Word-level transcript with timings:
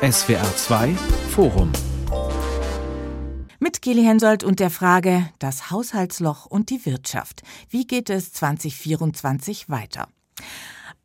SWR 0.00 0.54
2 0.54 0.94
Forum 1.30 1.72
mit 3.58 3.82
Geli 3.82 4.04
Hensoldt 4.04 4.44
und 4.44 4.60
der 4.60 4.70
Frage 4.70 5.28
Das 5.40 5.72
Haushaltsloch 5.72 6.46
und 6.46 6.70
die 6.70 6.86
Wirtschaft. 6.86 7.42
Wie 7.68 7.84
geht 7.84 8.08
es 8.08 8.32
2024 8.32 9.68
weiter? 9.68 10.06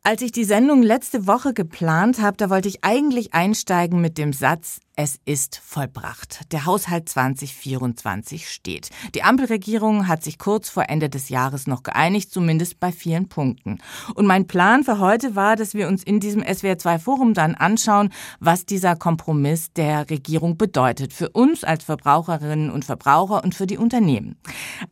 Als 0.04 0.22
ich 0.22 0.30
die 0.30 0.44
Sendung 0.44 0.80
letzte 0.80 1.26
Woche 1.26 1.54
geplant 1.54 2.22
habe, 2.22 2.36
da 2.36 2.50
wollte 2.50 2.68
ich 2.68 2.84
eigentlich 2.84 3.34
einsteigen 3.34 4.00
mit 4.00 4.16
dem 4.16 4.32
Satz, 4.32 4.78
es 4.96 5.18
ist 5.24 5.60
vollbracht. 5.64 6.52
Der 6.52 6.66
Haushalt 6.66 7.08
2024 7.08 8.48
steht. 8.48 8.90
Die 9.14 9.24
Ampelregierung 9.24 10.06
hat 10.06 10.22
sich 10.22 10.38
kurz 10.38 10.68
vor 10.68 10.84
Ende 10.88 11.08
des 11.08 11.30
Jahres 11.30 11.66
noch 11.66 11.82
geeinigt, 11.82 12.30
zumindest 12.30 12.78
bei 12.78 12.92
vielen 12.92 13.28
Punkten. 13.28 13.78
Und 14.14 14.26
mein 14.26 14.46
Plan 14.46 14.84
für 14.84 15.00
heute 15.00 15.34
war, 15.34 15.56
dass 15.56 15.74
wir 15.74 15.88
uns 15.88 16.04
in 16.04 16.20
diesem 16.20 16.42
SWR2 16.42 17.00
Forum 17.00 17.34
dann 17.34 17.56
anschauen, 17.56 18.10
was 18.38 18.66
dieser 18.66 18.94
Kompromiss 18.94 19.72
der 19.72 20.08
Regierung 20.10 20.56
bedeutet. 20.56 21.12
Für 21.12 21.28
uns 21.30 21.64
als 21.64 21.82
Verbraucherinnen 21.82 22.70
und 22.70 22.84
Verbraucher 22.84 23.42
und 23.42 23.56
für 23.56 23.66
die 23.66 23.78
Unternehmen. 23.78 24.36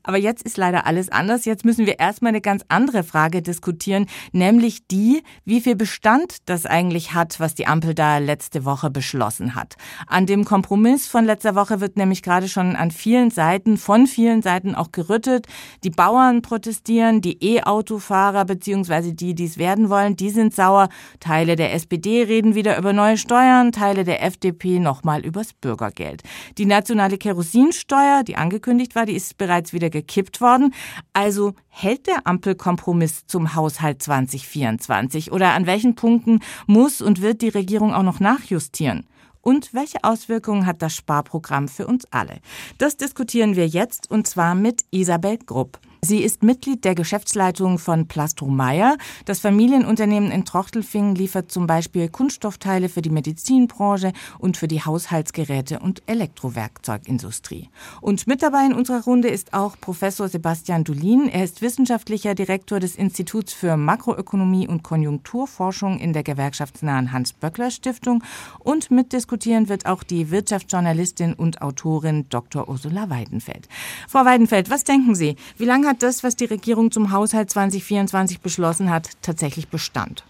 Aber 0.03 0.19
jetzt 0.19 0.43
ist 0.43 0.57
leider 0.57 0.85
alles 0.85 1.11
anders. 1.11 1.45
Jetzt 1.45 1.65
müssen 1.65 1.87
wir 1.87 2.01
erstmal 2.01 2.31
eine 2.31 2.41
ganz 2.41 2.65
andere 2.67 3.05
Frage 3.05 3.41
diskutieren, 3.41 4.07
nämlich 4.33 4.89
die, 4.89 5.23
wie 5.45 5.61
viel 5.61 5.77
Bestand 5.77 6.39
das 6.47 6.67
eigentlich 6.67 7.15
hat, 7.15 7.39
was 7.39 7.55
die 7.55 7.69
Ampel 7.69 7.95
da 7.95 8.19
letzte 8.19 8.65
Woche 8.65 8.91
beschlossen 8.91 9.55
hat. 9.55 9.77
An 10.07 10.27
dem 10.27 10.45
Kompromiss 10.45 11.07
von 11.07 11.25
letzter 11.25 11.55
Woche 11.55 11.81
wird 11.81 11.97
nämlich 11.97 12.23
gerade 12.23 12.49
schon 12.49 12.77
an 12.77 12.91
vielen 12.91 13.31
Seiten, 13.31 13.77
von 13.77 14.07
vielen 14.07 14.43
Seiten 14.43 14.75
auch 14.75 14.93
gerüttet. 14.93 15.47
Die 15.85 15.91
Bauern 15.91 16.43
protestieren, 16.43 17.21
die 17.21 17.39
E-Autofahrer 17.43 18.45
bzw. 18.45 19.13
die, 19.13 19.35
die 19.35 19.45
es 19.45 19.59
werden 19.59 19.89
wollen, 19.91 20.17
die 20.17 20.31
sind 20.31 20.55
sauer. 20.55 20.89
Teile 21.21 21.57
der 21.57 21.75
SPD 21.75 22.23
reden 22.23 22.55
wieder 22.55 22.79
über 22.79 22.93
neue 22.93 23.17
Steuern, 23.17 23.73
Teile 23.73 24.05
der 24.05 24.23
FDP 24.23 24.79
nochmal 24.79 25.25
übers 25.25 25.53
Bürgergeld. 25.53 26.23
Die 26.59 26.67
nationale 26.67 27.19
Kerosinsteuer, 27.19 28.23
die 28.25 28.37
angekündigt 28.37 28.95
war, 28.95 29.07
die 29.07 29.15
ist 29.15 29.39
bereits 29.39 29.73
wieder 29.73 29.91
gekippt 29.91 30.41
worden. 30.41 30.75
Also 31.13 31.55
hält 31.69 32.07
der 32.07 32.27
Ampelkompromiss 32.27 33.27
zum 33.27 33.55
Haushalt 33.55 34.03
2024 34.03 35.33
oder 35.33 35.53
an 35.53 35.67
welchen 35.67 35.95
Punkten 35.95 36.41
muss 36.67 37.01
und 37.01 37.23
wird 37.23 37.43
die 37.43 37.49
Regierung 37.49 37.95
auch 37.95 38.03
noch 38.03 38.21
nachjustieren? 38.21 39.07
Und 39.43 39.75
welche 39.75 40.03
Auswirkungen 40.03 40.65
hat 40.65 40.81
das 40.81 40.95
Sparprogramm 40.97 41.69
für 41.69 41.87
uns 41.87 42.07
alle? 42.11 42.39
Das 42.79 42.97
diskutieren 42.97 43.57
wir 43.57 43.67
jetzt 43.67 44.11
und 44.11 44.27
zwar 44.27 44.55
mit 44.55 44.85
Isabel 44.91 45.37
Grupp. 45.37 45.79
Sie 46.05 46.19
ist 46.25 46.43
Mitglied 46.43 46.85
der 46.85 46.97
Geschäftsleitung 46.97 47.79
von 47.79 48.09
Plastromeier. 48.09 48.97
Das 49.25 49.39
Familienunternehmen 49.39 50.33
in 50.33 50.45
Trochtelfingen 50.45 51.15
liefert 51.15 51.53
zum 51.53 51.69
Beispiel 51.69 52.09
Kunststoffteile 52.09 52.89
für 52.89 53.03
die 53.03 53.11
Medizinbranche 53.11 54.13
und 54.41 54.57
für 54.57 54.67
die 54.67 54.85
Haushaltsgeräte 54.85 55.79
und 55.79 56.03
Elektrowerkzeugindustrie. 56.07 57.69
Und 58.01 58.27
mit 58.27 58.43
dabei 58.43 58.67
in 58.67 58.73
unserer 58.73 59.05
Runde 59.05 59.29
ist 59.29 59.55
auch 59.55 59.77
Professor 59.81 60.29
Sebastian 60.29 60.83
Dulin. 60.83 61.29
Er 61.29 61.45
ist 61.45 61.63
wissenschaftlicher 61.63 62.35
Direktor 62.35 62.81
des 62.81 62.97
Instituts 62.97 63.53
für 63.53 63.77
Makroökonomie 63.77 64.67
und 64.67 64.83
Konjunkturforschung 64.83 66.01
in 66.01 66.13
der 66.13 66.25
gewerkschaftsnahen 66.25 67.13
Hans-Böckler-Stiftung. 67.13 68.25
Und 68.59 68.91
mitdiskutieren 68.91 69.69
wird 69.69 69.87
auch 69.87 70.03
die 70.03 70.33
Wirtschaftsjournalistin 70.33 71.35
und 71.35 71.63
Autorin 71.63 72.27
Dr. 72.29 72.69
Ursula 72.69 73.09
Weidenfeld. 73.09 73.69
Frau 74.09 74.25
Weidenfeld, 74.25 74.69
was 74.69 74.83
denken 74.83 75.15
Sie? 75.15 75.37
Wie 75.59 75.65
lange 75.65 75.92
hat 75.93 76.03
das, 76.03 76.25
was 76.25 76.37
die 76.37 76.47
Regierung 76.47 76.91
zum 76.91 77.13
Haushalt 77.13 77.51
2024 77.51 78.41
beschlossen 78.41 78.91
hat, 78.91 79.11
tatsächlich 79.21 79.69
Bestand? 79.69 80.25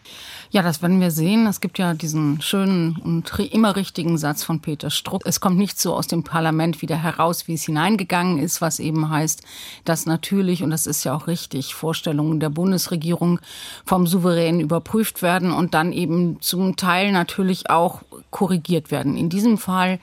Ja, 0.52 0.60
das 0.60 0.82
werden 0.82 1.00
wir 1.00 1.10
sehen. 1.10 1.46
Es 1.46 1.62
gibt 1.62 1.78
ja 1.78 1.94
diesen 1.94 2.42
schönen 2.42 2.98
und 3.02 3.38
immer 3.38 3.74
richtigen 3.74 4.18
Satz 4.18 4.44
von 4.44 4.60
Peter 4.60 4.90
Struck. 4.90 5.22
Es 5.24 5.40
kommt 5.40 5.56
nicht 5.56 5.80
so 5.80 5.94
aus 5.94 6.08
dem 6.08 6.24
Parlament 6.24 6.82
wieder 6.82 7.02
heraus, 7.02 7.48
wie 7.48 7.54
es 7.54 7.62
hineingegangen 7.62 8.36
ist, 8.36 8.60
was 8.60 8.78
eben 8.78 9.08
heißt, 9.08 9.42
dass 9.86 10.04
natürlich, 10.04 10.62
und 10.62 10.68
das 10.68 10.86
ist 10.86 11.04
ja 11.04 11.16
auch 11.16 11.26
richtig, 11.26 11.74
Vorstellungen 11.74 12.38
der 12.38 12.50
Bundesregierung 12.50 13.40
vom 13.86 14.06
Souverän 14.06 14.60
überprüft 14.60 15.22
werden 15.22 15.52
und 15.52 15.72
dann 15.72 15.90
eben 15.90 16.38
zum 16.42 16.76
Teil 16.76 17.12
natürlich 17.12 17.70
auch 17.70 18.02
korrigiert 18.30 18.90
werden. 18.90 19.16
In 19.16 19.30
diesem 19.30 19.56
Fall 19.56 20.00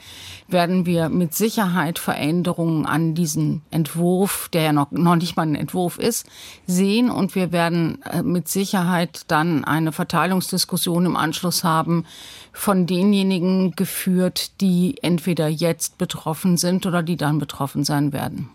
werden 0.47 0.87
wir 0.87 1.09
mit 1.09 1.35
Sicherheit 1.35 1.99
Veränderungen 1.99 2.87
an 2.87 3.13
diesem 3.13 3.61
Entwurf, 3.69 4.49
der 4.51 4.63
ja 4.63 4.73
noch, 4.73 4.89
noch 4.89 5.15
nicht 5.15 5.35
mal 5.35 5.43
ein 5.43 5.53
Entwurf 5.53 5.99
ist, 5.99 6.25
sehen 6.65 7.11
und 7.11 7.35
wir 7.35 7.51
werden 7.51 8.01
äh, 8.01 8.23
mit 8.23 8.47
Sicherheit 8.47 9.25
dann 9.27 9.63
eine 9.63 9.91
Verteilung 9.91 10.38
Verteilungsdiskussion 10.39 11.05
im 11.05 11.15
Anschluss 11.15 11.63
haben, 11.63 12.05
von 12.53 12.85
denjenigen 12.85 13.71
geführt, 13.75 14.59
die 14.61 14.95
entweder 15.01 15.47
jetzt 15.47 15.97
betroffen 15.97 16.57
sind 16.57 16.85
oder 16.85 17.03
die 17.03 17.17
dann 17.17 17.39
betroffen 17.39 17.83
sein 17.83 18.13
werden. 18.13 18.49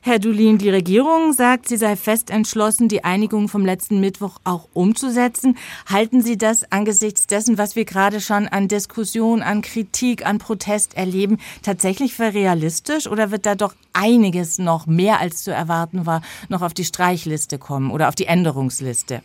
Herr 0.00 0.20
Dulin, 0.20 0.58
die 0.58 0.70
Regierung 0.70 1.32
sagt, 1.32 1.68
sie 1.68 1.76
sei 1.76 1.96
fest 1.96 2.30
entschlossen, 2.30 2.86
die 2.86 3.02
Einigung 3.02 3.48
vom 3.48 3.66
letzten 3.66 3.98
Mittwoch 3.98 4.38
auch 4.44 4.68
umzusetzen. 4.72 5.58
Halten 5.90 6.22
Sie 6.22 6.38
das 6.38 6.70
angesichts 6.70 7.26
dessen, 7.26 7.58
was 7.58 7.74
wir 7.74 7.84
gerade 7.84 8.20
schon 8.20 8.46
an 8.46 8.68
Diskussion, 8.68 9.42
an 9.42 9.60
Kritik, 9.60 10.24
an 10.24 10.38
Protest 10.38 10.96
erleben, 10.96 11.38
tatsächlich 11.62 12.14
für 12.14 12.32
realistisch 12.32 13.08
oder 13.08 13.32
wird 13.32 13.44
da 13.44 13.56
doch 13.56 13.74
einiges 13.92 14.58
noch 14.58 14.86
mehr 14.86 15.18
als 15.18 15.42
zu 15.42 15.50
erwarten 15.50 16.06
war, 16.06 16.22
noch 16.48 16.62
auf 16.62 16.74
die 16.74 16.84
Streichliste 16.84 17.58
kommen 17.58 17.90
oder 17.90 18.08
auf 18.08 18.14
die 18.14 18.26
Änderungsliste? 18.26 19.22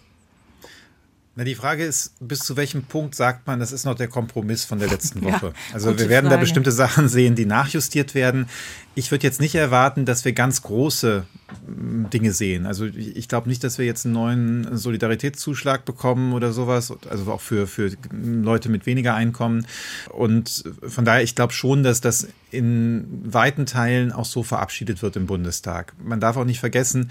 Na, 1.36 1.44
die 1.44 1.56
Frage 1.56 1.84
ist, 1.84 2.14
bis 2.20 2.42
zu 2.42 2.58
welchem 2.58 2.84
Punkt 2.84 3.16
sagt 3.16 3.48
man, 3.48 3.60
das 3.60 3.72
ist 3.72 3.86
noch 3.86 3.96
der 3.96 4.08
Kompromiss 4.08 4.66
von 4.66 4.78
der 4.78 4.88
letzten 4.88 5.22
Woche? 5.24 5.48
ja, 5.48 5.74
also 5.74 5.98
wir 5.98 6.08
werden 6.08 6.26
Frage. 6.26 6.36
da 6.36 6.40
bestimmte 6.40 6.72
Sachen 6.72 7.10
sehen, 7.10 7.34
die 7.34 7.48
nachjustiert 7.48 8.14
werden. 8.14 8.48
Ich 8.94 9.10
würde 9.10 9.26
jetzt 9.26 9.42
nicht 9.42 9.56
erwarten, 9.56 10.06
dass 10.06 10.26
wir 10.26 10.34
ganz 10.34 10.62
große 10.62 11.26
mm, 11.66 12.06
Dinge 12.12 12.34
sehen. 12.34 12.68
Also 12.68 12.86
ich 12.86 13.28
glaube 13.28 13.50
nicht, 13.50 13.64
dass 13.64 13.80
wir 13.80 13.86
jetzt 13.88 14.06
einen 14.06 14.14
neuen 14.14 14.78
Solidaritätszuschlag 14.78 15.86
bekommen 15.86 16.34
oder 16.34 16.52
sowas, 16.54 16.94
also 17.10 17.32
auch 17.32 17.42
für, 17.42 17.66
für 17.66 17.92
Leute 18.12 18.70
mit 18.70 18.86
weniger 18.86 19.16
Einkommen. 19.16 19.66
Und 20.10 20.66
von 20.88 21.04
daher, 21.04 21.24
ich 21.24 21.34
glaube 21.34 21.54
schon, 21.54 21.82
dass 21.82 22.00
das 22.00 22.28
in 22.52 23.08
weiten 23.26 23.66
Teilen 23.66 24.12
auch 24.12 24.26
so 24.26 24.44
verabschiedet 24.44 25.02
wird 25.02 25.16
im 25.16 25.26
Bundestag. 25.26 25.94
Man 25.98 26.20
darf 26.20 26.38
auch 26.38 26.46
nicht 26.46 26.60
vergessen, 26.60 27.10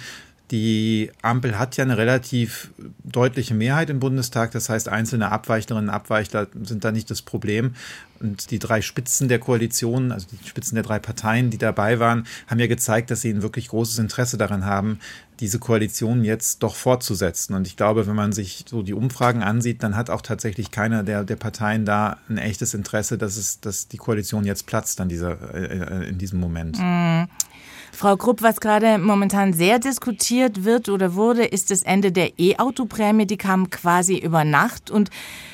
die 0.53 1.11
Ampel 1.23 1.59
hat 1.59 1.79
ja 1.79 1.85
eine 1.85 1.97
relativ 1.97 2.71
deutliche 3.03 3.55
Mehrheit 3.55 3.89
im 3.89 4.01
Bundestag. 4.01 4.51
Das 4.51 4.69
heißt, 4.69 4.87
einzelne 4.87 5.33
Abweichlerinnen 5.33 5.89
und 5.89 5.95
Abweichler 5.95 6.47
sind 6.63 6.85
da 6.85 6.93
nicht 6.93 7.11
das 7.11 7.23
Problem. 7.23 7.75
Und 8.21 8.51
die 8.51 8.59
drei 8.59 8.83
Spitzen 8.83 9.29
der 9.29 9.39
Koalition, 9.39 10.13
also 10.13 10.27
die 10.31 10.47
Spitzen 10.47 10.75
der 10.75 10.85
drei 10.85 10.99
Parteien, 10.99 11.49
die 11.49 11.57
dabei 11.57 12.01
waren, 12.01 12.27
haben 12.49 12.61
ja 12.61 12.67
gezeigt, 12.67 13.11
dass 13.11 13.23
sie 13.23 13.31
ein 13.31 13.41
wirklich 13.41 13.69
großes 13.69 13.99
Interesse 13.99 14.37
daran 14.37 14.67
haben, 14.67 15.01
diese 15.41 15.59
Koalition 15.59 16.23
jetzt 16.23 16.63
doch 16.63 16.75
fortzusetzen. 16.75 17.55
Und 17.55 17.67
ich 17.67 17.79
glaube, 17.79 18.07
wenn 18.07 18.15
man 18.15 18.33
sich 18.33 18.67
so 18.69 18.83
die 18.83 18.93
Umfragen 18.93 19.43
ansieht, 19.43 19.83
dann 19.83 19.97
hat 19.97 20.11
auch 20.11 20.21
tatsächlich 20.21 20.71
keiner 20.71 21.03
der, 21.03 21.25
der 21.25 21.37
Parteien 21.37 21.87
da 21.87 22.19
ein 22.29 22.37
echtes 22.37 22.75
Interesse, 22.75 23.17
dass, 23.17 23.39
es, 23.39 23.61
dass 23.61 23.89
die 23.89 23.97
Koalition 23.97 24.45
jetzt 24.45 24.67
platzt 24.67 25.01
an 25.01 25.09
dieser, 25.09 25.55
äh, 25.55 26.11
in 26.11 26.19
diesem 26.19 26.41
Moment. 26.41 26.79
Mm. 26.79 27.25
Frau 27.95 28.17
Krupp, 28.17 28.43
was 28.43 28.61
gerade 28.61 28.99
momentan 28.99 29.53
sehr 29.53 29.79
diskutiert 29.79 30.65
wird 30.65 30.89
oder 30.89 31.15
wurde, 31.15 31.45
ist 31.45 31.71
das 31.71 31.83
Ende 31.83 32.11
der 32.11 32.39
E-Auto-Prämie. 32.39 33.27
Die 33.27 33.37
kam 33.37 33.69
quasi 33.71 34.17
über 34.17 34.45
Nacht 34.45 34.91
und 34.91 35.11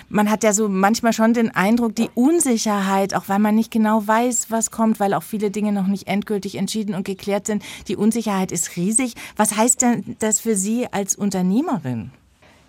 man 0.09 0.31
hat 0.31 0.45
ja 0.45 0.53
so 0.55 0.69
manchmal 0.69 1.13
schon 1.13 1.35
den 1.35 1.55
Eindruck, 1.55 1.97
die 1.97 2.09
Unsicherheit, 2.15 3.13
auch 3.15 3.25
weil 3.27 3.41
man 3.41 3.57
nicht 3.57 3.71
genau 3.71 4.07
weiß, 4.07 4.51
was 4.51 4.71
kommt, 4.71 5.01
weil 5.01 5.13
auch 5.13 5.25
viele 5.25 5.51
Dinge 5.51 5.73
noch 5.73 5.89
nicht 5.89 6.07
endgültig 6.07 6.55
entschieden 6.55 6.95
und 6.95 7.05
geklärt 7.05 7.47
sind, 7.47 7.63
die 7.89 7.97
Unsicherheit 7.97 8.53
ist 8.53 8.77
riesig. 8.77 9.15
Was 9.37 9.57
heißt 9.57 9.83
denn 9.83 10.17
das 10.21 10.41
für 10.41 10.57
Sie 10.57 10.87
als 10.91 11.17
Unternehmerin? 11.17 12.13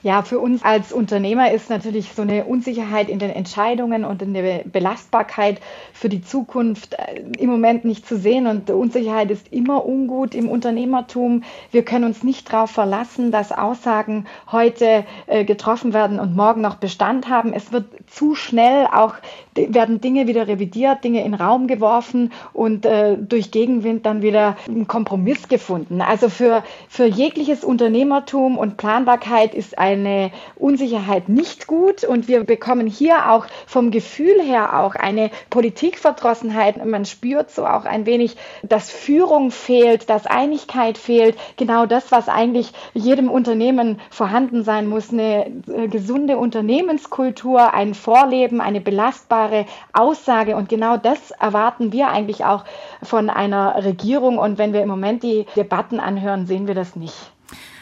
Ja, 0.01 0.21
für 0.21 0.39
uns 0.39 0.63
als 0.63 0.93
Unternehmer 0.93 1.51
ist 1.51 1.69
natürlich 1.69 2.13
so 2.13 2.21
eine 2.21 2.45
Unsicherheit 2.45 3.09
in 3.09 3.19
den 3.19 3.31
Entscheidungen 3.31 4.05
und 4.05 4.21
in 4.21 4.33
der 4.33 4.63
Belastbarkeit 4.63 5.59
für 5.91 6.07
die 6.07 6.21
Zukunft 6.21 6.93
äh, 6.93 7.21
im 7.37 7.49
Moment 7.49 7.83
nicht 7.83 8.07
zu 8.07 8.17
sehen. 8.17 8.47
Und 8.47 8.69
Unsicherheit 8.69 9.29
ist 9.29 9.51
immer 9.51 9.85
ungut 9.85 10.35
im 10.35 10.47
Unternehmertum. 10.47 11.43
Wir 11.71 11.83
können 11.83 12.05
uns 12.05 12.23
nicht 12.23 12.51
darauf 12.51 12.71
verlassen, 12.71 13.33
dass 13.33 13.51
Aussagen 13.51 14.25
heute 14.49 15.03
äh, 15.27 15.43
getroffen 15.43 15.93
werden 15.93 16.17
und 16.21 16.33
morgen 16.33 16.61
noch 16.61 16.75
Bestand 16.75 17.27
haben. 17.27 17.51
Es 17.51 17.73
wird 17.73 17.87
zu 18.07 18.35
schnell 18.35 18.87
auch 18.87 19.15
werden 19.55 19.99
Dinge 19.99 20.27
wieder 20.27 20.47
revidiert, 20.47 21.03
Dinge 21.03 21.25
in 21.25 21.33
Raum 21.33 21.67
geworfen 21.67 22.31
und 22.53 22.85
äh, 22.85 23.17
durch 23.17 23.51
Gegenwind 23.51 24.05
dann 24.05 24.21
wieder 24.21 24.55
ein 24.65 24.87
Kompromiss 24.87 25.49
gefunden. 25.49 25.99
Also 26.01 26.29
für, 26.29 26.63
für 26.87 27.05
jegliches 27.05 27.65
Unternehmertum 27.65 28.57
und 28.57 28.77
Planbarkeit 28.77 29.53
ist 29.53 29.77
ein 29.77 29.88
eine 29.89 30.31
Unsicherheit 30.55 31.29
nicht 31.29 31.67
gut 31.67 32.03
und 32.03 32.27
wir 32.27 32.43
bekommen 32.43 32.87
hier 32.87 33.31
auch 33.31 33.45
vom 33.65 33.91
Gefühl 33.91 34.41
her 34.41 34.79
auch 34.79 34.95
eine 34.95 35.31
Politikverdrossenheit. 35.49 36.83
Man 36.85 37.05
spürt 37.05 37.51
so 37.51 37.65
auch 37.65 37.85
ein 37.85 38.05
wenig, 38.05 38.37
dass 38.63 38.91
Führung 38.91 39.51
fehlt, 39.51 40.09
dass 40.09 40.25
Einigkeit 40.25 40.97
fehlt. 40.97 41.37
Genau 41.57 41.85
das, 41.85 42.11
was 42.11 42.29
eigentlich 42.29 42.71
jedem 42.93 43.29
Unternehmen 43.29 43.99
vorhanden 44.09 44.63
sein 44.63 44.87
muss. 44.87 45.11
Eine 45.11 45.47
äh, 45.67 45.87
gesunde 45.87 46.37
Unternehmenskultur, 46.37 47.73
ein 47.73 47.93
Vorleben, 47.93 48.61
eine 48.61 48.81
belastbare 48.81 49.65
Aussage. 49.93 50.55
Und 50.55 50.69
genau 50.69 50.97
das 50.97 51.31
erwarten 51.31 51.91
wir 51.91 52.09
eigentlich 52.09 52.45
auch 52.45 52.65
von 53.01 53.29
einer 53.29 53.83
Regierung. 53.83 54.37
Und 54.37 54.57
wenn 54.57 54.73
wir 54.73 54.81
im 54.81 54.89
Moment 54.89 55.23
die 55.23 55.45
Debatten 55.55 55.99
anhören, 55.99 56.45
sehen 56.45 56.67
wir 56.67 56.75
das 56.75 56.95
nicht. 56.95 57.31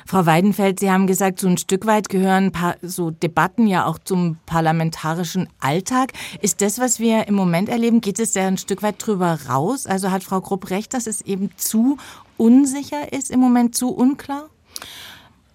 Frau 0.08 0.26
Weidenfeld, 0.26 0.80
Sie 0.80 0.90
haben 0.90 1.06
gesagt, 1.06 1.42
so 1.42 1.50
ein 1.50 1.58
Stück 1.58 1.86
weit 1.86 2.08
gehören 2.08 2.54
so 2.82 3.12
Debatten 3.12 3.68
ja 3.68 3.86
auch 3.86 4.00
zum 4.00 4.38
parlamentarischen 4.46 5.50
Alltag. 5.60 6.14
Ist 6.42 6.62
das, 6.62 6.80
was 6.80 7.02
wir 7.02 7.28
im 7.28 7.36
Moment 7.36 7.68
erleben, 7.68 8.00
geht 8.00 8.18
es 8.18 8.32
da 8.32 8.48
ein 8.48 8.58
Stück 8.58 8.84
weit 8.84 9.06
drüber 9.06 9.38
raus? 9.50 9.86
Also 9.86 10.10
hat 10.10 10.24
Frau 10.24 10.40
Grupp 10.40 10.70
recht, 10.70 10.94
dass 10.94 11.08
es 11.08 11.20
eben 11.20 11.52
zu 11.58 11.98
unsicher 12.38 13.12
ist, 13.12 13.30
im 13.30 13.42
Moment 13.42 13.76
zu 13.76 13.90
unklar? 13.90 14.46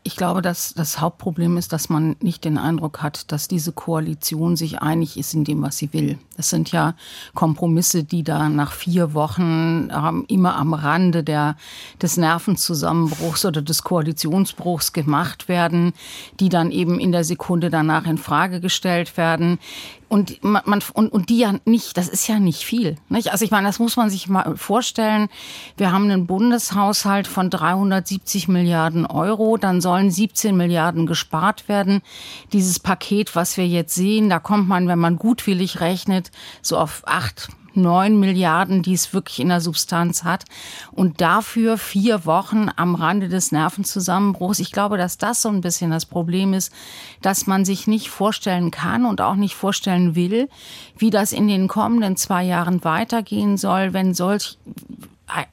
Ich 0.02 0.16
glaube, 0.16 0.42
dass 0.42 0.74
das 0.74 1.00
Hauptproblem 1.00 1.56
ist, 1.56 1.72
dass 1.72 1.88
man 1.88 2.16
nicht 2.20 2.44
den 2.44 2.58
Eindruck 2.58 3.02
hat, 3.02 3.32
dass 3.32 3.48
diese 3.48 3.72
Koalition 3.72 4.56
sich 4.56 4.80
einig 4.82 5.16
ist 5.16 5.32
in 5.32 5.44
dem, 5.44 5.62
was 5.62 5.78
sie 5.78 5.94
will. 5.94 6.18
Das 6.36 6.50
sind 6.50 6.72
ja 6.72 6.94
Kompromisse, 7.34 8.04
die 8.04 8.22
da 8.22 8.48
nach 8.48 8.72
vier 8.72 9.14
Wochen 9.14 9.90
ähm, 9.92 10.24
immer 10.28 10.56
am 10.56 10.74
Rande 10.74 11.22
der, 11.22 11.56
des 12.00 12.16
Nervenzusammenbruchs 12.16 13.44
oder 13.44 13.62
des 13.62 13.82
Koalitionsbruchs 13.82 14.92
gemacht 14.92 15.48
werden, 15.48 15.92
die 16.40 16.48
dann 16.48 16.70
eben 16.70 16.98
in 16.98 17.12
der 17.12 17.24
Sekunde 17.24 17.70
danach 17.70 18.06
in 18.06 18.18
Frage 18.18 18.60
gestellt 18.60 19.16
werden 19.16 19.58
und 20.12 20.44
man, 20.44 20.60
man 20.66 20.82
und, 20.92 21.10
und 21.10 21.30
die 21.30 21.38
ja 21.38 21.54
nicht, 21.64 21.96
das 21.96 22.06
ist 22.06 22.28
ja 22.28 22.38
nicht 22.38 22.64
viel. 22.64 22.96
Nicht? 23.08 23.32
Also 23.32 23.46
ich 23.46 23.50
meine, 23.50 23.66
das 23.66 23.78
muss 23.78 23.96
man 23.96 24.10
sich 24.10 24.28
mal 24.28 24.58
vorstellen. 24.58 25.30
Wir 25.78 25.90
haben 25.90 26.04
einen 26.04 26.26
Bundeshaushalt 26.26 27.26
von 27.26 27.48
370 27.48 28.46
Milliarden 28.46 29.06
Euro, 29.06 29.56
dann 29.56 29.80
sollen 29.80 30.10
17 30.10 30.54
Milliarden 30.54 31.06
gespart 31.06 31.66
werden. 31.66 32.02
Dieses 32.52 32.78
Paket, 32.78 33.34
was 33.34 33.56
wir 33.56 33.66
jetzt 33.66 33.94
sehen, 33.94 34.28
da 34.28 34.38
kommt 34.38 34.68
man, 34.68 34.86
wenn 34.86 34.98
man 34.98 35.16
gutwillig 35.16 35.80
rechnet, 35.80 36.21
so 36.60 36.78
auf 36.78 37.02
acht 37.06 37.48
neun 37.74 38.20
Milliarden, 38.20 38.82
die 38.82 38.94
es 38.94 39.14
wirklich 39.14 39.40
in 39.40 39.48
der 39.48 39.60
Substanz 39.60 40.24
hat. 40.24 40.44
Und 40.90 41.20
dafür 41.20 41.78
vier 41.78 42.26
Wochen 42.26 42.68
am 42.76 42.94
Rande 42.94 43.28
des 43.28 43.52
Nervenzusammenbruchs. 43.52 44.58
Ich 44.58 44.72
glaube, 44.72 44.98
dass 44.98 45.18
das 45.18 45.42
so 45.42 45.48
ein 45.48 45.60
bisschen 45.60 45.90
das 45.90 46.06
Problem 46.06 46.54
ist, 46.54 46.72
dass 47.20 47.46
man 47.46 47.64
sich 47.64 47.86
nicht 47.86 48.10
vorstellen 48.10 48.70
kann 48.70 49.06
und 49.06 49.20
auch 49.20 49.36
nicht 49.36 49.54
vorstellen 49.54 50.14
will, 50.14 50.48
wie 50.96 51.10
das 51.10 51.32
in 51.32 51.48
den 51.48 51.68
kommenden 51.68 52.16
zwei 52.16 52.44
Jahren 52.44 52.84
weitergehen 52.84 53.56
soll, 53.56 53.92
wenn 53.92 54.14
solch 54.14 54.58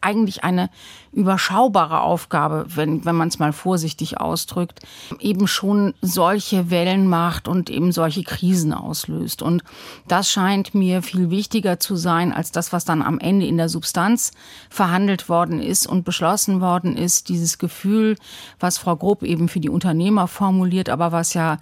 eigentlich 0.01 0.44
eine 0.44 0.69
überschaubare 1.12 2.01
Aufgabe, 2.01 2.66
wenn, 2.75 3.06
wenn 3.06 3.16
man 3.16 3.30
es 3.30 3.39
mal 3.39 3.54
vorsichtig 3.54 4.19
ausdrückt, 4.19 4.81
eben 5.19 5.48
schon 5.48 5.94
solche 6.01 6.69
Wellen 6.69 7.07
macht 7.07 7.48
und 7.48 7.69
eben 7.69 7.92
solche 7.92 8.24
Krisen 8.24 8.74
auslöst. 8.74 9.42
Und 9.42 9.63
das 10.07 10.30
scheint 10.30 10.75
mir 10.75 11.01
viel 11.01 11.30
wichtiger 11.30 11.80
zu 11.80 11.95
sein 11.95 12.33
als 12.33 12.51
das, 12.51 12.74
was 12.74 12.86
dann 12.86 13.01
am 13.01 13.19
Ende 13.19 13.45
in 13.45 13.57
der 13.57 13.69
Substanz 13.69 14.31
verhandelt 14.69 15.30
worden 15.30 15.62
ist 15.62 15.88
und 15.88 16.04
beschlossen 16.04 16.62
worden 16.62 16.98
ist. 16.98 17.30
Dieses 17.30 17.57
Gefühl, 17.57 18.18
was 18.60 18.77
Frau 18.77 18.95
Grupp 18.95 19.24
eben 19.24 19.50
für 19.50 19.60
die 19.60 19.69
Unternehmer 19.69 20.27
formuliert, 20.27 20.89
aber 20.89 21.12
was 21.12 21.33
ja 21.33 21.57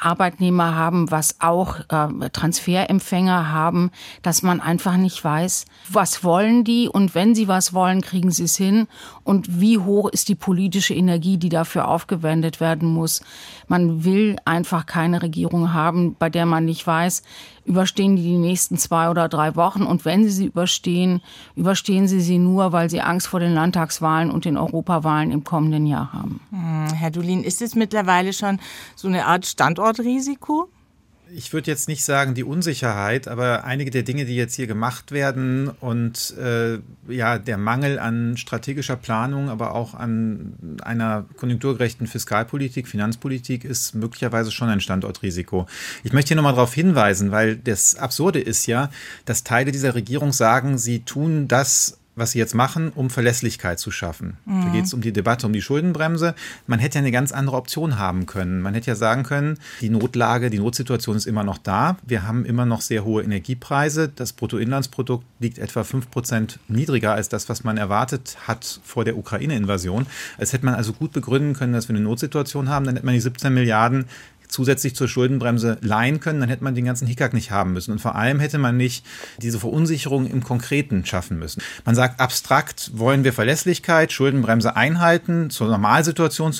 Arbeitnehmer 0.00 0.74
haben, 0.74 1.10
was 1.10 1.40
auch 1.40 1.80
äh, 1.88 2.30
Transferempfänger 2.30 3.50
haben, 3.50 3.90
dass 4.22 4.42
man 4.42 4.60
einfach 4.60 4.96
nicht 4.96 5.22
weiß, 5.22 5.66
was 5.88 6.24
wollen 6.24 6.64
die 6.64 6.88
und 6.88 7.14
wenn 7.14 7.34
sie 7.34 7.48
was 7.48 7.74
wollen, 7.74 8.00
kriegen 8.00 8.30
sie 8.30 8.44
es 8.44 8.56
hin 8.56 8.86
und 9.24 9.60
wie 9.60 9.78
hoch 9.78 10.08
ist 10.08 10.28
die 10.28 10.34
politische 10.34 10.94
Energie, 10.94 11.36
die 11.36 11.48
dafür 11.48 11.88
aufgewendet 11.88 12.60
werden 12.60 12.88
muss. 12.88 13.22
Man 13.68 14.04
will 14.04 14.36
einfach 14.44 14.86
keine 14.86 15.22
Regierung 15.22 15.72
haben, 15.72 16.16
bei 16.18 16.30
der 16.30 16.46
man 16.46 16.64
nicht 16.64 16.86
weiß, 16.86 17.22
überstehen 17.70 18.16
die 18.16 18.22
die 18.22 18.36
nächsten 18.36 18.76
zwei 18.76 19.10
oder 19.10 19.28
drei 19.28 19.54
Wochen. 19.54 19.84
Und 19.84 20.04
wenn 20.04 20.24
sie 20.24 20.30
sie 20.30 20.46
überstehen, 20.46 21.22
überstehen 21.54 22.08
sie 22.08 22.20
sie 22.20 22.38
nur, 22.38 22.72
weil 22.72 22.90
sie 22.90 23.00
Angst 23.00 23.28
vor 23.28 23.38
den 23.38 23.54
Landtagswahlen 23.54 24.30
und 24.30 24.44
den 24.44 24.56
Europawahlen 24.56 25.30
im 25.30 25.44
kommenden 25.44 25.86
Jahr 25.86 26.12
haben. 26.12 26.40
Hm, 26.50 26.92
Herr 26.92 27.10
Dulin, 27.10 27.44
ist 27.44 27.62
es 27.62 27.76
mittlerweile 27.76 28.32
schon 28.32 28.58
so 28.96 29.06
eine 29.06 29.24
Art 29.26 29.46
Standortrisiko? 29.46 30.68
Ich 31.34 31.52
würde 31.52 31.70
jetzt 31.70 31.88
nicht 31.88 32.04
sagen 32.04 32.34
die 32.34 32.44
Unsicherheit, 32.44 33.28
aber 33.28 33.64
einige 33.64 33.90
der 33.90 34.02
Dinge, 34.02 34.24
die 34.24 34.36
jetzt 34.36 34.54
hier 34.54 34.66
gemacht 34.66 35.12
werden 35.12 35.68
und 35.68 36.34
äh, 36.38 36.78
ja 37.08 37.38
der 37.38 37.58
Mangel 37.58 37.98
an 37.98 38.36
strategischer 38.36 38.96
Planung, 38.96 39.48
aber 39.48 39.74
auch 39.74 39.94
an 39.94 40.78
einer 40.82 41.26
konjunkturgerechten 41.36 42.06
Fiskalpolitik, 42.06 42.88
Finanzpolitik 42.88 43.64
ist 43.64 43.94
möglicherweise 43.94 44.50
schon 44.50 44.68
ein 44.68 44.80
Standortrisiko. 44.80 45.66
Ich 46.02 46.12
möchte 46.12 46.28
hier 46.28 46.36
nochmal 46.36 46.54
darauf 46.54 46.74
hinweisen, 46.74 47.30
weil 47.30 47.56
das 47.56 47.96
Absurde 47.96 48.40
ist 48.40 48.66
ja, 48.66 48.90
dass 49.24 49.44
Teile 49.44 49.72
dieser 49.72 49.94
Regierung 49.94 50.32
sagen, 50.32 50.78
sie 50.78 51.00
tun 51.00 51.48
das 51.48 51.99
was 52.16 52.32
sie 52.32 52.38
jetzt 52.38 52.54
machen, 52.54 52.90
um 52.94 53.08
Verlässlichkeit 53.08 53.78
zu 53.78 53.90
schaffen. 53.90 54.36
Mhm. 54.44 54.64
Da 54.64 54.68
geht 54.70 54.84
es 54.84 54.94
um 54.94 55.00
die 55.00 55.12
Debatte 55.12 55.46
um 55.46 55.52
die 55.52 55.62
Schuldenbremse. 55.62 56.34
Man 56.66 56.78
hätte 56.78 56.96
ja 56.96 57.00
eine 57.00 57.12
ganz 57.12 57.32
andere 57.32 57.56
Option 57.56 57.98
haben 57.98 58.26
können. 58.26 58.60
Man 58.60 58.74
hätte 58.74 58.88
ja 58.88 58.94
sagen 58.94 59.22
können, 59.22 59.58
die 59.80 59.90
Notlage, 59.90 60.50
die 60.50 60.58
Notsituation 60.58 61.16
ist 61.16 61.26
immer 61.26 61.44
noch 61.44 61.58
da. 61.58 61.96
Wir 62.06 62.26
haben 62.26 62.44
immer 62.44 62.66
noch 62.66 62.80
sehr 62.80 63.04
hohe 63.04 63.22
Energiepreise. 63.22 64.08
Das 64.08 64.32
Bruttoinlandsprodukt 64.32 65.24
liegt 65.38 65.58
etwa 65.58 65.84
5 65.84 66.10
Prozent 66.10 66.58
niedriger 66.68 67.14
als 67.14 67.28
das, 67.28 67.48
was 67.48 67.64
man 67.64 67.76
erwartet 67.76 68.36
hat 68.46 68.80
vor 68.84 69.04
der 69.04 69.16
Ukraine-Invasion. 69.16 70.06
Es 70.38 70.52
hätte 70.52 70.64
man 70.64 70.74
also 70.74 70.92
gut 70.92 71.12
begründen 71.12 71.54
können, 71.54 71.72
dass 71.72 71.88
wir 71.88 71.94
eine 71.94 72.04
Notsituation 72.04 72.68
haben. 72.68 72.84
Dann 72.84 72.96
hätte 72.96 73.06
man 73.06 73.14
die 73.14 73.20
17 73.20 73.52
Milliarden 73.54 74.06
zusätzlich 74.50 74.94
zur 74.94 75.08
Schuldenbremse 75.08 75.78
leihen 75.80 76.20
können, 76.20 76.40
dann 76.40 76.48
hätte 76.48 76.64
man 76.64 76.74
den 76.74 76.84
ganzen 76.84 77.06
Hickhack 77.06 77.34
nicht 77.34 77.50
haben 77.50 77.72
müssen. 77.72 77.92
Und 77.92 78.00
vor 78.00 78.14
allem 78.14 78.40
hätte 78.40 78.58
man 78.58 78.76
nicht 78.76 79.04
diese 79.38 79.58
Verunsicherung 79.58 80.26
im 80.26 80.42
Konkreten 80.42 81.04
schaffen 81.04 81.38
müssen. 81.38 81.62
Man 81.84 81.94
sagt 81.94 82.20
abstrakt, 82.20 82.90
wollen 82.94 83.24
wir 83.24 83.32
Verlässlichkeit, 83.32 84.12
Schuldenbremse 84.12 84.76
einhalten, 84.76 85.50
zur 85.50 85.68
Normalsituation 85.68 86.52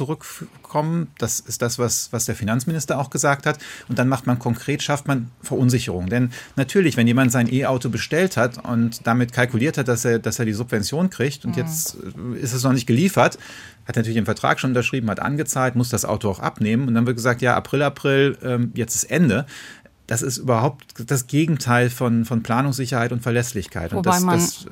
zurückkommen. 0.71 1.09
Das 1.19 1.41
ist 1.41 1.63
das, 1.63 1.79
was, 1.79 2.13
was 2.13 2.25
der 2.25 2.35
Finanzminister 2.35 2.99
auch 2.99 3.11
gesagt 3.11 3.47
hat. 3.47 3.59
Und 3.89 3.99
dann 3.99 4.09
macht 4.09 4.27
man 4.27 4.39
konkret, 4.39 4.83
schafft 4.83 5.09
man 5.09 5.31
Verunsicherung. 5.43 6.09
Denn 6.09 6.31
natürlich, 6.57 6.97
wenn 6.97 7.07
jemand 7.07 7.33
sein 7.33 7.53
E-Auto 7.53 7.89
bestellt 7.89 8.37
hat 8.37 8.65
und 8.65 9.07
damit 9.07 9.33
kalkuliert 9.33 9.79
hat, 9.79 9.89
dass 9.89 10.05
er, 10.05 10.19
dass 10.19 10.39
er 10.39 10.45
die 10.45 10.53
Subvention 10.53 11.11
kriegt 11.11 11.45
und 11.45 11.57
mhm. 11.57 11.63
jetzt 11.63 11.97
ist 12.41 12.53
es 12.53 12.63
noch 12.63 12.73
nicht 12.73 12.87
geliefert, 12.87 13.39
hat 13.87 13.97
natürlich 13.97 14.17
den 14.17 14.25
Vertrag 14.25 14.61
schon 14.61 14.71
unterschrieben, 14.71 15.11
hat 15.11 15.21
angezahlt, 15.21 15.75
muss 15.75 15.89
das 15.89 16.05
Auto 16.05 16.31
auch 16.31 16.39
abnehmen. 16.39 16.87
Und 16.87 16.95
dann 16.95 17.07
wird 17.07 17.17
gesagt, 17.17 17.43
ja, 17.43 17.57
April, 17.57 17.83
April, 17.83 18.39
ähm, 18.43 18.73
jetzt 18.75 18.95
ist 18.95 19.05
Ende. 19.05 19.47
Das 20.11 20.23
ist 20.23 20.39
überhaupt 20.39 21.09
das 21.09 21.29
Gegenteil 21.29 21.89
von, 21.89 22.25
von 22.25 22.43
Planungssicherheit 22.43 23.13
und 23.13 23.23
Verlässlichkeit. 23.23 23.93
Wobei 23.93 23.99
und 23.99 24.07
das, 24.07 24.21
man 24.25 24.39
das, 24.41 24.67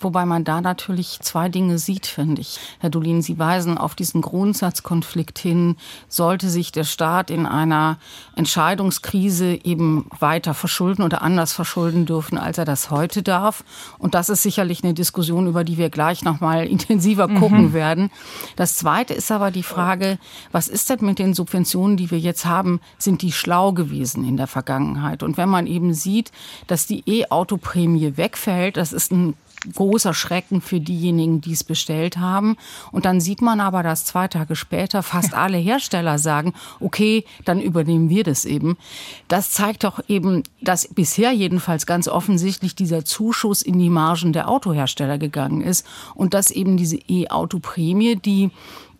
Wobei 0.00 0.26
man 0.26 0.44
da 0.44 0.60
natürlich 0.60 1.18
zwei 1.20 1.48
Dinge 1.48 1.78
sieht, 1.78 2.06
finde 2.06 2.40
ich. 2.40 2.58
Herr 2.78 2.90
Dolin, 2.90 3.22
Sie 3.22 3.38
weisen 3.38 3.78
auf 3.78 3.94
diesen 3.94 4.22
Grundsatzkonflikt 4.22 5.38
hin. 5.38 5.76
Sollte 6.08 6.48
sich 6.48 6.70
der 6.72 6.84
Staat 6.84 7.30
in 7.30 7.46
einer 7.46 7.98
Entscheidungskrise 8.36 9.58
eben 9.64 10.06
weiter 10.20 10.54
verschulden 10.54 11.02
oder 11.02 11.22
anders 11.22 11.52
verschulden 11.52 12.06
dürfen, 12.06 12.38
als 12.38 12.58
er 12.58 12.64
das 12.64 12.90
heute 12.90 13.22
darf? 13.22 13.64
Und 13.98 14.14
das 14.14 14.28
ist 14.28 14.42
sicherlich 14.42 14.84
eine 14.84 14.94
Diskussion, 14.94 15.48
über 15.48 15.64
die 15.64 15.78
wir 15.78 15.90
gleich 15.90 16.22
noch 16.22 16.40
mal 16.40 16.66
intensiver 16.68 17.28
mhm. 17.28 17.40
gucken 17.40 17.72
werden. 17.72 18.10
Das 18.56 18.76
zweite 18.76 19.14
ist 19.14 19.32
aber 19.32 19.50
die 19.50 19.62
Frage, 19.62 20.18
was 20.52 20.68
ist 20.68 20.90
denn 20.90 20.98
mit 21.04 21.18
den 21.18 21.34
Subventionen, 21.34 21.96
die 21.96 22.10
wir 22.10 22.20
jetzt 22.20 22.46
haben? 22.46 22.80
Sind 22.98 23.22
die 23.22 23.32
schlau 23.32 23.72
gewesen 23.72 24.24
in 24.24 24.36
der 24.36 24.46
Vergangenheit? 24.46 24.77
Und 24.78 25.36
wenn 25.36 25.48
man 25.48 25.66
eben 25.66 25.94
sieht, 25.94 26.32
dass 26.66 26.86
die 26.86 27.02
E-Auto-Prämie 27.06 28.16
wegfällt, 28.16 28.76
das 28.76 28.92
ist 28.92 29.12
ein 29.12 29.34
großer 29.74 30.14
Schrecken 30.14 30.60
für 30.60 30.80
diejenigen, 30.80 31.40
die 31.40 31.52
es 31.52 31.64
bestellt 31.64 32.18
haben. 32.18 32.56
Und 32.92 33.04
dann 33.04 33.20
sieht 33.20 33.42
man 33.42 33.60
aber, 33.60 33.82
dass 33.82 34.04
zwei 34.04 34.28
Tage 34.28 34.56
später 34.56 35.02
fast 35.02 35.34
alle 35.34 35.58
Hersteller 35.58 36.18
sagen, 36.18 36.54
okay, 36.80 37.24
dann 37.44 37.60
übernehmen 37.60 38.08
wir 38.08 38.24
das 38.24 38.44
eben. 38.44 38.76
Das 39.28 39.50
zeigt 39.50 39.84
doch 39.84 40.00
eben, 40.08 40.42
dass 40.60 40.88
bisher 40.88 41.32
jedenfalls 41.32 41.86
ganz 41.86 42.08
offensichtlich 42.08 42.74
dieser 42.74 43.04
Zuschuss 43.04 43.62
in 43.62 43.78
die 43.78 43.90
Margen 43.90 44.32
der 44.32 44.48
Autohersteller 44.48 45.18
gegangen 45.18 45.60
ist 45.60 45.86
und 46.14 46.34
dass 46.34 46.50
eben 46.50 46.76
diese 46.76 46.96
E-Auto-Prämie, 46.96 48.16
die 48.16 48.50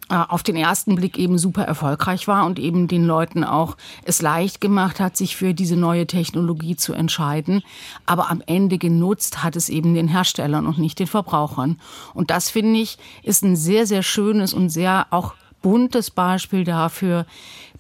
auf 0.09 0.43
den 0.43 0.57
ersten 0.57 0.95
Blick 0.95 1.19
eben 1.19 1.39
super 1.39 1.65
erfolgreich 1.65 2.29
war 2.29 2.47
und 2.47 2.59
eben 2.59 2.89
den 2.89 3.05
Leuten 3.05 3.45
auch 3.45 3.77
es 4.05 4.23
leicht 4.23 4.61
gemacht 4.61 5.01
hat, 5.01 5.17
sich 5.17 5.37
für 5.37 5.53
diese 5.53 5.77
neue 5.77 6.07
Technologie 6.07 6.77
zu 6.77 6.95
entscheiden. 6.95 7.63
Aber 8.07 8.31
am 8.31 8.43
Ende 8.47 8.79
genutzt 8.79 9.45
hat 9.45 9.55
es 9.57 9.69
eben 9.69 9.95
den 9.95 10.09
Herstellern 10.09 10.67
und 10.67 10.79
nicht 10.79 10.99
den 10.99 11.07
Verbrauchern. 11.07 11.79
Und 12.15 12.31
das 12.31 12.49
finde 12.51 12.81
ich 12.81 12.99
ist 13.23 13.45
ein 13.45 13.57
sehr, 13.57 13.87
sehr 13.87 14.03
schönes 14.03 14.55
und 14.55 14.71
sehr 14.71 15.07
auch 15.11 15.35
buntes 15.61 16.11
Beispiel 16.11 16.65
dafür, 16.65 17.27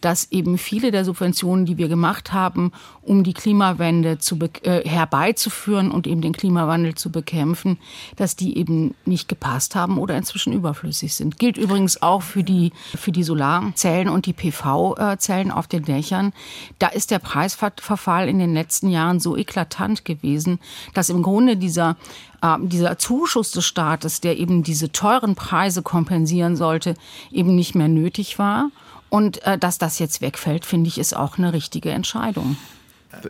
dass 0.00 0.30
eben 0.30 0.58
viele 0.58 0.90
der 0.90 1.04
Subventionen, 1.04 1.66
die 1.66 1.78
wir 1.78 1.88
gemacht 1.88 2.32
haben, 2.32 2.72
um 3.02 3.24
die 3.24 3.34
Klimawende 3.34 4.18
zu 4.18 4.38
äh, 4.62 4.88
herbeizuführen 4.88 5.90
und 5.90 6.06
eben 6.06 6.20
den 6.20 6.32
Klimawandel 6.32 6.94
zu 6.94 7.10
bekämpfen, 7.10 7.78
dass 8.16 8.36
die 8.36 8.58
eben 8.58 8.94
nicht 9.04 9.28
gepasst 9.28 9.74
haben 9.74 9.98
oder 9.98 10.16
inzwischen 10.16 10.52
überflüssig 10.52 11.14
sind. 11.14 11.38
Gilt 11.38 11.56
übrigens 11.56 12.02
auch 12.02 12.22
für 12.22 12.44
die, 12.44 12.72
für 12.94 13.12
die 13.12 13.22
Solarzellen 13.22 14.08
und 14.08 14.26
die 14.26 14.32
PV-Zellen 14.32 15.50
auf 15.50 15.66
den 15.66 15.84
Dächern. 15.84 16.32
Da 16.78 16.88
ist 16.88 17.10
der 17.10 17.18
Preisverfall 17.18 18.28
in 18.28 18.38
den 18.38 18.54
letzten 18.54 18.90
Jahren 18.90 19.20
so 19.20 19.36
eklatant 19.36 20.04
gewesen, 20.04 20.58
dass 20.94 21.08
im 21.08 21.22
Grunde 21.22 21.56
dieser 21.56 21.96
äh, 22.42 22.56
dieser 22.60 22.98
Zuschuss 22.98 23.50
des 23.50 23.64
Staates, 23.64 24.20
der 24.20 24.38
eben 24.38 24.62
diese 24.62 24.92
teuren 24.92 25.34
Preise 25.34 25.82
kompensieren 25.82 26.56
sollte, 26.56 26.94
eben 27.30 27.54
nicht 27.54 27.74
mehr 27.74 27.88
nötig 27.88 28.38
war. 28.38 28.70
Und 29.10 29.42
äh, 29.44 29.58
dass 29.58 29.78
das 29.78 29.98
jetzt 29.98 30.20
wegfällt, 30.20 30.64
finde 30.64 30.88
ich, 30.88 30.98
ist 30.98 31.16
auch 31.16 31.38
eine 31.38 31.52
richtige 31.52 31.90
Entscheidung 31.90 32.56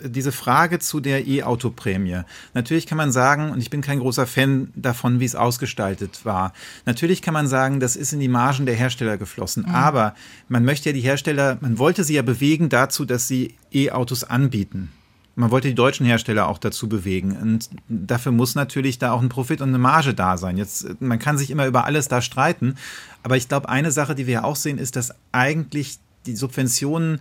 diese 0.02 0.32
Frage 0.32 0.78
zu 0.78 1.00
der 1.00 1.26
E-Auto-Prämie. 1.26 2.22
Natürlich 2.54 2.86
kann 2.86 2.98
man 2.98 3.12
sagen, 3.12 3.50
und 3.50 3.60
ich 3.60 3.70
bin 3.70 3.80
kein 3.80 4.00
großer 4.00 4.26
Fan 4.26 4.72
davon, 4.74 5.20
wie 5.20 5.24
es 5.24 5.36
ausgestaltet 5.36 6.24
war. 6.24 6.52
Natürlich 6.84 7.22
kann 7.22 7.34
man 7.34 7.46
sagen, 7.46 7.80
das 7.80 7.96
ist 7.96 8.12
in 8.12 8.20
die 8.20 8.28
Margen 8.28 8.66
der 8.66 8.74
Hersteller 8.74 9.16
geflossen. 9.16 9.64
Mhm. 9.68 9.74
Aber 9.74 10.14
man 10.48 10.64
möchte 10.64 10.88
ja 10.88 10.92
die 10.92 11.00
Hersteller, 11.00 11.58
man 11.60 11.78
wollte 11.78 12.04
sie 12.04 12.14
ja 12.14 12.22
bewegen 12.22 12.68
dazu, 12.68 13.04
dass 13.04 13.28
sie 13.28 13.54
E-Autos 13.72 14.24
anbieten. 14.24 14.90
Man 15.38 15.52
wollte 15.52 15.68
die 15.68 15.74
deutschen 15.76 16.04
Hersteller 16.04 16.48
auch 16.48 16.58
dazu 16.58 16.88
bewegen. 16.88 17.36
Und 17.40 17.70
dafür 17.88 18.32
muss 18.32 18.56
natürlich 18.56 18.98
da 18.98 19.12
auch 19.12 19.22
ein 19.22 19.28
Profit 19.28 19.60
und 19.60 19.68
eine 19.68 19.78
Marge 19.78 20.12
da 20.12 20.36
sein. 20.36 20.56
Jetzt, 20.56 21.00
man 21.00 21.20
kann 21.20 21.38
sich 21.38 21.52
immer 21.52 21.66
über 21.66 21.84
alles 21.84 22.08
da 22.08 22.20
streiten. 22.20 22.74
Aber 23.22 23.36
ich 23.36 23.48
glaube, 23.48 23.68
eine 23.68 23.92
Sache, 23.92 24.16
die 24.16 24.26
wir 24.26 24.34
ja 24.34 24.44
auch 24.44 24.56
sehen, 24.56 24.78
ist, 24.78 24.96
dass 24.96 25.14
eigentlich 25.30 26.00
die 26.26 26.34
Subventionen 26.34 27.20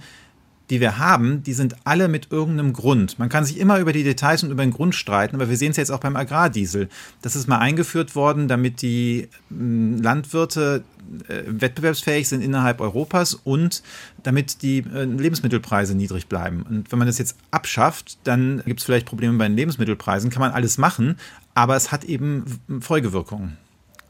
die 0.70 0.82
wir 0.82 0.98
haben, 0.98 1.44
die 1.44 1.54
sind 1.54 1.76
alle 1.86 2.08
mit 2.08 2.32
irgendeinem 2.32 2.74
Grund. 2.74 3.20
Man 3.20 3.30
kann 3.30 3.46
sich 3.46 3.58
immer 3.58 3.80
über 3.80 3.94
die 3.94 4.04
Details 4.04 4.44
und 4.44 4.52
über 4.52 4.64
den 4.64 4.72
Grund 4.72 4.96
streiten, 4.96 5.36
aber 5.36 5.50
wir 5.50 5.58
sehen 5.58 5.72
es 5.72 5.78
jetzt 5.78 5.92
auch 5.92 6.00
beim 6.00 6.16
Agrardiesel. 6.16 6.90
Das 7.22 7.36
ist 7.36 7.48
mal 7.48 7.60
eingeführt 7.60 8.16
worden, 8.16 8.48
damit 8.48 8.82
die 8.82 9.30
hm, 9.50 10.02
Landwirte 10.02 10.84
äh, 11.30 11.44
wettbewerbsfähig 11.48 12.28
sind 12.28 12.42
innerhalb 12.42 12.82
Europas 12.82 13.34
und 13.34 13.82
damit 14.24 14.62
die 14.62 14.80
äh, 14.80 15.06
Lebensmittelpreise 15.06 15.96
niedrig 15.96 16.28
bleiben. 16.28 16.64
Und 16.64 16.92
wenn 16.92 17.00
man 17.00 17.08
das 17.08 17.18
jetzt 17.18 17.38
abschafft, 17.52 18.18
dann 18.26 18.62
gibt 18.66 18.82
es 18.82 18.86
vielleicht 18.86 19.06
Probleme 19.06 19.38
bei 19.38 19.48
den 19.48 19.56
Lebensmittelpreisen, 19.56 20.30
kann 20.30 20.42
man 20.42 20.52
alles 20.52 20.78
machen, 20.78 21.18
aber 21.54 21.76
es 21.76 21.92
hat 21.92 22.04
eben 22.04 22.46
Folgewirkungen. 22.82 23.58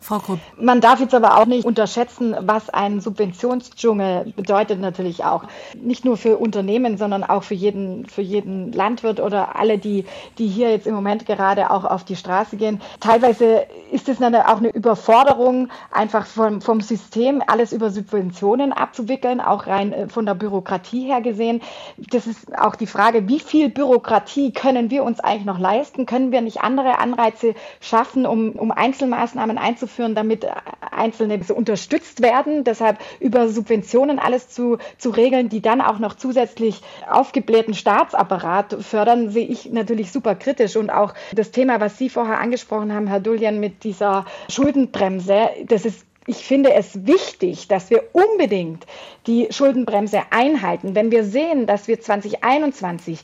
Frau 0.08 0.20
Krupp. 0.20 0.40
Man 0.58 0.80
darf 0.80 1.02
jetzt 1.02 1.14
aber 1.14 1.38
auch 1.38 1.46
nicht 1.46 1.66
unterschätzen, 1.66 2.34
was 2.40 2.70
ein 2.70 3.02
Subventionsdschungel 3.02 4.32
bedeutet 4.38 4.80
natürlich 4.80 5.26
auch. 5.26 5.44
Nicht 5.76 6.06
nur 6.06 6.16
für 6.16 6.38
Unternehmen, 6.38 6.98
sondern 6.98 7.26
auch 7.26 7.44
für 7.44 7.56
jeden, 7.56 8.06
für 8.06 8.22
jeden 8.22 8.72
Landwirt 8.72 9.20
oder 9.20 9.58
alle, 9.58 9.78
die, 9.78 10.06
die 10.38 10.48
hier 10.48 10.72
jetzt 10.72 10.88
im 10.88 10.96
Moment 10.96 11.26
gerade 11.26 11.72
auch 11.72 11.84
auf 11.84 12.06
die 12.06 12.16
Straße 12.16 12.56
gehen. 12.56 12.80
Teilweise 13.02 13.66
ist 13.92 14.08
es 14.08 14.22
auch 14.22 14.58
eine 14.58 14.70
Überforderung, 14.70 15.68
einfach 15.92 16.26
vom, 16.26 16.62
vom 16.62 16.80
System 16.80 17.44
alles 17.46 17.74
über 17.74 17.90
Subventionen 17.90 18.72
abzuwickeln, 18.72 19.42
auch 19.42 19.68
rein 19.68 19.92
äh, 19.92 20.08
von 20.08 20.26
der 20.26 20.36
Bürokratie 20.36 21.06
her 21.06 21.20
gesehen. 21.20 21.62
Das 21.98 22.28
ist 22.28 22.58
auch 22.58 22.76
die 22.76 22.88
Frage, 22.88 23.28
wie 23.28 23.42
viel 23.42 23.68
Bürokratie 23.68 24.54
können 24.54 24.90
wir 24.90 25.04
uns 25.04 25.20
eigentlich 25.20 25.46
noch 25.46 25.60
leisten? 25.60 26.06
Können 26.06 26.32
wir 26.32 26.40
nicht 26.40 26.62
andere 26.62 27.00
Anreize 27.00 27.56
schaffen, 27.82 28.26
um, 28.26 28.52
um 28.52 28.72
Einzelmaßnahmen 28.72 29.58
einzuführen? 29.58 29.97
Einzuführen, 29.98 30.16
damit 30.16 30.48
Einzelne 30.92 31.40
unterstützt 31.54 32.22
werden. 32.22 32.64
Deshalb 32.64 33.00
über 33.20 33.50
Subventionen 33.50 34.20
alles 34.20 34.50
zu, 34.50 34.78
zu 34.98 35.10
regeln, 35.10 35.50
die 35.50 35.62
dann 35.62 35.82
auch 35.82 36.00
noch 36.00 36.16
zusätzlich 36.16 36.82
aufgeblähten 37.10 37.74
Staatsapparat 37.74 38.78
fördern, 38.82 39.30
sehe 39.30 39.48
ich 39.48 39.72
natürlich 39.72 40.12
super 40.12 40.36
kritisch. 40.36 40.76
Und 40.76 40.90
auch 40.90 41.14
das 41.34 41.52
Thema, 41.52 41.80
was 41.80 41.98
Sie 41.98 42.10
vorher 42.10 42.40
angesprochen 42.40 42.94
haben, 42.94 43.08
Herr 43.08 43.20
Dullian, 43.20 43.60
mit 43.60 43.84
dieser 43.84 44.26
Schuldenbremse, 44.50 45.50
das 45.66 45.86
ist 45.86 46.06
ich 46.30 46.46
finde 46.46 46.74
es 46.74 47.08
wichtig, 47.08 47.70
dass 47.70 47.90
wir 47.90 48.04
unbedingt 48.12 48.86
die 49.28 49.48
Schuldenbremse 49.50 50.24
einhalten. 50.30 50.94
Wenn 50.94 51.10
wir 51.10 51.24
sehen, 51.24 51.68
dass 51.68 51.88
wir 51.88 52.02
2021 52.02 53.22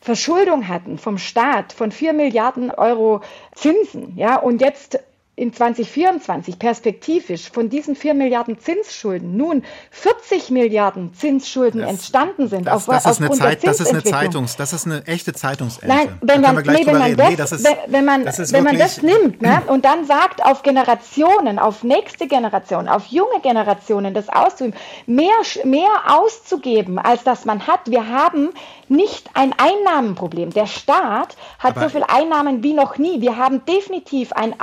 Verschuldung 0.00 0.68
hatten 0.68 0.96
vom 0.96 1.18
Staat 1.18 1.72
von 1.72 1.90
4 1.90 2.12
Milliarden 2.12 2.70
Euro 2.70 3.22
Zinsen, 3.56 4.12
ja, 4.16 4.36
und 4.36 4.60
jetzt 4.60 5.00
in 5.36 5.52
2024 5.52 6.60
perspektivisch 6.60 7.50
von 7.50 7.68
diesen 7.68 7.96
4 7.96 8.14
Milliarden 8.14 8.60
Zinsschulden 8.60 9.36
nun 9.36 9.64
40 9.90 10.50
Milliarden 10.50 11.12
Zinsschulden 11.14 11.80
das, 11.80 11.90
entstanden 11.90 12.48
sind. 12.48 12.66
Das, 12.68 12.88
auf, 12.88 13.02
das, 13.02 13.04
ist 13.04 13.20
eine 13.20 13.30
Zeit, 13.32 13.66
das 13.66 13.80
ist 13.80 13.90
eine 13.90 14.04
Zeitungs, 14.04 14.56
das 14.56 14.72
ist 14.72 14.86
eine 14.86 15.04
echte 15.06 15.32
Zeitungsente. 15.32 15.88
Nein, 15.88 16.18
wenn 16.20 16.40
man, 16.40 16.56
nee, 16.56 16.86
wenn 16.86 16.98
man, 16.98 17.16
das, 17.16 17.50
nee, 17.50 17.56
ist, 17.56 17.64
wenn, 17.88 18.04
man, 18.04 18.24
wenn 18.24 18.64
man 18.64 18.78
das 18.78 19.02
nimmt 19.02 19.42
ne, 19.42 19.62
und 19.66 19.84
dann 19.84 20.06
sagt, 20.06 20.44
auf 20.44 20.62
Generationen, 20.62 21.58
auf 21.58 21.82
nächste 21.82 22.28
Generation, 22.28 22.86
auf 22.86 23.06
junge 23.06 23.40
Generationen 23.42 24.14
das 24.14 24.28
auszuüben, 24.28 24.78
mehr, 25.06 25.30
mehr 25.64 25.90
auszugeben, 26.06 27.00
als 27.00 27.24
das 27.24 27.44
man 27.44 27.66
hat. 27.66 27.80
Wir 27.86 28.08
haben 28.08 28.50
nicht 28.88 29.30
ein 29.34 29.52
Einnahmenproblem. 29.56 30.50
Der 30.50 30.66
Staat 30.66 31.36
hat 31.58 31.76
Aber 31.76 31.82
so 31.82 31.88
viele 31.88 32.08
Einnahmen 32.08 32.62
wie 32.62 32.74
noch 32.74 32.98
nie. 32.98 33.20
Wir 33.20 33.36
haben 33.36 33.64
definitiv 33.64 34.32
ein 34.32 34.60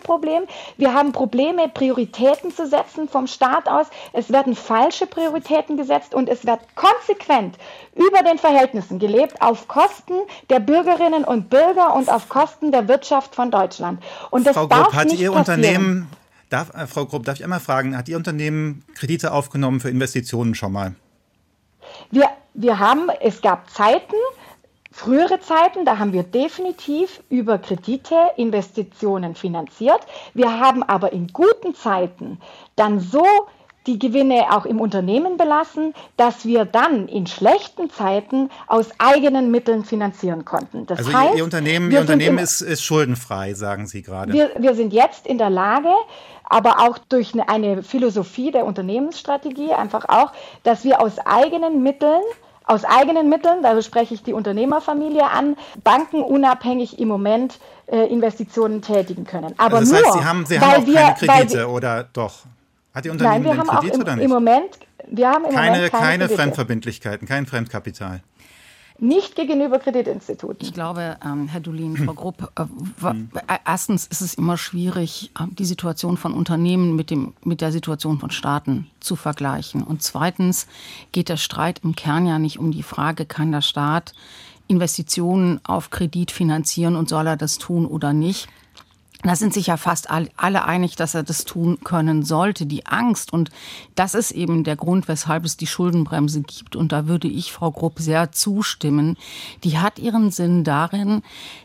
Ausgabenproblem. 0.00 0.44
Wir 0.76 0.94
haben 0.94 1.12
Probleme, 1.12 1.68
Prioritäten 1.68 2.54
zu 2.54 2.66
setzen 2.66 3.08
vom 3.08 3.26
Staat 3.26 3.68
aus. 3.68 3.86
Es 4.12 4.30
werden 4.32 4.54
falsche 4.54 5.06
Prioritäten 5.06 5.76
gesetzt 5.76 6.14
und 6.14 6.28
es 6.28 6.46
wird 6.46 6.60
konsequent 6.74 7.56
über 7.94 8.22
den 8.22 8.38
Verhältnissen 8.38 8.98
gelebt 8.98 9.40
auf 9.40 9.68
Kosten 9.68 10.14
der 10.48 10.60
Bürgerinnen 10.60 11.24
und 11.24 11.50
Bürger 11.50 11.94
und 11.94 12.08
auf 12.08 12.28
Kosten 12.28 12.72
der 12.72 12.88
Wirtschaft 12.88 13.34
von 13.34 13.50
Deutschland. 13.50 14.02
Und 14.30 14.46
das 14.46 14.54
Frau 14.54 14.66
darf 14.66 14.88
Grupp, 14.88 14.94
hat 14.94 15.06
nicht 15.06 15.20
Ihr 15.20 15.32
passieren. 15.32 15.58
Unternehmen, 15.60 16.08
darf, 16.48 16.74
äh, 16.74 16.86
Frau 16.86 17.06
Grupp, 17.06 17.24
darf 17.24 17.36
ich 17.36 17.44
einmal 17.44 17.60
fragen, 17.60 17.96
hat 17.96 18.08
Ihr 18.08 18.16
Unternehmen 18.16 18.84
Kredite 18.94 19.32
aufgenommen 19.32 19.80
für 19.80 19.90
Investitionen 19.90 20.54
schon 20.54 20.72
mal? 20.72 20.94
Wir, 22.10 22.28
wir 22.54 22.78
haben, 22.78 23.08
es 23.20 23.40
gab 23.42 23.70
Zeiten, 23.70 24.14
frühere 24.90 25.40
Zeiten, 25.40 25.84
da 25.84 25.98
haben 25.98 26.12
wir 26.12 26.22
definitiv 26.22 27.22
über 27.28 27.58
Kredite 27.58 28.16
Investitionen 28.36 29.34
finanziert. 29.34 30.00
Wir 30.34 30.58
haben 30.58 30.82
aber 30.82 31.12
in 31.12 31.28
guten 31.28 31.74
Zeiten 31.74 32.40
dann 32.76 33.00
so 33.00 33.24
die 33.86 33.98
Gewinne 33.98 34.46
auch 34.50 34.66
im 34.66 34.80
Unternehmen 34.80 35.36
belassen, 35.36 35.94
dass 36.16 36.44
wir 36.44 36.64
dann 36.64 37.08
in 37.08 37.26
schlechten 37.26 37.88
Zeiten 37.88 38.50
aus 38.66 38.88
eigenen 38.98 39.50
Mitteln 39.50 39.84
finanzieren 39.84 40.44
konnten. 40.44 40.86
Das 40.86 40.98
also 40.98 41.12
heißt, 41.12 41.36
Ihr 41.36 41.44
Unternehmen, 41.44 41.90
Ihr 41.90 42.00
Unternehmen 42.00 42.38
ist, 42.38 42.60
ist 42.60 42.82
schuldenfrei, 42.82 43.54
sagen 43.54 43.86
Sie 43.86 44.02
gerade. 44.02 44.32
Wir, 44.32 44.50
wir 44.58 44.74
sind 44.74 44.92
jetzt 44.92 45.26
in 45.26 45.38
der 45.38 45.50
Lage, 45.50 45.92
aber 46.44 46.80
auch 46.80 46.98
durch 46.98 47.32
eine 47.48 47.82
Philosophie 47.82 48.50
der 48.50 48.66
Unternehmensstrategie 48.66 49.72
einfach 49.72 50.04
auch, 50.08 50.32
dass 50.62 50.84
wir 50.84 51.00
aus 51.00 51.18
eigenen 51.18 51.82
Mitteln 51.82 52.20
aus 52.70 52.84
eigenen 52.84 53.28
Mitteln, 53.28 53.62
da 53.62 53.80
spreche 53.82 54.14
ich 54.14 54.22
die 54.22 54.32
Unternehmerfamilie 54.32 55.28
an, 55.28 55.56
Banken 55.82 56.22
unabhängig 56.22 56.98
im 56.98 57.08
Moment 57.08 57.58
äh, 57.86 58.06
Investitionen 58.06 58.80
tätigen 58.80 59.24
können. 59.24 59.54
Aber 59.58 59.78
also 59.78 59.92
das 59.92 60.04
heißt, 60.04 60.12
Sie 60.14 60.24
haben, 60.24 60.46
Sie 60.46 60.60
haben 60.60 60.82
auch 60.82 60.94
keine 60.94 61.14
Kredite 61.14 61.58
wir, 61.58 61.68
oder 61.68 62.04
doch? 62.12 62.44
Hat 62.94 63.04
die 63.04 63.10
Unternehmen 63.10 63.44
Nein, 63.44 63.44
wir 63.44 63.58
haben 63.58 63.68
Kredit 63.68 63.90
auch 63.90 63.94
im, 63.94 64.00
oder 64.02 64.16
nicht? 64.16 64.24
Im 64.24 64.30
Moment, 64.30 64.78
wir 65.08 65.28
haben 65.28 65.44
im 65.44 65.50
keine, 65.50 65.76
Moment 65.76 65.92
keine, 65.92 66.04
keine 66.06 66.28
Fremdverbindlichkeiten, 66.28 67.26
kein 67.26 67.46
Fremdkapital 67.46 68.20
nicht 69.00 69.36
gegenüber 69.36 69.78
Kreditinstituten. 69.78 70.58
Ich 70.60 70.72
glaube, 70.72 71.16
ähm, 71.24 71.48
Herr 71.48 71.60
Dulin, 71.60 71.96
Frau 71.96 72.12
Grupp, 72.12 72.52
äh, 72.56 72.64
hm. 73.00 73.30
erstens 73.64 74.06
ist 74.06 74.20
es 74.20 74.34
immer 74.34 74.56
schwierig, 74.56 75.30
äh, 75.38 75.44
die 75.50 75.64
Situation 75.64 76.16
von 76.16 76.32
Unternehmen 76.32 76.96
mit, 76.96 77.10
dem, 77.10 77.34
mit 77.44 77.60
der 77.60 77.72
Situation 77.72 78.18
von 78.18 78.30
Staaten 78.30 78.90
zu 79.00 79.16
vergleichen. 79.16 79.82
Und 79.82 80.02
zweitens 80.02 80.66
geht 81.12 81.28
der 81.28 81.36
Streit 81.36 81.80
im 81.82 81.96
Kern 81.96 82.26
ja 82.26 82.38
nicht 82.38 82.58
um 82.58 82.72
die 82.72 82.82
Frage, 82.82 83.26
kann 83.26 83.52
der 83.52 83.62
Staat 83.62 84.12
Investitionen 84.68 85.60
auf 85.64 85.90
Kredit 85.90 86.30
finanzieren 86.30 86.94
und 86.94 87.08
soll 87.08 87.26
er 87.26 87.36
das 87.36 87.58
tun 87.58 87.86
oder 87.86 88.12
nicht, 88.12 88.48
da 89.22 89.36
sind 89.36 89.52
sich 89.52 89.66
ja 89.66 89.76
fast 89.76 90.08
alle 90.10 90.64
einig, 90.64 90.96
dass 90.96 91.14
er 91.14 91.22
das 91.22 91.44
tun 91.44 91.78
können 91.84 92.22
sollte. 92.24 92.66
Die 92.66 92.86
Angst, 92.86 93.32
und 93.32 93.50
das 93.94 94.14
ist 94.14 94.30
eben 94.30 94.64
der 94.64 94.76
Grund, 94.76 95.08
weshalb 95.08 95.44
es 95.44 95.56
die 95.56 95.66
Schuldenbremse 95.66 96.42
gibt, 96.42 96.76
und 96.76 96.92
da 96.92 97.06
würde 97.06 97.28
ich 97.28 97.52
Frau 97.52 97.70
Grupp 97.70 97.98
sehr 97.98 98.32
zustimmen, 98.32 99.16
die 99.64 99.78
hat 99.78 99.98
ihren 99.98 100.30
Sinn 100.30 100.64
darin, 100.64 101.22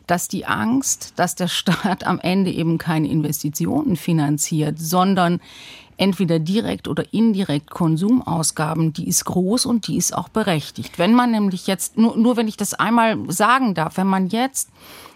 dass 0.08 0.28
die 0.28 0.46
Angst, 0.46 1.14
dass 1.16 1.36
der 1.36 1.48
Staat 1.48 2.06
am 2.06 2.20
Ende 2.20 2.52
eben 2.52 2.78
keine 2.78 3.08
Investitionen 3.08 3.96
finanziert, 3.96 4.80
sondern 4.80 5.40
entweder 5.98 6.40
direkt 6.40 6.88
oder 6.88 7.14
indirekt 7.14 7.70
Konsumausgaben, 7.70 8.94
die 8.94 9.08
ist 9.08 9.26
groß 9.26 9.66
und 9.66 9.88
die 9.88 9.98
ist 9.98 10.16
auch 10.16 10.30
berechtigt. 10.30 10.98
Wenn 11.00 11.14
man 11.14 11.32
nämlich 11.32 11.68
jetzt, 11.68 11.98
nur, 11.98 12.18
nur 12.18 12.38
wenn 12.38 12.48
ich 12.48 12.58
das 12.58 12.74
einmal 12.74 13.18
sagen 13.30 13.74
darf, 13.74 13.98
wenn 13.98 14.08
man 14.08 14.28
jetzt 14.28 14.70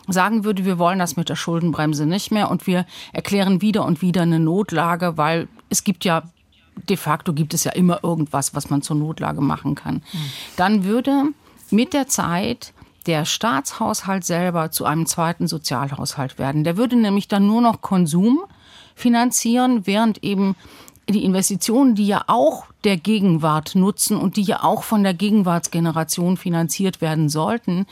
sagen 0.07 0.43
würde, 0.43 0.65
wir 0.65 0.79
wollen 0.79 0.99
das 0.99 1.17
mit 1.17 1.29
der 1.29 1.35
Schuldenbremse 1.35 2.05
nicht 2.05 2.31
mehr 2.31 2.49
und 2.49 2.65
wir 2.65 2.85
erklären 3.13 3.61
wieder 3.61 3.85
und 3.85 4.01
wieder 4.01 4.23
eine 4.23 4.39
Notlage, 4.39 5.17
weil 5.17 5.47
es 5.69 5.83
gibt 5.83 6.05
ja 6.05 6.23
de 6.87 6.97
facto 6.97 7.33
gibt 7.33 7.53
es 7.53 7.63
ja 7.63 7.71
immer 7.71 8.03
irgendwas, 8.03 8.55
was 8.55 8.69
man 8.69 8.81
zur 8.81 8.95
Notlage 8.95 9.41
machen 9.41 9.75
kann. 9.75 9.95
Mhm. 9.95 10.31
Dann 10.55 10.83
würde 10.85 11.23
mit 11.71 11.93
der 11.93 12.07
Zeit 12.07 12.73
der 13.05 13.25
Staatshaushalt 13.25 14.23
selber 14.23 14.71
zu 14.71 14.85
einem 14.85 15.05
zweiten 15.05 15.47
Sozialhaushalt 15.47 16.37
werden. 16.37 16.63
Der 16.63 16.77
würde 16.77 16.95
nämlich 16.95 17.27
dann 17.27 17.47
nur 17.47 17.61
noch 17.61 17.81
Konsum 17.81 18.41
finanzieren, 18.99 19.87
während 19.87 20.23
eben 20.23 20.55
die 21.09 21.23
Investitionen, 21.23 21.95
die 21.95 22.07
ja 22.07 22.23
auch 22.27 22.65
der 22.85 22.95
Gegenwart 22.95 23.75
nutzen 23.75 24.15
und 24.15 24.37
die 24.37 24.41
ja 24.41 24.63
auch 24.63 24.83
von 24.83 25.03
der 25.03 25.13
Gegenwartsgeneration 25.13 26.37
finanziert 26.37 27.01
werden 27.01 27.27
sollten, 27.27 27.85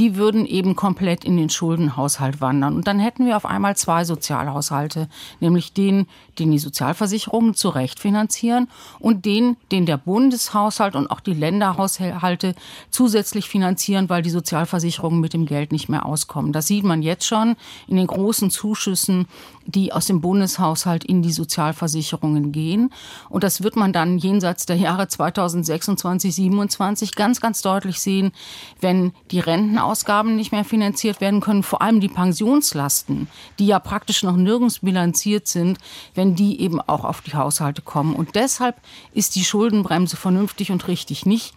die 0.00 0.16
würden 0.16 0.46
eben 0.46 0.74
komplett 0.74 1.24
in 1.24 1.36
den 1.36 1.48
Schuldenhaushalt 1.48 2.40
wandern. 2.40 2.74
Und 2.74 2.88
dann 2.88 2.98
hätten 2.98 3.24
wir 3.24 3.36
auf 3.36 3.46
einmal 3.46 3.76
zwei 3.76 4.04
Sozialhaushalte, 4.04 5.08
nämlich 5.38 5.72
den, 5.72 6.08
den 6.40 6.50
die 6.50 6.58
Sozialversicherungen 6.58 7.54
zu 7.54 7.68
Recht 7.68 8.00
finanzieren 8.00 8.68
und 8.98 9.24
den, 9.26 9.56
den 9.70 9.86
der 9.86 9.96
Bundeshaushalt 9.96 10.96
und 10.96 11.08
auch 11.08 11.20
die 11.20 11.34
Länderhaushalte 11.34 12.56
zusätzlich 12.90 13.48
finanzieren, 13.48 14.08
weil 14.08 14.22
die 14.22 14.30
Sozialversicherungen 14.30 15.20
mit 15.20 15.34
dem 15.34 15.46
Geld 15.46 15.70
nicht 15.70 15.88
mehr 15.88 16.04
auskommen. 16.04 16.52
Das 16.52 16.66
sieht 16.66 16.84
man 16.84 17.02
jetzt 17.02 17.26
schon 17.26 17.54
in 17.86 17.96
den 17.96 18.08
großen 18.08 18.50
Zuschüssen, 18.50 19.26
die 19.66 19.92
aus 19.92 20.06
dem 20.06 20.20
Bundeshaushalt 20.20 21.04
in 21.04 21.22
die 21.22 21.30
Sozialversicherungen 21.30 22.50
gehen. 22.50 22.90
Und 23.28 23.44
das 23.44 23.62
wird 23.62 23.76
man 23.76 23.92
dann 23.92 24.18
je 24.18 24.31
jenseits 24.32 24.64
der 24.64 24.76
Jahre 24.76 25.08
2026, 25.08 26.34
27 26.34 27.14
ganz, 27.14 27.40
ganz 27.40 27.60
deutlich 27.60 28.00
sehen, 28.00 28.32
wenn 28.80 29.12
die 29.30 29.40
Rentenausgaben 29.40 30.36
nicht 30.36 30.52
mehr 30.52 30.64
finanziert 30.64 31.20
werden 31.20 31.40
können, 31.40 31.62
vor 31.62 31.82
allem 31.82 32.00
die 32.00 32.08
Pensionslasten, 32.08 33.28
die 33.58 33.66
ja 33.66 33.78
praktisch 33.78 34.22
noch 34.22 34.36
nirgends 34.36 34.78
bilanziert 34.80 35.48
sind, 35.48 35.78
wenn 36.14 36.34
die 36.34 36.60
eben 36.60 36.80
auch 36.80 37.04
auf 37.04 37.20
die 37.20 37.34
Haushalte 37.34 37.82
kommen. 37.82 38.14
Und 38.14 38.34
deshalb 38.34 38.76
ist 39.12 39.36
die 39.36 39.44
Schuldenbremse 39.44 40.16
vernünftig 40.16 40.72
und 40.72 40.88
richtig 40.88 41.26
nicht 41.26 41.54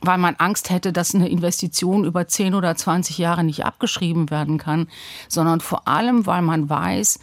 weil 0.00 0.18
man 0.18 0.36
Angst 0.36 0.70
hätte, 0.70 0.92
dass 0.92 1.14
eine 1.14 1.28
Investition 1.28 2.04
über 2.04 2.28
10 2.28 2.54
oder 2.54 2.76
20 2.76 3.18
Jahre 3.18 3.42
nicht 3.42 3.64
abgeschrieben 3.64 4.30
werden 4.30 4.58
kann, 4.58 4.88
sondern 5.28 5.60
vor 5.60 5.88
allem, 5.88 6.26
weil 6.26 6.42
man 6.42 6.68
weiß, 6.68 7.18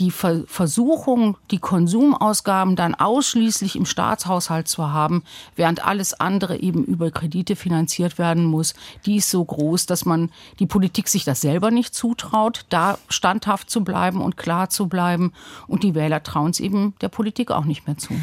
die 0.00 0.10
Versuchung, 0.10 1.36
die 1.50 1.58
Konsumausgaben 1.58 2.74
dann 2.74 2.94
ausschließlich 2.94 3.76
im 3.76 3.84
Staatshaushalt 3.84 4.66
zu 4.66 4.90
haben, 4.90 5.22
während 5.56 5.84
alles 5.86 6.18
andere 6.18 6.56
eben 6.56 6.84
über 6.84 7.10
Kredite 7.10 7.54
finanziert 7.54 8.18
werden 8.18 8.44
muss, 8.44 8.74
die 9.04 9.16
ist 9.16 9.30
so 9.30 9.44
groß, 9.44 9.84
dass 9.84 10.06
man 10.06 10.30
die 10.58 10.66
Politik 10.66 11.08
sich 11.08 11.24
das 11.24 11.42
selber 11.42 11.70
nicht 11.70 11.94
zutraut, 11.94 12.64
da 12.70 12.98
standhaft 13.10 13.68
zu 13.68 13.84
bleiben 13.84 14.22
und 14.22 14.38
klar 14.38 14.70
zu 14.70 14.88
bleiben. 14.88 15.32
Und 15.66 15.82
die 15.82 15.94
Wähler 15.94 16.22
trauen 16.22 16.50
es 16.50 16.60
eben 16.60 16.94
der 17.02 17.08
Politik 17.08 17.50
auch 17.50 17.66
nicht 17.66 17.86
mehr 17.86 17.98
zu. 17.98 18.14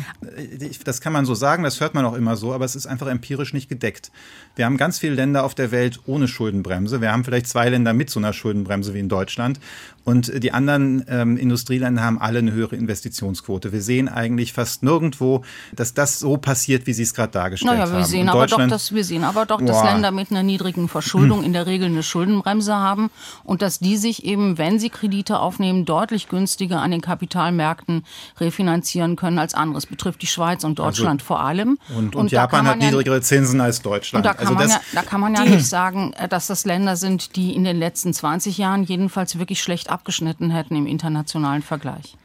Das 0.83 0.99
kann 0.99 1.13
man 1.13 1.25
so 1.25 1.35
sagen, 1.35 1.63
das 1.63 1.79
hört 1.79 1.93
man 1.93 2.05
auch 2.05 2.15
immer 2.15 2.37
so, 2.37 2.53
aber 2.53 2.65
es 2.65 2.75
ist 2.75 2.87
einfach 2.87 3.07
empirisch 3.07 3.53
nicht 3.53 3.69
gedeckt. 3.69 4.11
Wir 4.55 4.65
haben 4.65 4.77
ganz 4.77 4.97
viele 4.97 5.13
Länder 5.13 5.43
auf 5.43 5.53
der 5.53 5.71
Welt 5.71 5.99
ohne 6.07 6.27
Schuldenbremse. 6.27 7.01
Wir 7.01 7.11
haben 7.11 7.23
vielleicht 7.23 7.47
zwei 7.47 7.69
Länder 7.69 7.93
mit 7.93 8.09
so 8.09 8.19
einer 8.19 8.33
Schuldenbremse 8.33 8.95
wie 8.95 8.99
in 8.99 9.09
Deutschland. 9.09 9.59
Und 10.07 10.41
die 10.41 10.53
anderen 10.53 11.03
ähm, 11.09 11.35
Industrieländer 11.35 12.01
haben 12.01 12.17
alle 12.17 12.39
eine 12.39 12.53
höhere 12.53 12.77
Investitionsquote. 12.77 13.73
Wir 13.73 13.81
sehen 13.81 14.07
eigentlich 14.07 14.53
fast 14.53 14.81
nirgendwo, 14.81 15.43
dass 15.75 15.93
das 15.93 16.17
so 16.17 16.37
passiert, 16.37 16.87
wie 16.87 16.93
Sie 16.93 17.03
es 17.03 17.13
gerade 17.13 17.33
dargestellt 17.33 17.73
naja, 17.73 17.91
wir 17.91 17.97
haben. 17.97 18.05
Sehen 18.05 18.29
aber 18.29 18.47
doch, 18.47 18.65
dass, 18.69 18.93
wir 18.93 19.03
sehen 19.03 19.25
aber 19.25 19.45
doch, 19.45 19.61
dass 19.61 19.83
Länder 19.83 20.11
mit 20.11 20.31
einer 20.31 20.43
niedrigen 20.43 20.87
Verschuldung 20.87 21.43
in 21.43 21.51
der 21.51 21.65
Regel 21.65 21.87
eine 21.87 22.03
Schuldenbremse 22.03 22.73
haben 22.73 23.09
und 23.43 23.61
dass 23.61 23.79
die 23.79 23.97
sich 23.97 24.23
eben, 24.23 24.57
wenn 24.57 24.79
sie 24.79 24.89
Kredite 24.89 25.39
aufnehmen, 25.39 25.83
deutlich 25.83 26.29
günstiger 26.29 26.81
an 26.81 26.91
den 26.91 27.01
Kapitalmärkten 27.01 28.05
refinanzieren 28.39 29.17
können 29.17 29.39
als 29.39 29.55
andere. 29.55 29.73
Das 29.73 29.87
betrifft 29.87 30.21
die 30.21 30.27
Schweiz 30.27 30.63
und 30.63 30.79
also 30.79 31.01
Deutschland 31.01 31.19
also, 31.19 31.27
vor 31.27 31.41
allem. 31.41 31.79
Und, 31.89 31.97
und, 31.97 32.15
und 32.15 32.31
Japan 32.31 32.65
hat 32.65 32.77
niedrigere 32.77 33.19
Zinsen 33.19 33.59
als 33.59 33.81
Deutschland. 33.81 34.25
Und 34.25 34.29
da 34.31 34.35
kann, 34.35 34.47
also 34.47 34.57
man, 34.57 34.69
ja, 34.69 34.79
da 34.93 35.01
kann 35.01 35.19
man 35.19 35.35
ja 35.35 35.43
nicht 35.43 35.67
sagen, 35.67 36.13
äh, 36.13 36.29
dass 36.29 36.47
das 36.47 36.63
Länder 36.63 36.95
sind, 36.95 37.35
die 37.35 37.53
in 37.53 37.65
den 37.65 37.77
letzten 37.77 38.13
20 38.13 38.57
Jahren 38.57 38.85
jedenfalls 38.85 39.37
wirklich 39.37 39.61
schlecht 39.61 39.96
abgeschnitten 39.97 40.51
hätten 40.51 40.75
im 40.75 40.85
internationalen 40.85 41.63
Vergleich. 41.63 42.15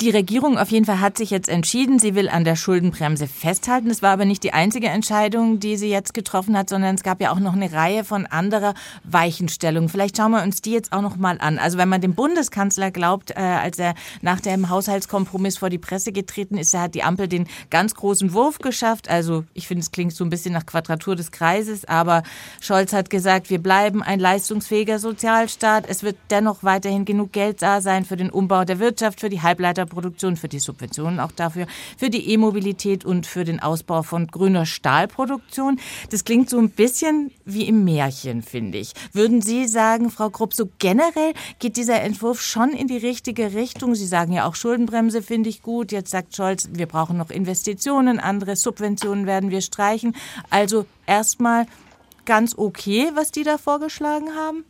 Die 0.00 0.10
Regierung 0.10 0.58
auf 0.58 0.70
jeden 0.70 0.84
Fall 0.84 0.98
hat 0.98 1.16
sich 1.16 1.30
jetzt 1.30 1.48
entschieden, 1.48 2.00
sie 2.00 2.16
will 2.16 2.28
an 2.28 2.42
der 2.42 2.56
Schuldenbremse 2.56 3.28
festhalten. 3.28 3.88
Es 3.88 4.02
war 4.02 4.10
aber 4.10 4.24
nicht 4.24 4.42
die 4.42 4.52
einzige 4.52 4.88
Entscheidung, 4.88 5.60
die 5.60 5.76
sie 5.76 5.90
jetzt 5.90 6.12
getroffen 6.12 6.58
hat, 6.58 6.68
sondern 6.68 6.96
es 6.96 7.04
gab 7.04 7.20
ja 7.20 7.30
auch 7.30 7.38
noch 7.38 7.52
eine 7.52 7.72
Reihe 7.72 8.02
von 8.02 8.26
anderer 8.26 8.74
Weichenstellungen. 9.04 9.88
Vielleicht 9.88 10.16
schauen 10.16 10.32
wir 10.32 10.42
uns 10.42 10.60
die 10.60 10.72
jetzt 10.72 10.92
auch 10.92 11.02
noch 11.02 11.16
mal 11.16 11.38
an. 11.38 11.56
Also 11.56 11.78
wenn 11.78 11.88
man 11.88 12.00
dem 12.00 12.16
Bundeskanzler 12.16 12.90
glaubt, 12.90 13.30
äh, 13.30 13.34
als 13.34 13.78
er 13.78 13.94
nach 14.22 14.40
dem 14.40 14.70
Haushaltskompromiss 14.70 15.58
vor 15.58 15.70
die 15.70 15.78
Presse 15.78 16.10
getreten 16.10 16.58
ist, 16.58 16.74
da 16.74 16.80
hat 16.80 16.96
die 16.96 17.04
Ampel 17.04 17.28
den 17.28 17.46
ganz 17.70 17.94
großen 17.94 18.32
Wurf 18.32 18.58
geschafft. 18.58 19.08
Also 19.08 19.44
ich 19.54 19.68
finde, 19.68 19.82
es 19.82 19.92
klingt 19.92 20.14
so 20.14 20.24
ein 20.24 20.30
bisschen 20.30 20.52
nach 20.52 20.66
Quadratur 20.66 21.14
des 21.14 21.30
Kreises, 21.30 21.84
aber 21.84 22.24
Scholz 22.60 22.92
hat 22.92 23.08
gesagt, 23.08 23.50
wir 23.50 23.62
bleiben 23.62 24.02
ein 24.02 24.18
leistungsfähiger 24.18 24.98
Sozialstaat. 24.98 25.84
Es 25.88 26.02
wird 26.02 26.16
dennoch 26.30 26.64
weiterhin 26.64 27.04
genug 27.04 27.30
Geld 27.30 27.62
da 27.62 27.80
sein 27.80 28.04
für 28.04 28.16
den 28.16 28.30
Umbau 28.30 28.64
der 28.64 28.80
Wirtschaft, 28.80 29.20
für 29.20 29.28
die 29.28 29.42
Halbleiter 29.42 29.91
Produktion, 29.92 30.36
für 30.36 30.48
die 30.48 30.58
Subventionen 30.58 31.20
auch 31.20 31.32
dafür, 31.32 31.66
für 31.96 32.10
die 32.10 32.30
E-Mobilität 32.30 33.04
und 33.04 33.26
für 33.26 33.44
den 33.44 33.60
Ausbau 33.60 34.02
von 34.02 34.26
grüner 34.26 34.66
Stahlproduktion. 34.66 35.78
Das 36.10 36.24
klingt 36.24 36.50
so 36.50 36.58
ein 36.58 36.70
bisschen 36.70 37.30
wie 37.44 37.66
im 37.66 37.84
Märchen, 37.84 38.42
finde 38.42 38.78
ich. 38.78 38.92
Würden 39.12 39.42
Sie 39.42 39.66
sagen, 39.66 40.10
Frau 40.10 40.30
Krupp, 40.30 40.54
so 40.54 40.68
generell 40.78 41.34
geht 41.58 41.76
dieser 41.76 42.00
Entwurf 42.00 42.40
schon 42.40 42.70
in 42.70 42.88
die 42.88 42.96
richtige 42.96 43.54
Richtung? 43.54 43.94
Sie 43.94 44.06
sagen 44.06 44.32
ja 44.32 44.46
auch 44.46 44.54
Schuldenbremse 44.54 45.22
finde 45.22 45.50
ich 45.50 45.62
gut. 45.62 45.92
Jetzt 45.92 46.10
sagt 46.10 46.34
Scholz, 46.34 46.68
wir 46.72 46.86
brauchen 46.86 47.16
noch 47.16 47.30
Investitionen, 47.30 48.18
andere 48.18 48.56
Subventionen 48.56 49.26
werden 49.26 49.50
wir 49.50 49.60
streichen. 49.60 50.16
Also 50.50 50.86
erstmal 51.06 51.66
ganz 52.24 52.56
okay, 52.56 53.10
was 53.14 53.30
die 53.32 53.42
da 53.42 53.58
vorgeschlagen 53.58 54.34
haben? 54.36 54.64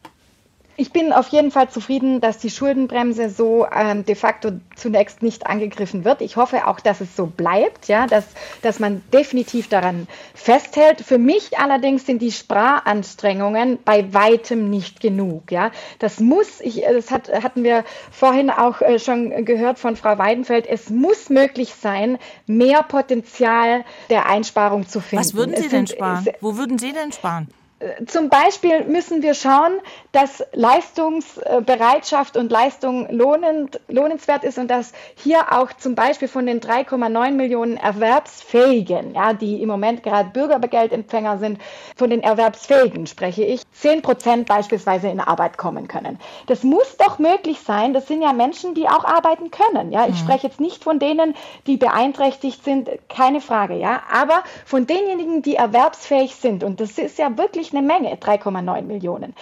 Ich 0.76 0.90
bin 0.90 1.12
auf 1.12 1.28
jeden 1.28 1.50
Fall 1.50 1.68
zufrieden, 1.68 2.20
dass 2.20 2.38
die 2.38 2.48
Schuldenbremse 2.48 3.28
so 3.28 3.66
ähm, 3.70 4.06
de 4.06 4.14
facto 4.14 4.52
zunächst 4.74 5.22
nicht 5.22 5.46
angegriffen 5.46 6.04
wird. 6.04 6.22
Ich 6.22 6.37
hoffe 6.37 6.66
auch, 6.66 6.80
dass 6.80 7.00
es 7.02 7.14
so 7.14 7.26
bleibt, 7.26 7.88
ja, 7.88 8.06
dass, 8.06 8.24
dass 8.62 8.80
man 8.80 9.02
definitiv 9.12 9.68
daran 9.68 10.06
festhält. 10.35 11.02
Für 11.02 11.18
mich 11.18 11.58
allerdings 11.58 12.06
sind 12.06 12.22
die 12.22 12.32
Spraranstrengungen 12.32 13.80
bei 13.85 14.14
weitem 14.14 14.70
nicht 14.70 15.00
genug. 15.00 15.52
Ja. 15.52 15.72
Das 15.98 16.20
muss, 16.20 16.61
ich, 16.61 16.82
das 16.82 17.11
hat, 17.11 17.30
hatten 17.30 17.64
wir 17.64 17.85
vorhin 18.11 18.48
auch 18.48 18.80
äh, 18.80 18.98
schon 18.98 19.44
gehört 19.44 19.78
von 19.78 19.96
Frau 19.96 20.16
Weidenfeld, 20.16 20.66
es 20.66 20.88
muss 20.88 21.28
möglich 21.28 21.74
sein, 21.74 22.18
mehr 22.46 22.82
Potenzial 22.82 23.85
der 24.08 24.26
Einsparung 24.26 24.88
zu 24.88 25.00
finden. 25.00 25.24
Was 25.24 25.35
würden 25.35 25.54
Sie 25.54 25.64
es 25.64 25.68
denn 25.68 25.87
sind, 25.87 25.96
sparen? 25.96 26.26
Wo 26.40 26.56
würden 26.56 26.78
Sie 26.78 26.92
denn 26.92 27.12
sparen? 27.12 27.48
Zum 28.07 28.29
Beispiel 28.29 28.85
müssen 28.85 29.23
wir 29.23 29.35
schauen, 29.35 29.73
dass 30.12 30.45
Leistungsbereitschaft 30.53 32.37
und 32.37 32.53
Leistung 32.53 33.09
lohnend, 33.11 33.81
lohnenswert 33.88 34.45
ist 34.45 34.59
und 34.59 34.68
dass 34.68 34.92
hier 35.16 35.53
auch 35.53 35.73
zum 35.73 35.95
Beispiel 35.95 36.29
von 36.29 36.47
den 36.47 36.61
3,9 36.61 37.33
Millionen 37.33 37.77
Erwerbsfähigen, 37.77 39.14
ja, 39.14 39.33
die 39.33 39.62
im 39.62 39.68
Moment 39.68 40.03
gerade 40.03 40.31
Bürgergeldempfänger 40.31 41.38
sind, 41.38 41.59
von 41.97 42.11
den 42.11 42.23
Erwerbsfähigen 42.23 43.07
spreche 43.07 43.45
ich, 43.45 43.62
10 43.73 44.03
Prozent 44.03 44.49
beispielsweise 44.49 45.09
in 45.09 45.21
Arbeit 45.21 45.59
kommen 45.59 45.88
können. 45.88 46.18
Das 46.47 46.62
muss 46.62 46.97
doch 46.99 47.18
möglich 47.18 47.61
sein. 47.61 47.95
Das 47.95 48.07
sind 48.07 48.23
ja 48.23 48.33
Menschen, 48.33 48.75
die 48.75 48.88
auch 48.88 49.05
arbeiten 49.05 49.51
können. 49.51 49.92
Ja, 49.92 50.07
ich 50.07 50.14
mhm. 50.14 50.18
spreche 50.18 50.47
jetzt 50.47 50.61
nicht 50.61 50.85
von 50.85 50.99
denen, 50.99 51.35
die 51.66 51.77
beeinträchtigt 51.77 52.64
sind, 52.64 52.88
keine 53.09 53.40
Frage. 53.40 53.75
Ja, 53.75 54.03
aber 54.12 54.45
von 54.64 54.87
denjenigen, 54.87 55.42
die 55.42 55.57
erwerbsfähig 55.57 56.37
sind. 56.37 56.62
Und 56.62 56.81
das 56.81 56.99
ist 56.99 57.18
ja 57.18 57.37
wirklich 57.37 57.71
eine 57.74 57.87
Menge, 57.87 58.14
3,9 58.16 58.82
Millionen. 58.82 59.35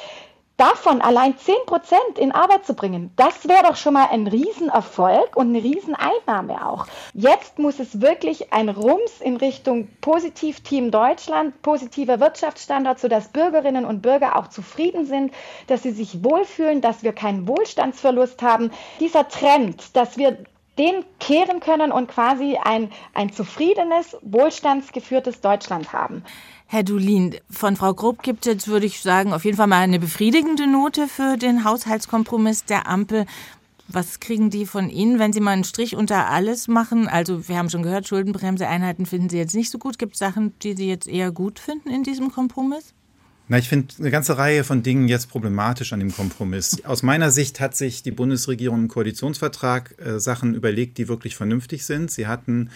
Davon 0.60 1.00
allein 1.00 1.38
10 1.38 1.54
Prozent 1.64 2.18
in 2.18 2.32
Arbeit 2.32 2.66
zu 2.66 2.74
bringen, 2.74 3.12
das 3.16 3.48
wäre 3.48 3.62
doch 3.62 3.76
schon 3.76 3.94
mal 3.94 4.08
ein 4.10 4.26
Riesenerfolg 4.26 5.34
und 5.34 5.48
eine 5.48 5.64
Rieseneinnahme 5.64 6.68
auch. 6.68 6.86
Jetzt 7.14 7.58
muss 7.58 7.78
es 7.78 8.02
wirklich 8.02 8.52
ein 8.52 8.68
Rums 8.68 9.22
in 9.22 9.38
Richtung 9.38 9.88
Positiv-Team 10.02 10.90
Deutschland, 10.90 11.62
positiver 11.62 12.20
Wirtschaftsstandard, 12.20 12.98
sodass 12.98 13.28
Bürgerinnen 13.28 13.86
und 13.86 14.02
Bürger 14.02 14.36
auch 14.36 14.48
zufrieden 14.48 15.06
sind, 15.06 15.32
dass 15.66 15.82
sie 15.82 15.92
sich 15.92 16.22
wohlfühlen, 16.22 16.82
dass 16.82 17.02
wir 17.02 17.14
keinen 17.14 17.48
Wohlstandsverlust 17.48 18.42
haben. 18.42 18.70
Dieser 19.00 19.28
Trend, 19.28 19.96
dass 19.96 20.18
wir 20.18 20.36
den 20.78 21.06
kehren 21.20 21.60
können 21.60 21.90
und 21.90 22.08
quasi 22.08 22.58
ein, 22.62 22.92
ein 23.14 23.32
zufriedenes, 23.32 24.16
wohlstandsgeführtes 24.22 25.40
Deutschland 25.40 25.94
haben. 25.94 26.22
Herr 26.72 26.84
Dulin, 26.84 27.34
von 27.50 27.74
Frau 27.74 27.94
Grupp 27.94 28.22
gibt 28.22 28.46
es, 28.46 28.68
würde 28.68 28.86
ich 28.86 29.00
sagen, 29.00 29.32
auf 29.32 29.44
jeden 29.44 29.56
Fall 29.56 29.66
mal 29.66 29.80
eine 29.80 29.98
befriedigende 29.98 30.68
Note 30.68 31.08
für 31.08 31.36
den 31.36 31.64
Haushaltskompromiss 31.64 32.64
der 32.64 32.86
Ampel. 32.86 33.26
Was 33.88 34.20
kriegen 34.20 34.50
die 34.50 34.66
von 34.66 34.88
Ihnen, 34.88 35.18
wenn 35.18 35.32
Sie 35.32 35.40
mal 35.40 35.50
einen 35.50 35.64
Strich 35.64 35.96
unter 35.96 36.28
alles 36.28 36.68
machen? 36.68 37.08
Also 37.08 37.48
wir 37.48 37.58
haben 37.58 37.70
schon 37.70 37.82
gehört, 37.82 38.06
Schuldenbremse-Einheiten 38.06 39.04
finden 39.04 39.28
Sie 39.28 39.36
jetzt 39.36 39.56
nicht 39.56 39.68
so 39.68 39.78
gut. 39.78 39.98
Gibt 39.98 40.12
es 40.12 40.20
Sachen, 40.20 40.52
die 40.60 40.76
Sie 40.76 40.86
jetzt 40.86 41.08
eher 41.08 41.32
gut 41.32 41.58
finden 41.58 41.90
in 41.90 42.04
diesem 42.04 42.30
Kompromiss? 42.30 42.94
Na, 43.48 43.58
ich 43.58 43.68
finde 43.68 43.92
eine 43.98 44.12
ganze 44.12 44.38
Reihe 44.38 44.62
von 44.62 44.84
Dingen 44.84 45.08
jetzt 45.08 45.28
problematisch 45.28 45.92
an 45.92 45.98
dem 45.98 46.12
Kompromiss. 46.12 46.84
Aus 46.84 47.02
meiner 47.02 47.32
Sicht 47.32 47.58
hat 47.58 47.76
sich 47.76 48.04
die 48.04 48.12
Bundesregierung 48.12 48.82
im 48.82 48.88
Koalitionsvertrag 48.88 49.96
äh, 49.98 50.20
Sachen 50.20 50.54
überlegt, 50.54 50.98
die 50.98 51.08
wirklich 51.08 51.34
vernünftig 51.34 51.84
sind. 51.84 52.12
Sie 52.12 52.28
hatten 52.28 52.70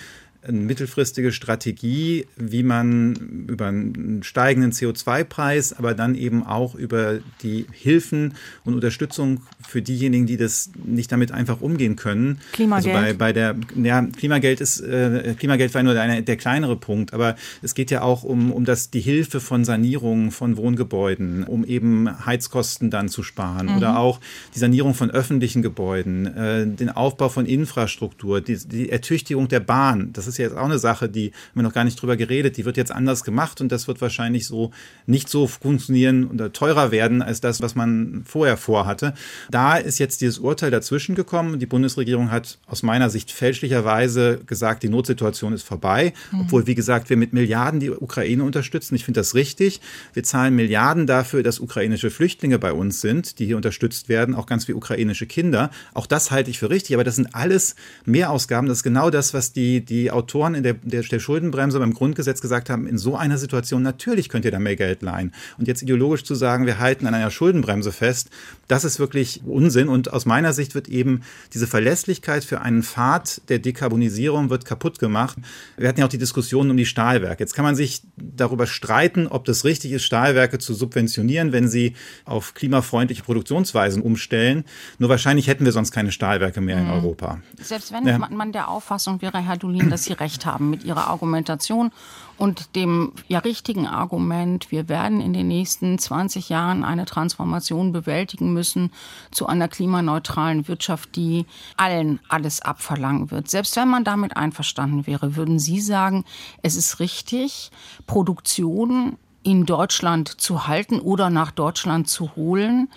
eine 0.46 0.58
mittelfristige 0.58 1.32
Strategie, 1.32 2.26
wie 2.36 2.62
man 2.62 3.46
über 3.48 3.66
einen 3.66 4.22
steigenden 4.22 4.72
CO2-Preis, 4.72 5.72
aber 5.72 5.94
dann 5.94 6.14
eben 6.14 6.44
auch 6.44 6.74
über 6.74 7.18
die 7.42 7.66
Hilfen 7.72 8.34
und 8.64 8.74
Unterstützung 8.74 9.42
für 9.66 9.82
diejenigen, 9.82 10.26
die 10.26 10.36
das 10.36 10.70
nicht 10.84 11.10
damit 11.12 11.32
einfach 11.32 11.60
umgehen 11.60 11.96
können. 11.96 12.40
Klimageld. 12.52 12.94
Also 12.94 13.06
bei, 13.06 13.12
bei 13.14 13.32
der, 13.32 13.56
ja, 13.82 14.02
Klimageld 14.02 14.60
ist, 14.60 14.80
äh, 14.80 15.34
Klimageld 15.38 15.74
war 15.74 15.82
nur 15.82 15.94
der, 15.94 16.22
der 16.22 16.36
kleinere 16.36 16.76
Punkt, 16.76 17.14
aber 17.14 17.36
es 17.62 17.74
geht 17.74 17.90
ja 17.90 18.02
auch 18.02 18.22
um, 18.22 18.52
um 18.52 18.64
das, 18.64 18.90
die 18.90 19.00
Hilfe 19.00 19.40
von 19.40 19.64
Sanierungen 19.64 20.30
von 20.30 20.56
Wohngebäuden, 20.56 21.44
um 21.44 21.64
eben 21.64 22.26
Heizkosten 22.26 22.90
dann 22.90 23.08
zu 23.08 23.22
sparen 23.22 23.66
mhm. 23.66 23.76
oder 23.76 23.98
auch 23.98 24.20
die 24.54 24.58
Sanierung 24.58 24.94
von 24.94 25.10
öffentlichen 25.10 25.62
Gebäuden, 25.62 26.26
äh, 26.26 26.66
den 26.66 26.90
Aufbau 26.90 27.28
von 27.28 27.46
Infrastruktur, 27.46 28.40
die, 28.40 28.56
die 28.56 28.90
Ertüchtigung 28.90 29.48
der 29.48 29.60
Bahn. 29.60 30.12
Das 30.12 30.26
ist 30.26 30.33
ja 30.38 30.44
jetzt 30.44 30.56
auch 30.56 30.64
eine 30.64 30.78
Sache, 30.78 31.08
die 31.08 31.28
haben 31.28 31.54
wir 31.54 31.62
noch 31.62 31.72
gar 31.72 31.84
nicht 31.84 32.00
drüber 32.00 32.16
geredet. 32.16 32.56
Die 32.56 32.64
wird 32.64 32.76
jetzt 32.76 32.92
anders 32.92 33.24
gemacht 33.24 33.60
und 33.60 33.70
das 33.70 33.88
wird 33.88 34.00
wahrscheinlich 34.00 34.46
so 34.46 34.70
nicht 35.06 35.28
so 35.28 35.46
funktionieren 35.46 36.26
oder 36.26 36.52
teurer 36.52 36.90
werden 36.90 37.22
als 37.22 37.40
das, 37.40 37.60
was 37.60 37.74
man 37.74 38.22
vorher 38.26 38.56
vorhatte. 38.56 39.14
Da 39.50 39.76
ist 39.76 39.98
jetzt 39.98 40.20
dieses 40.20 40.38
Urteil 40.38 40.70
dazwischen 40.70 41.14
gekommen. 41.14 41.58
Die 41.58 41.66
Bundesregierung 41.66 42.30
hat 42.30 42.58
aus 42.66 42.82
meiner 42.82 43.10
Sicht 43.10 43.30
fälschlicherweise 43.30 44.40
gesagt, 44.46 44.82
die 44.82 44.88
Notsituation 44.88 45.52
ist 45.52 45.62
vorbei, 45.62 46.12
mhm. 46.32 46.42
obwohl, 46.42 46.66
wie 46.66 46.74
gesagt, 46.74 47.10
wir 47.10 47.16
mit 47.16 47.32
Milliarden 47.32 47.80
die 47.80 47.90
Ukraine 47.90 48.44
unterstützen. 48.44 48.94
Ich 48.94 49.04
finde 49.04 49.20
das 49.20 49.34
richtig. 49.34 49.80
Wir 50.12 50.22
zahlen 50.22 50.54
Milliarden 50.54 51.06
dafür, 51.06 51.42
dass 51.42 51.60
ukrainische 51.60 52.10
Flüchtlinge 52.10 52.58
bei 52.58 52.72
uns 52.72 53.00
sind, 53.00 53.38
die 53.38 53.46
hier 53.46 53.56
unterstützt 53.56 54.08
werden, 54.08 54.34
auch 54.34 54.46
ganz 54.46 54.68
wie 54.68 54.74
ukrainische 54.74 55.26
Kinder. 55.26 55.70
Auch 55.92 56.06
das 56.06 56.30
halte 56.30 56.50
ich 56.50 56.58
für 56.58 56.70
richtig, 56.70 56.94
aber 56.94 57.04
das 57.04 57.16
sind 57.16 57.34
alles 57.34 57.74
Mehrausgaben. 58.04 58.68
Das 58.68 58.78
ist 58.78 58.84
genau 58.84 59.10
das, 59.10 59.34
was 59.34 59.52
die, 59.52 59.84
die 59.84 60.10
Autoren 60.24 60.54
in 60.54 60.62
der, 60.62 60.74
der, 60.74 61.02
der 61.02 61.20
Schuldenbremse 61.20 61.78
beim 61.78 61.92
Grundgesetz 61.92 62.40
gesagt 62.40 62.70
haben. 62.70 62.86
In 62.86 62.96
so 62.96 63.14
einer 63.14 63.36
Situation 63.36 63.82
natürlich 63.82 64.30
könnt 64.30 64.46
ihr 64.46 64.50
da 64.50 64.58
mehr 64.58 64.76
Geld 64.76 65.02
leihen. 65.02 65.32
Und 65.58 65.68
jetzt 65.68 65.82
ideologisch 65.82 66.24
zu 66.24 66.34
sagen, 66.34 66.64
wir 66.64 66.78
halten 66.78 67.06
an 67.06 67.12
einer 67.12 67.30
Schuldenbremse 67.30 67.92
fest, 67.92 68.30
das 68.68 68.84
ist 68.84 68.98
wirklich 68.98 69.42
Unsinn. 69.44 69.88
Und 69.88 70.12
aus 70.12 70.24
meiner 70.24 70.54
Sicht 70.54 70.74
wird 70.74 70.88
eben 70.88 71.20
diese 71.52 71.66
Verlässlichkeit 71.66 72.42
für 72.44 72.62
einen 72.62 72.82
Pfad 72.82 73.42
der 73.48 73.58
Dekarbonisierung 73.58 74.48
wird 74.48 74.64
kaputt 74.64 74.98
gemacht. 74.98 75.36
Wir 75.76 75.88
hatten 75.88 76.00
ja 76.00 76.06
auch 76.06 76.10
die 76.10 76.18
Diskussion 76.18 76.70
um 76.70 76.76
die 76.76 76.86
Stahlwerke. 76.86 77.42
Jetzt 77.42 77.54
kann 77.54 77.64
man 77.64 77.76
sich 77.76 78.02
darüber 78.16 78.66
streiten, 78.66 79.26
ob 79.26 79.44
das 79.44 79.64
richtig 79.64 79.92
ist, 79.92 80.04
Stahlwerke 80.04 80.58
zu 80.58 80.72
subventionieren, 80.72 81.52
wenn 81.52 81.68
sie 81.68 81.94
auf 82.24 82.54
klimafreundliche 82.54 83.22
Produktionsweisen 83.22 84.02
umstellen. 84.02 84.64
Nur 84.98 85.10
wahrscheinlich 85.10 85.48
hätten 85.48 85.64
wir 85.66 85.72
sonst 85.72 85.92
keine 85.92 86.12
Stahlwerke 86.12 86.60
mehr 86.60 86.78
in 86.78 86.84
mhm. 86.84 86.92
Europa. 86.92 87.40
Selbst 87.60 87.92
wenn 87.92 88.06
ja. 88.06 88.18
man 88.18 88.52
der 88.52 88.68
Auffassung 88.68 89.20
wäre, 89.20 89.38
Herr 89.44 89.56
Dulin, 89.56 89.90
dass 89.90 90.04
Recht 90.20 90.46
haben 90.46 90.70
mit 90.70 90.84
Ihrer 90.84 91.08
Argumentation 91.08 91.92
und 92.36 92.74
dem 92.74 93.12
ja 93.28 93.38
richtigen 93.38 93.86
Argument, 93.86 94.70
wir 94.70 94.88
werden 94.88 95.20
in 95.20 95.32
den 95.32 95.48
nächsten 95.48 95.98
20 95.98 96.48
Jahren 96.48 96.84
eine 96.84 97.04
Transformation 97.04 97.92
bewältigen 97.92 98.52
müssen 98.52 98.90
zu 99.30 99.46
einer 99.46 99.68
klimaneutralen 99.68 100.66
Wirtschaft, 100.66 101.16
die 101.16 101.46
allen 101.76 102.18
alles 102.28 102.60
abverlangen 102.60 103.30
wird. 103.30 103.48
Selbst 103.48 103.76
wenn 103.76 103.88
man 103.88 104.04
damit 104.04 104.36
einverstanden 104.36 105.06
wäre, 105.06 105.36
würden 105.36 105.58
Sie 105.58 105.80
sagen, 105.80 106.24
es 106.62 106.76
ist 106.76 106.98
richtig, 106.98 107.70
Produktion 108.06 109.16
in 109.44 109.66
Deutschland 109.66 110.28
zu 110.40 110.66
halten 110.66 110.98
oder 110.98 111.30
nach 111.30 111.50
Deutschland 111.50 112.08
zu 112.08 112.34
holen 112.34 112.88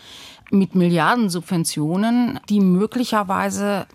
mit 0.50 0.76
Milliardensubventionen, 0.76 2.40
die 2.50 2.62
möglicherweise 2.62 3.86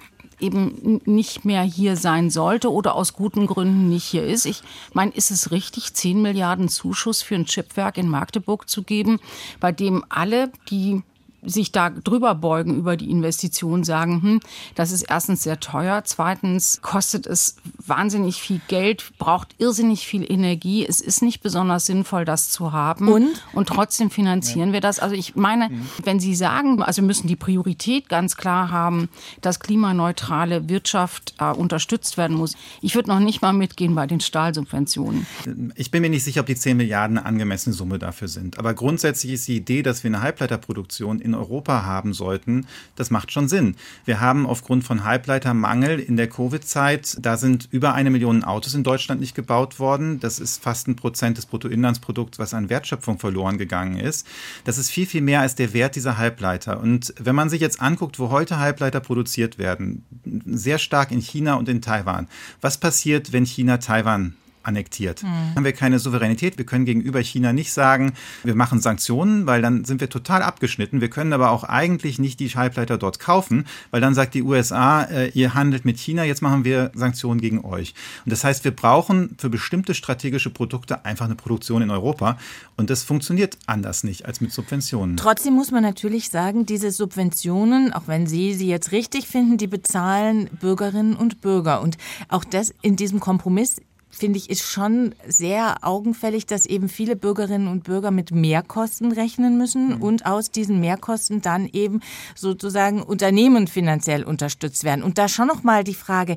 eben 0.43 1.01
nicht 1.05 1.45
mehr 1.45 1.63
hier 1.63 1.97
sein 1.97 2.31
sollte 2.31 2.71
oder 2.71 2.95
aus 2.95 3.13
guten 3.15 3.47
Gründen 3.47 3.89
nicht 3.89 4.05
hier 4.05 4.25
ist. 4.27 4.45
Ich 4.45 4.63
meine, 4.93 5.13
ist 5.13 5.31
es 5.31 5.51
richtig, 5.51 5.95
10 5.95 6.21
Milliarden 6.21 6.69
Zuschuss 6.69 7.23
für 7.23 7.35
ein 7.35 7.47
Chipwerk 7.47 7.97
in 7.97 8.09
Magdeburg 8.09 8.69
zu 8.69 8.83
geben, 8.83 9.21
bei 9.61 9.73
dem 9.73 10.05
alle, 10.09 10.51
die 10.71 11.03
sich 11.43 11.73
da 11.73 11.91
drüber 11.91 12.35
beugen 12.35 12.77
über 12.77 12.97
die 12.97 13.11
Investition, 13.11 13.85
sagen, 13.85 14.23
hm, 14.23 14.41
das 14.75 14.93
ist 14.93 15.03
erstens 15.03 15.43
sehr 15.43 15.59
teuer, 15.61 16.03
zweitens 16.05 16.81
kostet 16.83 17.27
es 17.27 17.57
wahnsinnig 17.85 18.41
viel 18.41 18.61
Geld, 18.69 19.13
braucht 19.19 19.55
irrsinnig 19.59 20.07
viel 20.07 20.31
Energie, 20.31 20.87
es 20.87 21.01
ist 21.01 21.23
nicht 21.23 21.43
besonders 21.43 21.87
sinnvoll, 21.87 22.25
das 22.25 22.51
zu 22.51 22.73
haben. 22.73 23.09
Und, 23.09 23.45
und 23.53 23.69
trotzdem 23.69 24.11
finanzieren 24.11 24.69
ja. 24.69 24.75
wir 24.75 24.81
das. 24.81 25.01
Also 25.01 25.15
ich 25.15 25.35
meine, 25.35 25.69
mhm. 25.69 25.87
wenn 26.05 26.21
Sie 26.21 26.35
sagen, 26.35 26.83
also 26.83 27.03
wir 27.03 27.07
müssen 27.07 27.27
die 27.27 27.37
Priorität 27.37 28.09
ganz 28.09 28.37
klar 28.37 28.71
haben, 28.71 29.09
dass 29.41 29.61
klimaneutrale 29.61 30.69
Wirtschaft 30.69 31.35
äh, 31.39 31.51
unterstützt 31.51 32.17
werden 32.17 32.37
muss. 32.37 32.57
Ich 32.81 32.95
würde 32.95 33.09
noch 33.09 33.19
nicht 33.19 33.43
mal 33.43 33.53
mitgehen 33.53 33.95
bei 33.95 34.07
den 34.07 34.21
Stahlsubventionen. 34.21 35.27
Ich 35.75 35.91
bin 35.91 36.03
mir 36.03 36.11
nicht 36.11 36.25
sicher, 36.25 36.41
ob 36.41 36.47
die 36.47 36.55
10 36.55 36.77
Milliarden 36.77 37.19
eine 37.19 37.27
angemessene 37.27 37.75
Summe 37.75 37.99
dafür 37.99 38.29
sind. 38.29 38.59
Aber 38.59 38.75
grundsätzlich 38.75 39.33
ist 39.33 39.49
die 39.49 39.57
Idee, 39.57 39.83
dass 39.83 40.05
wir 40.05 40.09
eine 40.09 40.23
Halbleiterproduktion 40.23 41.21
in 41.21 41.32
in 41.33 41.39
Europa 41.39 41.85
haben 41.85 42.13
sollten, 42.13 42.67
das 42.97 43.11
macht 43.11 43.33
schon 43.33 43.49
Sinn. 43.49 43.77
Wir 44.05 44.21
haben 44.21 44.47
aufgrund 44.47 44.85
von 44.85 45.05
Halbleitermangel 45.05 45.99
in 45.99 46.17
der 46.17 46.29
Covid-Zeit, 46.29 47.17
da 47.21 47.37
sind 47.37 47.69
über 47.71 47.95
eine 47.95 48.11
Million 48.11 48.45
Autos 48.45 48.75
in 48.75 48.85
Deutschland 48.85 49.21
nicht 49.21 49.35
gebaut 49.35 49.79
worden. 49.79 50.21
Das 50.21 50.39
ist 50.39 50.63
fast 50.63 50.89
ein 50.89 50.97
Prozent 50.97 51.39
des 51.39 51.47
Bruttoinlandsprodukts, 51.47 52.39
was 52.39 52.55
an 52.55 52.69
Wertschöpfung 52.69 53.19
verloren 53.19 53.59
gegangen 53.59 53.99
ist. 53.99 54.27
Das 54.65 54.79
ist 54.79 54.91
viel, 54.91 55.07
viel 55.07 55.23
mehr 55.23 55.41
als 55.41 55.55
der 55.55 55.73
Wert 55.73 55.97
dieser 55.97 56.19
Halbleiter. 56.19 56.81
Und 56.81 57.15
wenn 57.19 57.35
man 57.35 57.49
sich 57.49 57.61
jetzt 57.61 57.81
anguckt, 57.81 58.19
wo 58.19 58.31
heute 58.31 58.59
Halbleiter 58.59 59.01
produziert 59.01 59.59
werden, 59.59 60.05
sehr 60.45 60.79
stark 60.79 61.11
in 61.11 61.21
China 61.21 61.55
und 61.55 61.69
in 61.69 61.83
Taiwan. 61.83 62.29
Was 62.61 62.79
passiert, 62.79 63.33
wenn 63.33 63.47
China 63.47 63.79
Taiwan 63.79 64.35
annektiert. 64.63 65.23
Mhm. 65.23 65.55
Haben 65.57 65.65
wir 65.65 65.73
keine 65.73 65.99
Souveränität. 65.99 66.59
Wir 66.59 66.67
können 66.67 66.85
gegenüber 66.85 67.21
China 67.21 67.53
nicht 67.53 67.73
sagen, 67.73 68.13
wir 68.45 68.55
machen 68.55 68.81
Sanktionen, 68.81 69.47
weil 69.47 69.63
dann 69.63 69.85
sind 69.85 70.01
wir 70.01 70.09
total 70.09 70.43
abgeschnitten. 70.43 71.01
Wir 71.01 71.11
können 71.11 71.33
aber 71.33 71.51
auch 71.51 71.65
eigentlich 71.65 72.19
nicht 72.19 72.41
die 72.41 72.49
Halbleiter 72.49 72.99
dort 72.99 73.19
kaufen, 73.19 73.67
weil 73.91 74.01
dann 74.01 74.15
sagt 74.15 74.35
die 74.35 74.43
USA, 74.43 75.03
äh, 75.05 75.29
ihr 75.31 75.55
handelt 75.55 75.85
mit 75.85 75.99
China, 75.99 76.25
jetzt 76.25 76.43
machen 76.43 76.65
wir 76.65 76.91
Sanktionen 76.95 77.41
gegen 77.41 77.65
euch. 77.65 77.95
Und 78.25 78.33
das 78.33 78.45
heißt, 78.45 78.65
wir 78.65 78.73
brauchen 78.73 79.37
für 79.39 79.51
bestimmte 79.51 79.95
strategische 79.95 80.51
Produkte 80.51 81.05
einfach 81.05 81.27
eine 81.27 81.35
Produktion 81.35 81.83
in 81.83 81.91
Europa. 81.91 82.39
Und 82.77 82.91
das 82.91 83.03
funktioniert 83.03 83.59
anders 83.67 84.05
nicht 84.05 84.27
als 84.27 84.41
mit 84.41 84.53
Subventionen. 84.53 85.17
Trotzdem 85.17 85.55
muss 85.55 85.71
man 85.71 85.83
natürlich 85.83 86.31
sagen, 86.31 86.67
diese 86.67 86.91
Subventionen, 86.91 87.93
auch 87.93 88.07
wenn 88.07 88.27
Sie 88.27 88.55
sie 88.55 88.69
jetzt 88.69 88.93
richtig 88.93 89.27
finden, 89.29 89.59
die 89.59 89.67
bezahlen 89.67 90.49
Bürgerinnen 90.61 91.17
und 91.17 91.41
Bürger. 91.41 91.81
Und 91.81 91.97
auch 92.29 92.45
das 92.45 92.75
in 92.83 92.97
diesem 92.97 93.21
Kompromiss 93.21 93.81
finde 94.13 94.39
ich, 94.39 94.51
ist 94.51 94.63
schon 94.63 95.15
sehr 95.27 95.79
augenfällig, 95.83 96.47
dass 96.47 96.67
eben 96.67 96.89
viele 96.89 97.17
Bürgerinnen 97.17 97.67
und 97.67 97.85
Bürger 97.85 98.11
mit 98.11 98.31
Mehrkosten 98.31 99.11
rechnen 99.11 99.59
müssen 99.59 99.97
mhm. 99.97 100.03
und 100.03 100.27
aus 100.27 100.51
diesen 100.51 100.81
Mehrkosten 100.81 101.41
dann 101.41 101.67
eben 101.67 102.01
sozusagen 102.37 103.03
Unternehmen 103.03 103.67
finanziell 103.67 104.23
unterstützt 104.23 104.85
werden. 104.85 105.03
Und 105.03 105.19
da 105.19 105.29
schon 105.29 105.49
noch 105.49 105.63
mal 105.63 105.83
die 105.83 105.95
Frage, 105.95 106.37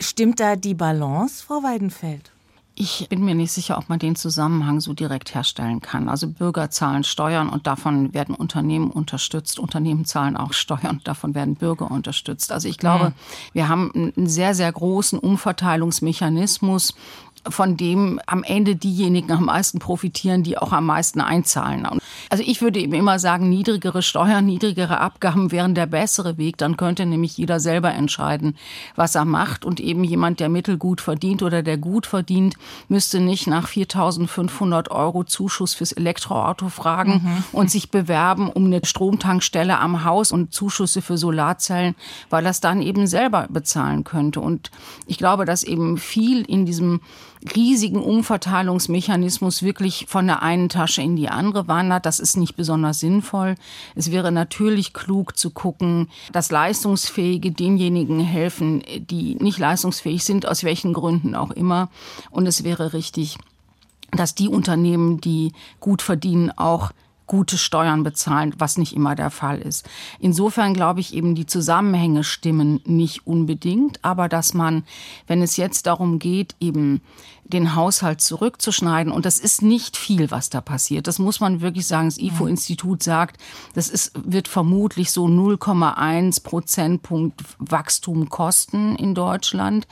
stimmt 0.00 0.40
da 0.40 0.56
die 0.56 0.74
Balance, 0.74 1.44
Frau 1.44 1.62
Weidenfeld? 1.62 2.32
Ich 2.80 3.08
bin 3.08 3.24
mir 3.24 3.34
nicht 3.34 3.50
sicher, 3.50 3.76
ob 3.76 3.88
man 3.88 3.98
den 3.98 4.14
Zusammenhang 4.14 4.80
so 4.80 4.92
direkt 4.92 5.34
herstellen 5.34 5.80
kann. 5.80 6.08
Also 6.08 6.28
Bürger 6.28 6.70
zahlen 6.70 7.02
Steuern 7.02 7.48
und 7.48 7.66
davon 7.66 8.14
werden 8.14 8.36
Unternehmen 8.36 8.92
unterstützt. 8.92 9.58
Unternehmen 9.58 10.04
zahlen 10.04 10.36
auch 10.36 10.52
Steuern 10.52 10.98
und 10.98 11.08
davon 11.08 11.34
werden 11.34 11.56
Bürger 11.56 11.90
unterstützt. 11.90 12.52
Also 12.52 12.68
ich 12.68 12.78
glaube, 12.78 13.06
mhm. 13.06 13.14
wir 13.52 13.68
haben 13.68 14.12
einen 14.16 14.28
sehr, 14.28 14.54
sehr 14.54 14.70
großen 14.70 15.18
Umverteilungsmechanismus 15.18 16.94
von 17.48 17.76
dem 17.76 18.20
am 18.26 18.44
Ende 18.44 18.76
diejenigen 18.76 19.32
am 19.32 19.46
meisten 19.46 19.80
profitieren, 19.80 20.44
die 20.44 20.56
auch 20.56 20.72
am 20.72 20.86
meisten 20.86 21.20
einzahlen. 21.20 21.84
Also 22.30 22.44
ich 22.46 22.60
würde 22.60 22.80
eben 22.80 22.94
immer 22.94 23.18
sagen, 23.18 23.48
niedrigere 23.48 24.02
Steuern, 24.02 24.46
niedrigere 24.46 25.00
Abgaben 25.00 25.52
wären 25.52 25.74
der 25.74 25.86
bessere 25.86 26.38
Weg. 26.38 26.58
Dann 26.58 26.76
könnte 26.76 27.06
nämlich 27.06 27.36
jeder 27.36 27.60
selber 27.60 27.92
entscheiden, 27.92 28.56
was 28.96 29.14
er 29.14 29.24
macht. 29.24 29.64
Und 29.64 29.80
eben 29.80 30.04
jemand, 30.04 30.40
der 30.40 30.48
mittelgut 30.48 31.00
verdient 31.00 31.42
oder 31.42 31.62
der 31.62 31.78
gut 31.78 32.06
verdient, 32.06 32.56
müsste 32.88 33.20
nicht 33.20 33.46
nach 33.46 33.68
4.500 33.68 34.90
Euro 34.90 35.24
Zuschuss 35.24 35.74
fürs 35.74 35.92
Elektroauto 35.92 36.68
fragen 36.68 37.22
mhm. 37.24 37.44
und 37.52 37.70
sich 37.70 37.90
bewerben 37.90 38.50
um 38.50 38.66
eine 38.66 38.80
Stromtankstelle 38.84 39.78
am 39.78 40.04
Haus 40.04 40.32
und 40.32 40.52
Zuschüsse 40.52 41.02
für 41.02 41.18
Solarzellen, 41.18 41.94
weil 42.30 42.46
es 42.46 42.60
dann 42.60 42.82
eben 42.82 43.06
selber 43.06 43.46
bezahlen 43.50 44.04
könnte. 44.04 44.40
Und 44.40 44.70
ich 45.06 45.18
glaube, 45.18 45.44
dass 45.44 45.62
eben 45.62 45.98
viel 45.98 46.42
in 46.42 46.66
diesem 46.66 47.00
riesigen 47.54 48.02
Umverteilungsmechanismus 48.02 49.62
wirklich 49.62 50.06
von 50.08 50.26
der 50.26 50.42
einen 50.42 50.68
Tasche 50.68 51.02
in 51.02 51.16
die 51.16 51.28
andere 51.28 51.68
wandert. 51.68 52.06
Das 52.06 52.18
ist 52.18 52.36
nicht 52.36 52.56
besonders 52.56 53.00
sinnvoll. 53.00 53.54
Es 53.94 54.10
wäre 54.10 54.32
natürlich 54.32 54.92
klug 54.92 55.36
zu 55.36 55.50
gucken, 55.50 56.08
dass 56.32 56.50
Leistungsfähige 56.50 57.52
denjenigen 57.52 58.20
helfen, 58.20 58.82
die 58.98 59.36
nicht 59.36 59.58
leistungsfähig 59.58 60.24
sind, 60.24 60.46
aus 60.46 60.64
welchen 60.64 60.92
Gründen 60.92 61.34
auch 61.34 61.50
immer. 61.50 61.90
Und 62.30 62.46
es 62.46 62.64
wäre 62.64 62.92
richtig, 62.92 63.38
dass 64.10 64.34
die 64.34 64.48
Unternehmen, 64.48 65.20
die 65.20 65.52
gut 65.80 66.02
verdienen, 66.02 66.50
auch 66.56 66.92
gute 67.28 67.56
Steuern 67.56 68.02
bezahlen, 68.02 68.54
was 68.58 68.78
nicht 68.78 68.96
immer 68.96 69.14
der 69.14 69.30
Fall 69.30 69.58
ist. 69.60 69.88
Insofern 70.18 70.74
glaube 70.74 70.98
ich 70.98 71.14
eben, 71.14 71.36
die 71.36 71.46
Zusammenhänge 71.46 72.24
stimmen 72.24 72.80
nicht 72.84 73.26
unbedingt, 73.26 74.04
aber 74.04 74.28
dass 74.28 74.54
man, 74.54 74.82
wenn 75.28 75.42
es 75.42 75.56
jetzt 75.56 75.86
darum 75.86 76.18
geht, 76.18 76.56
eben 76.58 77.02
den 77.48 77.74
Haushalt 77.74 78.20
zurückzuschneiden. 78.20 79.12
Und 79.12 79.24
das 79.26 79.38
ist 79.38 79.62
nicht 79.62 79.96
viel, 79.96 80.30
was 80.30 80.50
da 80.50 80.60
passiert. 80.60 81.06
Das 81.06 81.18
muss 81.18 81.40
man 81.40 81.60
wirklich 81.60 81.86
sagen. 81.86 82.08
Das 82.08 82.18
IFO-Institut 82.18 83.02
sagt, 83.02 83.40
das 83.74 83.88
ist, 83.88 84.12
wird 84.14 84.48
vermutlich 84.48 85.10
so 85.10 85.26
0,1 85.26 86.42
Prozentpunkt 86.42 87.42
Wachstum 87.58 88.28
kosten 88.28 88.96
in 88.96 89.14
Deutschland. 89.14 89.86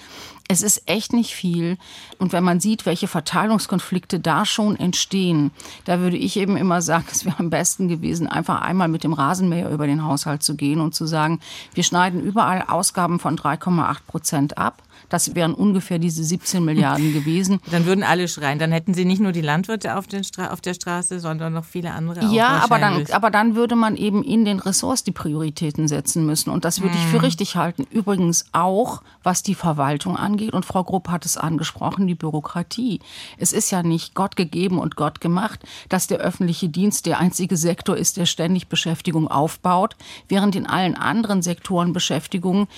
Es 0.49 0.62
ist 0.62 0.83
echt 0.87 1.12
nicht 1.12 1.35
viel. 1.35 1.77
Und 2.19 2.33
wenn 2.33 2.45
man 2.45 2.61
sieht, 2.61 2.87
welche 2.87 3.09
Verteilungskonflikte 3.09 4.21
da 4.21 4.45
schon 4.45 4.77
entstehen, 4.77 5.51
da 5.85 5.99
würde 5.99 6.16
ich 6.16 6.37
eben 6.37 6.57
immer 6.57 6.83
sagen, 6.83 7.07
es 7.11 7.25
wäre 7.25 7.38
am 7.38 7.51
besten 7.51 7.88
gewesen, 7.88 8.27
einfach 8.27 8.61
einmal 8.61 8.88
mit 8.88 9.03
dem 9.03 9.12
Rasenmäher 9.12 9.71
über 9.71 9.87
den 9.87 10.05
Haushalt 10.05 10.42
zu 10.42 10.57
gehen 10.57 10.81
und 10.81 10.95
zu 10.95 11.07
sagen, 11.07 11.40
wir 11.75 11.83
schneiden 11.83 12.21
überall 12.21 12.62
Ausgaben 12.69 13.19
von 13.19 13.37
3,8 13.37 13.97
Prozent 14.07 14.59
ab. 14.59 14.83
Das 15.09 15.35
wären 15.35 15.54
ungefähr 15.54 15.98
diese 15.98 16.24
17 16.24 16.64
Milliarden 16.64 17.12
gewesen. 17.12 17.61
Dann 17.70 17.87
würden 17.87 18.02
alle 18.02 18.28
schreien. 18.28 18.59
Dann 18.59 18.72
hätten 18.72 18.94
sie 18.94 19.04
nicht 19.04 19.20
nur 19.20 19.32
die 19.32 19.40
Landwirte 19.40 19.96
auf, 19.96 20.06
auf 20.50 20.61
der 20.61 20.74
Straße, 20.74 21.20
sondern 21.20 21.52
noch 21.52 21.64
viele 21.64 21.92
andere. 21.92 22.26
Ja, 22.32 22.61
aber 22.62 22.78
dann, 22.78 23.06
aber 23.12 23.30
dann 23.30 23.54
würde 23.54 23.76
man 23.76 23.96
eben 23.96 24.22
in 24.22 24.44
den 24.44 24.59
Ressorts 24.59 25.04
die 25.04 25.12
Prioritäten 25.12 25.88
setzen 25.88 26.26
müssen. 26.26 26.50
Und 26.50 26.64
das 26.64 26.80
würde 26.80 26.94
hm. 26.94 27.00
ich 27.00 27.06
für 27.09 27.18
hm. 27.18 27.24
richtig 27.24 27.56
halten. 27.56 27.87
Übrigens 27.90 28.46
auch, 28.52 29.02
was 29.22 29.42
die 29.42 29.54
Verwaltung 29.54 30.16
angeht. 30.16 30.52
Und 30.52 30.64
Frau 30.64 30.85
Grupp 30.85 31.09
hat 31.09 31.24
es 31.24 31.37
angesprochen, 31.37 32.06
die 32.06 32.14
Bürokratie. 32.14 33.00
Es 33.38 33.52
ist 33.52 33.70
ja 33.70 33.82
nicht 33.82 34.14
Gott 34.14 34.37
gegeben 34.37 34.78
und 34.78 34.96
Gott 34.96 35.20
gemacht, 35.20 35.61
dass 35.88 36.06
der 36.06 36.18
öffentliche 36.18 36.68
Dienst 36.68 37.06
der 37.06 37.18
einzige 37.18 37.56
Sektor 37.56 37.96
ist, 37.96 38.16
der 38.16 38.26
ständig 38.26 38.68
Beschäftigung 38.68 39.28
aufbaut, 39.28 39.96
während 40.28 40.56
in 40.56 40.66
allen 40.66 40.94
anderen 40.94 41.42
Sektoren 41.42 41.92
Beschäftigung 41.92 42.68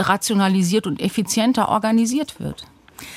rationalisiert 0.00 0.86
und 0.86 1.00
effizienter 1.00 1.68
organisiert 1.68 2.40
wird. 2.40 2.66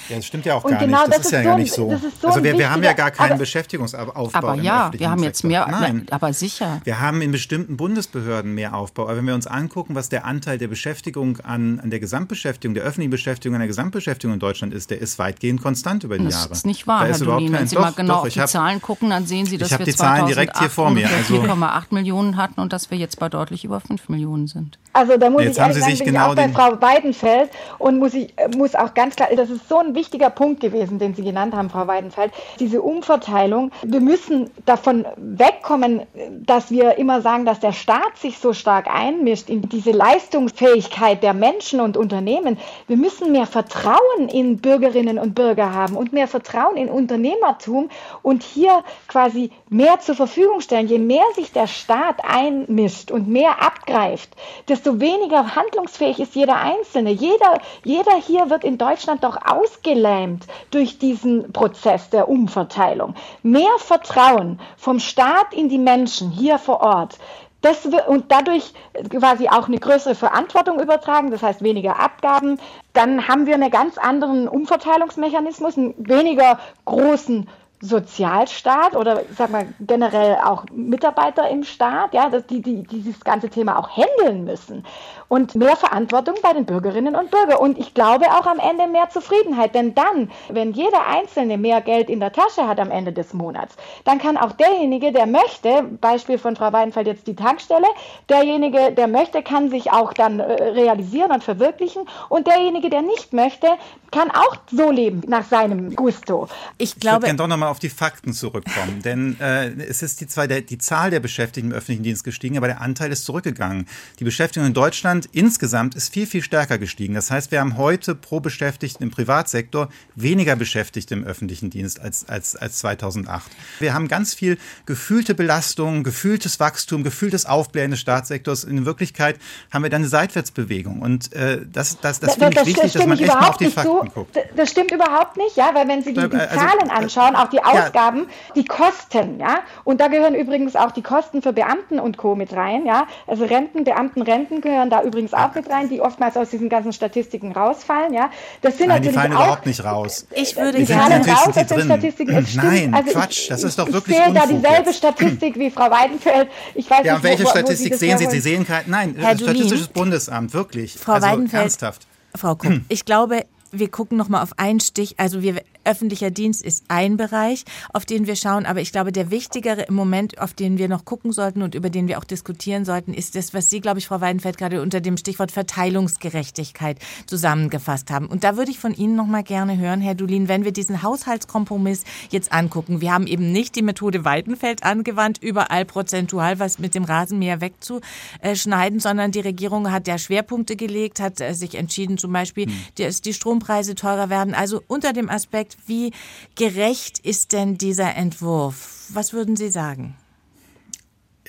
Ja, 0.09 0.17
das 0.17 0.25
stimmt 0.25 0.45
ja 0.45 0.55
auch 0.55 0.63
und 0.63 0.71
gar 0.71 0.79
genau 0.79 1.05
nicht. 1.05 1.09
Das, 1.09 1.17
das 1.17 1.25
ist, 1.27 1.31
ja 1.31 1.41
so, 1.41 1.47
gar 1.47 1.57
nicht 1.57 1.73
so. 1.73 2.01
so 2.21 2.27
also 2.27 2.43
wir, 2.43 2.57
wir 2.57 2.71
haben 2.71 2.83
ja 2.83 2.93
gar 2.93 3.11
keinen 3.11 3.37
Beschäftigungsaufbau. 3.37 4.29
Aber 4.33 4.55
ja, 4.55 4.91
wir 4.93 5.09
haben 5.09 5.23
jetzt 5.23 5.43
mehr, 5.43 5.67
Nein, 5.69 6.05
aber 6.11 6.33
sicher. 6.33 6.81
Wir 6.83 6.99
haben 6.99 7.21
in 7.21 7.31
bestimmten 7.31 7.77
Bundesbehörden 7.77 8.53
mehr 8.53 8.75
Aufbau. 8.75 9.03
Aber 9.03 9.17
wenn 9.17 9.25
wir 9.25 9.35
uns 9.35 9.47
angucken, 9.47 9.95
was 9.95 10.09
der 10.09 10.25
Anteil 10.25 10.57
der 10.57 10.67
Beschäftigung 10.67 11.39
an, 11.41 11.79
an 11.79 11.89
der 11.89 11.99
Gesamtbeschäftigung, 11.99 12.73
der 12.73 12.83
öffentlichen 12.83 13.11
Beschäftigung 13.11 13.55
an 13.55 13.61
der 13.61 13.67
Gesamtbeschäftigung 13.67 14.33
in 14.33 14.39
Deutschland 14.39 14.73
ist, 14.73 14.89
der 14.91 14.99
ist 14.99 15.19
weitgend 15.19 15.61
konstant 15.61 16.03
über 16.03 16.17
die 16.17 16.25
das 16.25 16.33
Jahre. 16.33 16.49
Das 16.49 16.57
ist 16.59 16.65
nicht 16.65 16.87
wahr, 16.87 17.07
da 17.07 17.13
Herr 17.13 17.19
Dolin. 17.19 17.53
Wenn 17.53 17.67
Sie 17.67 17.75
doch, 17.75 17.81
mal 17.81 17.91
genau 17.91 18.15
doch, 18.15 18.25
auf 18.25 18.29
die 18.29 18.41
hab, 18.41 18.49
Zahlen 18.49 18.81
gucken, 18.81 19.09
dann 19.09 19.25
sehen 19.25 19.45
Sie, 19.45 19.57
dass 19.57 19.71
wir 19.71 19.85
die 19.85 19.95
Zahlen 19.95 20.27
direkt 20.27 20.59
hier 20.59 20.69
vor 20.69 20.91
mir. 20.91 21.09
Also 21.09 21.35
4,8 21.35 21.85
Millionen 21.91 22.37
hatten 22.37 22.59
und 22.59 22.73
dass 22.73 22.91
wir 22.91 22.97
jetzt 22.97 23.19
bei 23.19 23.29
deutlich 23.29 23.65
über 23.65 23.79
5 23.79 24.09
Millionen 24.09 24.47
sind. 24.47 24.79
Also 24.93 25.17
da 25.17 25.29
muss 25.29 25.43
jetzt 25.43 25.57
ich 25.57 25.63
haben 25.63 25.73
Sie 25.73 25.79
sagen, 25.79 25.95
sich 25.95 26.05
genau 26.05 26.31
auch 26.31 26.35
bei 26.35 26.49
Frau 26.49 26.79
Weidenfeld 26.81 27.49
und 27.79 27.99
muss 27.99 28.13
ich 28.13 28.33
muss 28.55 28.75
auch 28.75 28.93
ganz 28.93 29.15
klar, 29.15 29.29
das 29.35 29.49
ist 29.49 29.67
so 29.67 29.72
ein 29.77 29.95
wichtiger 29.95 30.29
Punkt 30.29 30.59
gewesen, 30.59 30.99
den 30.99 31.15
Sie 31.15 31.23
genannt 31.23 31.55
haben, 31.55 31.69
Frau 31.69 31.87
Weidenfeld. 31.87 32.31
Diese 32.59 32.81
Umverteilung. 32.81 33.71
Wir 33.83 34.01
müssen 34.01 34.49
davon 34.65 35.05
wegkommen, 35.17 36.01
dass 36.45 36.71
wir 36.71 36.97
immer 36.97 37.21
sagen, 37.21 37.45
dass 37.45 37.59
der 37.59 37.73
Staat 37.73 38.17
sich 38.17 38.37
so 38.39 38.53
stark 38.53 38.87
einmischt 38.87 39.49
in 39.49 39.61
diese 39.61 39.91
Leistungsfähigkeit 39.91 41.23
der 41.23 41.33
Menschen 41.33 41.79
und 41.79 41.97
Unternehmen. 41.97 42.57
Wir 42.87 42.97
müssen 42.97 43.31
mehr 43.31 43.45
Vertrauen 43.45 44.29
in 44.31 44.57
Bürgerinnen 44.57 45.19
und 45.19 45.35
Bürger 45.35 45.73
haben 45.73 45.95
und 45.95 46.13
mehr 46.13 46.27
Vertrauen 46.27 46.77
in 46.77 46.89
Unternehmertum 46.89 47.89
und 48.21 48.43
hier 48.43 48.83
quasi 49.07 49.51
mehr 49.69 49.99
zur 49.99 50.15
Verfügung 50.15 50.61
stellen. 50.61 50.87
Je 50.87 50.99
mehr 50.99 51.23
sich 51.35 51.51
der 51.51 51.67
Staat 51.67 52.23
einmischt 52.23 53.11
und 53.11 53.27
mehr 53.27 53.61
abgreift, 53.61 54.29
desto 54.67 54.99
weniger 54.99 55.55
handlungsfähig 55.55 56.19
ist 56.19 56.35
jeder 56.35 56.57
Einzelne. 56.57 57.11
Jeder, 57.11 57.59
jeder 57.83 58.15
hier 58.15 58.49
wird 58.49 58.63
in 58.63 58.77
Deutschland 58.77 59.23
doch 59.23 59.37
ausgelähmt 59.63 60.45
durch 60.71 60.97
diesen 60.99 61.51
Prozess 61.51 62.09
der 62.09 62.29
Umverteilung. 62.29 63.15
Mehr 63.41 63.77
Vertrauen 63.77 64.59
vom 64.77 64.99
Staat 64.99 65.53
in 65.53 65.69
die 65.69 65.77
Menschen 65.77 66.31
hier 66.31 66.59
vor 66.59 66.81
Ort. 66.81 67.17
Das, 67.61 67.85
und 68.07 68.29
dadurch 68.29 68.73
quasi 69.09 69.47
auch 69.47 69.67
eine 69.67 69.79
größere 69.79 70.15
Verantwortung 70.15 70.81
übertragen, 70.81 71.31
das 71.31 71.43
heißt 71.43 71.63
weniger 71.63 71.97
Abgaben. 71.97 72.59
Dann 72.91 73.27
haben 73.29 73.45
wir 73.45 73.53
einen 73.53 73.71
ganz 73.71 73.97
anderen 73.97 74.49
Umverteilungsmechanismus, 74.49 75.77
einen 75.77 75.93
weniger 75.97 76.59
großen 76.83 77.47
Sozialstaat 77.79 78.95
oder 78.95 79.23
sag 79.37 79.49
mal 79.49 79.67
generell 79.79 80.37
auch 80.43 80.65
Mitarbeiter 80.71 81.49
im 81.49 81.63
Staat, 81.63 82.13
ja, 82.13 82.29
dass 82.29 82.45
die, 82.47 82.61
die 82.61 82.83
dieses 82.83 83.21
ganze 83.23 83.49
Thema 83.49 83.77
auch 83.77 83.89
handeln 83.89 84.45
müssen 84.45 84.85
und 85.33 85.55
mehr 85.55 85.75
Verantwortung 85.75 86.35
bei 86.43 86.53
den 86.53 86.67
Bürgerinnen 86.67 87.15
und 87.15 87.31
Bürgern 87.31 87.57
und 87.57 87.79
ich 87.79 87.95
glaube 87.95 88.25
auch 88.25 88.45
am 88.45 88.59
Ende 88.59 88.85
mehr 88.85 89.09
Zufriedenheit, 89.09 89.73
denn 89.73 89.95
dann, 89.95 90.29
wenn 90.49 90.73
jeder 90.73 91.07
Einzelne 91.07 91.57
mehr 91.57 91.81
Geld 91.81 92.11
in 92.11 92.19
der 92.19 92.31
Tasche 92.31 92.67
hat 92.67 92.79
am 92.79 92.91
Ende 92.91 93.11
des 93.11 93.33
Monats, 93.33 93.75
dann 94.03 94.19
kann 94.19 94.37
auch 94.37 94.51
derjenige, 94.51 95.11
der 95.11 95.25
möchte, 95.25 95.85
Beispiel 95.99 96.37
von 96.37 96.55
Frau 96.55 96.71
Weidenfeld 96.71 97.07
jetzt 97.07 97.25
die 97.25 97.35
Tankstelle, 97.35 97.87
derjenige, 98.29 98.91
der 98.91 99.07
möchte, 99.07 99.41
kann 99.41 99.71
sich 99.71 99.91
auch 99.91 100.13
dann 100.13 100.39
äh, 100.39 100.43
realisieren 100.43 101.31
und 101.31 101.43
verwirklichen 101.43 102.03
und 102.29 102.45
derjenige, 102.45 102.91
der 102.91 103.01
nicht 103.01 103.33
möchte, 103.33 103.69
kann 104.13 104.29
auch 104.29 104.57
so 104.71 104.91
leben 104.91 105.23
nach 105.27 105.45
seinem 105.49 105.95
Gusto. 105.95 106.47
Ich 106.77 106.99
glaube, 106.99 107.27
ich 107.27 107.41
auf 107.41 107.79
die 107.79 107.89
Fakten 107.89 108.33
zurückkommen. 108.33 109.01
Denn 109.03 109.39
äh, 109.39 109.69
es 109.69 110.03
ist 110.03 110.21
die, 110.21 110.27
zwar 110.27 110.47
der, 110.47 110.61
die 110.61 110.77
Zahl 110.77 111.09
der 111.09 111.19
Beschäftigten 111.19 111.71
im 111.71 111.75
öffentlichen 111.75 112.03
Dienst 112.03 112.23
gestiegen, 112.23 112.57
aber 112.57 112.67
der 112.67 112.81
Anteil 112.81 113.11
ist 113.11 113.25
zurückgegangen. 113.25 113.87
Die 114.19 114.23
Beschäftigung 114.23 114.67
in 114.67 114.73
Deutschland 114.75 115.22
insgesamt 115.31 115.95
ist 115.95 116.13
viel, 116.13 116.27
viel 116.27 116.41
stärker 116.41 116.77
gestiegen. 116.77 117.13
Das 117.13 117.31
heißt, 117.31 117.51
wir 117.51 117.59
haben 117.59 117.77
heute 117.77 118.15
pro 118.15 118.39
Beschäftigten 118.39 119.03
im 119.03 119.11
Privatsektor 119.11 119.89
weniger 120.15 120.55
Beschäftigte 120.55 121.13
im 121.13 121.23
öffentlichen 121.23 121.69
Dienst 121.69 121.99
als, 121.99 122.27
als, 122.27 122.55
als 122.55 122.79
2008. 122.79 123.51
Wir 123.79 123.93
haben 123.93 124.07
ganz 124.07 124.33
viel 124.33 124.57
gefühlte 124.85 125.35
Belastung, 125.35 126.03
gefühltes 126.03 126.59
Wachstum, 126.59 127.03
gefühltes 127.03 127.45
Aufblähen 127.45 127.91
des 127.91 127.99
Staatssektors. 127.99 128.63
In 128.63 128.85
Wirklichkeit 128.85 129.37
haben 129.71 129.83
wir 129.83 129.89
dann 129.89 130.01
eine 130.01 130.09
Seitwärtsbewegung. 130.09 131.01
Und 131.01 131.33
äh, 131.33 131.61
das, 131.71 131.99
das, 131.99 132.19
das, 132.19 132.35
finde 132.35 132.59
ich 132.61 132.67
wichtig, 132.67 132.93
dass 132.93 133.05
man 133.05 133.17
echt 133.17 133.27
mal 133.27 133.49
auf 133.49 133.57
die 133.57 133.67
Fakten 133.67 133.91
so. 133.91 134.05
guckt. 134.13 134.37
Das 134.55 134.69
stimmt 134.69 134.91
überhaupt 134.91 135.37
nicht, 135.37 135.55
ja, 135.55 135.71
weil 135.73 135.87
wenn 135.87 136.03
Sie 136.03 136.13
die, 136.13 136.29
die 136.29 136.35
also, 136.37 136.55
Zahlen 136.55 136.89
anschauen, 136.89 137.35
auch 137.35 137.49
die 137.49 137.63
Ausgaben, 137.63 138.19
ja. 138.19 138.53
die 138.55 138.65
Kosten, 138.65 139.39
ja. 139.39 139.59
Und 139.83 140.01
da 140.01 140.07
gehören 140.07 140.35
übrigens 140.35 140.75
auch 140.75 140.91
die 140.91 141.01
Kosten 141.01 141.41
für 141.41 141.53
Beamten 141.53 141.99
und 141.99 142.17
Co. 142.17 142.35
mit 142.35 142.53
rein, 142.53 142.85
ja. 142.85 143.07
Also 143.27 143.45
Renten, 143.45 143.83
Beamtenrenten 143.83 144.61
gehören 144.61 144.89
da 144.89 145.01
übrigens 145.13 145.33
auch 145.33 145.53
mit 145.55 145.69
rein, 145.69 145.89
die 145.89 146.01
oftmals 146.01 146.35
aus 146.35 146.49
diesen 146.49 146.69
ganzen 146.69 146.93
Statistiken 146.93 147.51
rausfallen, 147.51 148.13
ja. 148.13 148.29
Das 148.61 148.77
sind 148.77 148.87
Nein, 148.87 148.97
natürlich 148.97 149.15
die 149.15 149.19
fallen 149.19 149.33
auch, 149.33 149.43
überhaupt 149.43 149.65
nicht 149.65 149.83
raus. 149.83 150.27
Ich 150.31 150.55
würde 150.57 150.79
die 150.79 150.85
fallen 150.85 151.23
raus 151.23 151.47
aus 151.57 151.67
den 151.67 151.81
Statistiken. 151.81 152.35
Es 152.35 152.55
Nein, 152.55 152.93
also 152.93 153.11
Quatsch, 153.11 153.49
das 153.49 153.63
ist 153.63 153.79
doch 153.79 153.91
wirklich 153.91 154.17
Ich 154.17 154.23
sehe 154.23 154.33
da 154.33 154.45
dieselbe 154.45 154.89
jetzt. 154.89 154.97
Statistik 154.97 155.57
wie 155.57 155.69
Frau 155.71 155.89
Weidenfeld. 155.89 156.49
Ich 156.75 156.89
weiß 156.89 157.05
ja, 157.05 157.13
nicht, 157.13 157.23
welche 157.23 157.45
wo, 157.45 157.49
Statistik 157.49 157.93
wo 157.93 157.97
Sie 157.97 158.07
sehen 158.07 158.17
Sie? 158.17 158.27
Sie 158.29 158.39
sehen 158.39 158.65
kein, 158.65 158.83
nein, 158.87 159.15
Herr 159.17 159.37
Statistisches 159.37 159.87
Bundesamt, 159.87 160.53
wirklich. 160.53 160.95
Frau 160.97 161.13
also, 161.13 161.27
Weidenfeld, 161.27 161.63
ernsthaft. 161.63 162.07
Frau 162.35 162.55
Kupp, 162.55 162.81
ich 162.89 163.05
glaube, 163.05 163.45
wir 163.73 163.89
gucken 163.89 164.17
noch 164.17 164.29
mal 164.29 164.41
auf 164.41 164.57
einen 164.57 164.79
Stich. 164.79 165.15
Also 165.19 165.41
wir 165.41 165.61
öffentlicher 165.83 166.31
Dienst 166.31 166.63
ist 166.63 166.85
ein 166.87 167.17
Bereich, 167.17 167.65
auf 167.91 168.05
den 168.05 168.27
wir 168.27 168.35
schauen. 168.35 168.65
Aber 168.65 168.81
ich 168.81 168.91
glaube, 168.91 169.11
der 169.11 169.31
wichtigere 169.31 169.81
im 169.81 169.95
Moment, 169.95 170.39
auf 170.39 170.53
den 170.53 170.77
wir 170.77 170.87
noch 170.87 171.05
gucken 171.05 171.31
sollten 171.31 171.61
und 171.61 171.75
über 171.75 171.89
den 171.89 172.07
wir 172.07 172.19
auch 172.19 172.23
diskutieren 172.23 172.85
sollten, 172.85 173.13
ist 173.13 173.35
das, 173.35 173.53
was 173.53 173.69
Sie, 173.69 173.81
glaube 173.81 173.99
ich, 173.99 174.07
Frau 174.07 174.21
Weidenfeld 174.21 174.57
gerade 174.57 174.81
unter 174.81 175.01
dem 175.01 175.17
Stichwort 175.17 175.51
Verteilungsgerechtigkeit 175.51 176.99
zusammengefasst 177.25 178.11
haben. 178.11 178.27
Und 178.27 178.43
da 178.43 178.55
würde 178.57 178.71
ich 178.71 178.79
von 178.79 178.93
Ihnen 178.93 179.15
noch 179.15 179.25
mal 179.25 179.43
gerne 179.43 179.77
hören, 179.77 180.01
Herr 180.01 180.15
Dulin, 180.15 180.47
wenn 180.47 180.63
wir 180.63 180.71
diesen 180.71 181.03
Haushaltskompromiss 181.03 182.03
jetzt 182.29 182.53
angucken. 182.53 183.01
Wir 183.01 183.11
haben 183.11 183.27
eben 183.27 183.51
nicht 183.51 183.75
die 183.75 183.81
Methode 183.81 184.23
Weidenfeld 184.23 184.83
angewandt, 184.83 185.39
überall 185.41 185.85
prozentual 185.85 186.59
was 186.59 186.79
mit 186.79 186.95
dem 186.95 187.03
Rasenmäher 187.03 187.61
wegzuschneiden, 187.61 188.99
sondern 188.99 189.31
die 189.31 189.39
Regierung 189.39 189.91
hat 189.91 190.07
ja 190.07 190.17
Schwerpunkte 190.17 190.75
gelegt, 190.75 191.19
hat 191.19 191.41
äh, 191.41 191.53
sich 191.53 191.75
entschieden, 191.75 192.17
zum 192.17 192.31
Beispiel, 192.31 192.67
hm. 192.67 192.73
dass 192.97 193.21
die 193.21 193.33
Strompreise 193.63 193.95
teurer 193.95 194.29
werden. 194.29 194.53
Also 194.53 194.83
unter 194.87 195.13
dem 195.13 195.29
Aspekt 195.29 195.77
wie 195.87 196.11
gerecht 196.55 197.19
ist 197.19 197.53
denn 197.53 197.77
dieser 197.77 198.15
Entwurf? 198.15 199.07
Was 199.09 199.33
würden 199.33 199.55
Sie 199.55 199.71
sagen? 199.71 200.15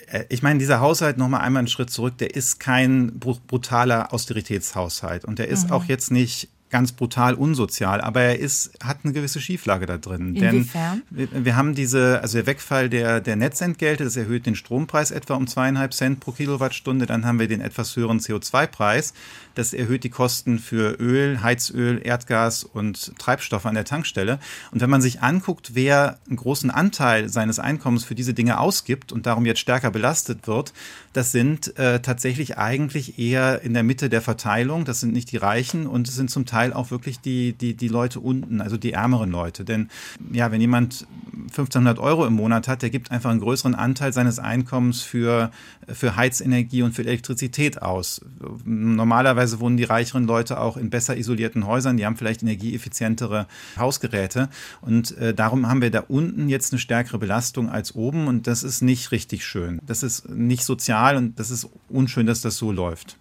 Äh, 0.06 0.24
ich 0.28 0.42
meine, 0.42 0.58
dieser 0.58 0.80
Haushalt, 0.80 1.18
nochmal 1.18 1.40
einmal 1.40 1.60
einen 1.60 1.68
Schritt 1.68 1.90
zurück, 1.90 2.18
der 2.18 2.34
ist 2.34 2.60
kein 2.60 3.18
brutaler 3.18 4.12
Austeritätshaushalt. 4.12 5.24
Und 5.24 5.38
der 5.38 5.48
ist 5.48 5.66
mhm. 5.66 5.72
auch 5.72 5.84
jetzt 5.84 6.10
nicht 6.10 6.48
ganz 6.74 6.90
brutal 6.90 7.34
unsozial, 7.34 8.00
aber 8.00 8.22
er 8.22 8.40
ist, 8.40 8.72
hat 8.82 8.98
eine 9.04 9.12
gewisse 9.12 9.40
Schieflage 9.40 9.86
da 9.86 9.96
drin. 9.96 10.34
Inwiefern? 10.34 11.02
Denn 11.08 11.28
wir, 11.30 11.44
wir 11.44 11.54
haben 11.54 11.76
diese, 11.76 12.20
also 12.20 12.36
der 12.36 12.48
Wegfall 12.48 12.88
der, 12.88 13.20
der 13.20 13.36
Netzentgelte, 13.36 14.02
das 14.02 14.16
erhöht 14.16 14.44
den 14.44 14.56
Strompreis 14.56 15.12
etwa 15.12 15.34
um 15.34 15.46
zweieinhalb 15.46 15.94
Cent 15.94 16.18
pro 16.18 16.32
Kilowattstunde. 16.32 17.06
Dann 17.06 17.26
haben 17.26 17.38
wir 17.38 17.46
den 17.46 17.60
etwas 17.60 17.94
höheren 17.94 18.18
CO2-Preis. 18.18 19.14
Das 19.54 19.72
erhöht 19.72 20.02
die 20.02 20.10
Kosten 20.10 20.58
für 20.58 20.98
Öl, 20.98 21.44
Heizöl, 21.44 22.00
Erdgas 22.02 22.64
und 22.64 23.16
Treibstoffe 23.20 23.66
an 23.66 23.76
der 23.76 23.84
Tankstelle. 23.84 24.40
Und 24.72 24.80
wenn 24.80 24.90
man 24.90 25.00
sich 25.00 25.22
anguckt, 25.22 25.76
wer 25.76 26.18
einen 26.26 26.36
großen 26.36 26.72
Anteil 26.72 27.28
seines 27.28 27.60
Einkommens 27.60 28.04
für 28.04 28.16
diese 28.16 28.34
Dinge 28.34 28.58
ausgibt 28.58 29.12
und 29.12 29.26
darum 29.26 29.46
jetzt 29.46 29.60
stärker 29.60 29.92
belastet 29.92 30.48
wird, 30.48 30.72
das 31.12 31.30
sind 31.30 31.78
äh, 31.78 32.00
tatsächlich 32.00 32.58
eigentlich 32.58 33.16
eher 33.20 33.62
in 33.62 33.74
der 33.74 33.84
Mitte 33.84 34.10
der 34.10 34.22
Verteilung. 34.22 34.84
Das 34.84 34.98
sind 34.98 35.12
nicht 35.12 35.30
die 35.30 35.36
Reichen 35.36 35.86
und 35.86 36.08
es 36.08 36.16
sind 36.16 36.32
zum 36.32 36.46
Teil 36.46 36.63
auch 36.72 36.90
wirklich 36.90 37.20
die, 37.20 37.52
die, 37.52 37.74
die 37.74 37.88
Leute 37.88 38.20
unten, 38.20 38.60
also 38.60 38.76
die 38.76 38.92
ärmeren 38.92 39.30
Leute. 39.30 39.64
Denn 39.64 39.88
ja, 40.32 40.50
wenn 40.50 40.60
jemand 40.60 41.06
1500 41.34 41.98
Euro 41.98 42.26
im 42.26 42.34
Monat 42.34 42.68
hat, 42.68 42.82
der 42.82 42.90
gibt 42.90 43.10
einfach 43.10 43.30
einen 43.30 43.40
größeren 43.40 43.74
Anteil 43.74 44.12
seines 44.12 44.38
Einkommens 44.38 45.02
für, 45.02 45.50
für 45.88 46.16
Heizenergie 46.16 46.82
und 46.82 46.92
für 46.92 47.02
Elektrizität 47.02 47.82
aus. 47.82 48.20
Normalerweise 48.64 49.60
wohnen 49.60 49.76
die 49.76 49.84
reicheren 49.84 50.24
Leute 50.24 50.60
auch 50.60 50.76
in 50.76 50.90
besser 50.90 51.16
isolierten 51.16 51.66
Häusern, 51.66 51.96
die 51.96 52.06
haben 52.06 52.16
vielleicht 52.16 52.42
energieeffizientere 52.42 53.46
Hausgeräte 53.78 54.48
und 54.80 55.16
äh, 55.18 55.34
darum 55.34 55.68
haben 55.68 55.82
wir 55.82 55.90
da 55.90 56.04
unten 56.08 56.48
jetzt 56.48 56.72
eine 56.72 56.78
stärkere 56.78 57.18
Belastung 57.18 57.68
als 57.68 57.94
oben 57.94 58.26
und 58.26 58.46
das 58.46 58.62
ist 58.62 58.82
nicht 58.82 59.12
richtig 59.12 59.44
schön. 59.44 59.80
Das 59.86 60.02
ist 60.02 60.28
nicht 60.28 60.64
sozial 60.64 61.16
und 61.16 61.38
das 61.38 61.50
ist 61.50 61.68
unschön, 61.88 62.26
dass 62.26 62.40
das 62.40 62.56
so 62.56 62.72
läuft. 62.72 63.18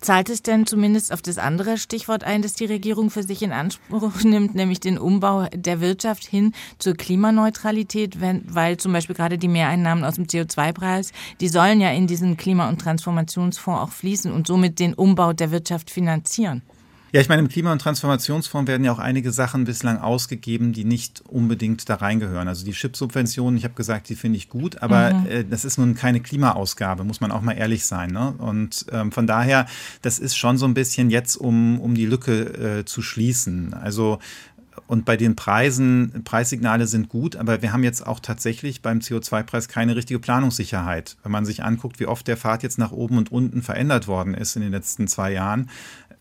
Zahlt 0.00 0.30
es 0.30 0.42
denn 0.42 0.66
zumindest 0.66 1.12
auf 1.12 1.22
das 1.22 1.38
andere 1.38 1.78
Stichwort 1.78 2.24
ein, 2.24 2.42
das 2.42 2.54
die 2.54 2.64
Regierung 2.64 3.10
für 3.10 3.22
sich 3.22 3.42
in 3.42 3.52
Anspruch 3.52 4.14
nimmt, 4.24 4.54
nämlich 4.54 4.80
den 4.80 4.98
Umbau 4.98 5.46
der 5.52 5.80
Wirtschaft 5.80 6.24
hin 6.24 6.52
zur 6.78 6.94
Klimaneutralität, 6.94 8.20
wenn, 8.20 8.42
weil 8.48 8.76
zum 8.76 8.92
Beispiel 8.92 9.16
gerade 9.16 9.38
die 9.38 9.48
Mehreinnahmen 9.48 10.04
aus 10.04 10.14
dem 10.14 10.26
CO2-Preis, 10.26 11.12
die 11.40 11.48
sollen 11.48 11.80
ja 11.80 11.90
in 11.90 12.06
diesen 12.06 12.36
Klima- 12.36 12.68
und 12.68 12.80
Transformationsfonds 12.80 13.80
auch 13.80 13.92
fließen 13.92 14.32
und 14.32 14.46
somit 14.46 14.78
den 14.78 14.94
Umbau 14.94 15.32
der 15.32 15.50
Wirtschaft 15.50 15.90
finanzieren? 15.90 16.62
Ja, 17.12 17.20
ich 17.20 17.28
meine, 17.28 17.42
im 17.42 17.48
Klima- 17.48 17.72
und 17.72 17.80
Transformationsfonds 17.80 18.68
werden 18.68 18.84
ja 18.84 18.92
auch 18.92 19.00
einige 19.00 19.32
Sachen 19.32 19.64
bislang 19.64 19.98
ausgegeben, 19.98 20.72
die 20.72 20.84
nicht 20.84 21.22
unbedingt 21.26 21.88
da 21.88 21.96
reingehören. 21.96 22.46
Also 22.46 22.64
die 22.64 22.72
Chipsubventionen, 22.72 23.58
ich 23.58 23.64
habe 23.64 23.74
gesagt, 23.74 24.08
die 24.08 24.14
finde 24.14 24.36
ich 24.36 24.48
gut, 24.48 24.80
aber 24.82 25.14
mhm. 25.14 25.26
äh, 25.26 25.44
das 25.44 25.64
ist 25.64 25.78
nun 25.78 25.94
keine 25.94 26.20
Klimaausgabe, 26.20 27.02
muss 27.02 27.20
man 27.20 27.32
auch 27.32 27.40
mal 27.40 27.54
ehrlich 27.54 27.84
sein. 27.84 28.10
Ne? 28.10 28.32
Und 28.38 28.86
ähm, 28.92 29.10
von 29.10 29.26
daher, 29.26 29.66
das 30.02 30.20
ist 30.20 30.36
schon 30.36 30.56
so 30.56 30.66
ein 30.66 30.74
bisschen 30.74 31.10
jetzt, 31.10 31.36
um, 31.36 31.80
um 31.80 31.94
die 31.94 32.06
Lücke 32.06 32.78
äh, 32.78 32.84
zu 32.84 33.02
schließen. 33.02 33.74
Also 33.74 34.20
und 34.86 35.04
bei 35.04 35.16
den 35.16 35.36
Preisen, 35.36 36.22
Preissignale 36.24 36.86
sind 36.86 37.08
gut, 37.08 37.36
aber 37.36 37.62
wir 37.62 37.72
haben 37.72 37.84
jetzt 37.84 38.06
auch 38.06 38.20
tatsächlich 38.20 38.82
beim 38.82 38.98
CO2-Preis 38.98 39.68
keine 39.68 39.94
richtige 39.96 40.18
Planungssicherheit. 40.18 41.16
Wenn 41.22 41.32
man 41.32 41.44
sich 41.44 41.62
anguckt, 41.62 42.00
wie 42.00 42.06
oft 42.06 42.26
der 42.26 42.36
Pfad 42.36 42.62
jetzt 42.62 42.78
nach 42.78 42.92
oben 42.92 43.18
und 43.18 43.30
unten 43.30 43.62
verändert 43.62 44.08
worden 44.08 44.34
ist 44.34 44.56
in 44.56 44.62
den 44.62 44.72
letzten 44.72 45.06
zwei 45.06 45.32
Jahren, 45.32 45.70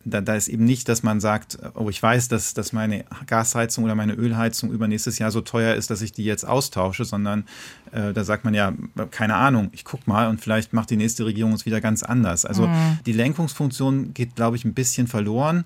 da, 0.05 0.21
da 0.21 0.35
ist 0.35 0.47
eben 0.47 0.63
nicht, 0.63 0.87
dass 0.87 1.03
man 1.03 1.19
sagt, 1.19 1.57
oh, 1.73 1.89
ich 1.89 2.01
weiß, 2.01 2.29
dass, 2.29 2.53
dass 2.53 2.73
meine 2.73 3.05
Gasheizung 3.27 3.83
oder 3.83 3.95
meine 3.95 4.13
Ölheizung 4.13 4.71
übernächstes 4.71 5.19
Jahr 5.19 5.31
so 5.31 5.41
teuer 5.41 5.75
ist, 5.75 5.89
dass 5.89 6.01
ich 6.01 6.11
die 6.11 6.23
jetzt 6.23 6.47
austausche, 6.47 7.05
sondern 7.05 7.45
äh, 7.91 8.13
da 8.13 8.23
sagt 8.23 8.45
man 8.45 8.53
ja, 8.53 8.73
keine 9.11 9.35
Ahnung, 9.35 9.69
ich 9.73 9.83
guck 9.83 10.07
mal 10.07 10.29
und 10.29 10.41
vielleicht 10.41 10.73
macht 10.73 10.89
die 10.89 10.97
nächste 10.97 11.25
Regierung 11.25 11.53
es 11.53 11.65
wieder 11.65 11.81
ganz 11.81 12.03
anders. 12.03 12.45
Also 12.45 12.67
mhm. 12.67 12.99
die 13.05 13.13
Lenkungsfunktion 13.13 14.13
geht, 14.13 14.35
glaube 14.35 14.55
ich, 14.55 14.65
ein 14.65 14.73
bisschen 14.73 15.07
verloren 15.07 15.65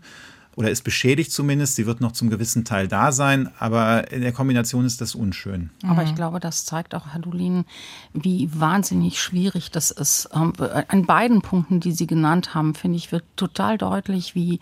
oder 0.56 0.70
ist 0.70 0.84
beschädigt 0.84 1.32
zumindest. 1.32 1.76
Sie 1.76 1.86
wird 1.86 2.02
noch 2.02 2.12
zum 2.12 2.30
gewissen 2.30 2.66
Teil 2.66 2.88
da 2.88 3.12
sein, 3.12 3.50
aber 3.60 4.12
in 4.12 4.22
der 4.22 4.32
Kombination 4.32 4.86
ist 4.86 5.02
das 5.02 5.16
unschön. 5.16 5.70
Aber 5.86 6.04
ich 6.04 6.12
mhm. 6.12 6.16
glaube, 6.16 6.40
das 6.40 6.66
zeigt 6.66 6.96
auch, 6.96 7.08
Herr 7.08 7.22
Dulin, 7.22 7.66
wie 8.14 8.50
wahnsinnig 8.54 9.20
schwierig 9.20 9.72
das 9.72 9.92
ist. 9.92 10.30
Ähm, 10.34 10.54
an 10.88 11.06
beiden 11.06 11.42
Punkten, 11.42 11.80
die 11.80 11.92
Sie 11.92 12.08
genannt 12.08 12.54
haben, 12.54 12.76
finde 12.76 12.98
ich, 12.98 13.12
wird 13.12 13.24
total 13.36 13.78
deutlich, 13.78 14.36
wie 14.36 14.60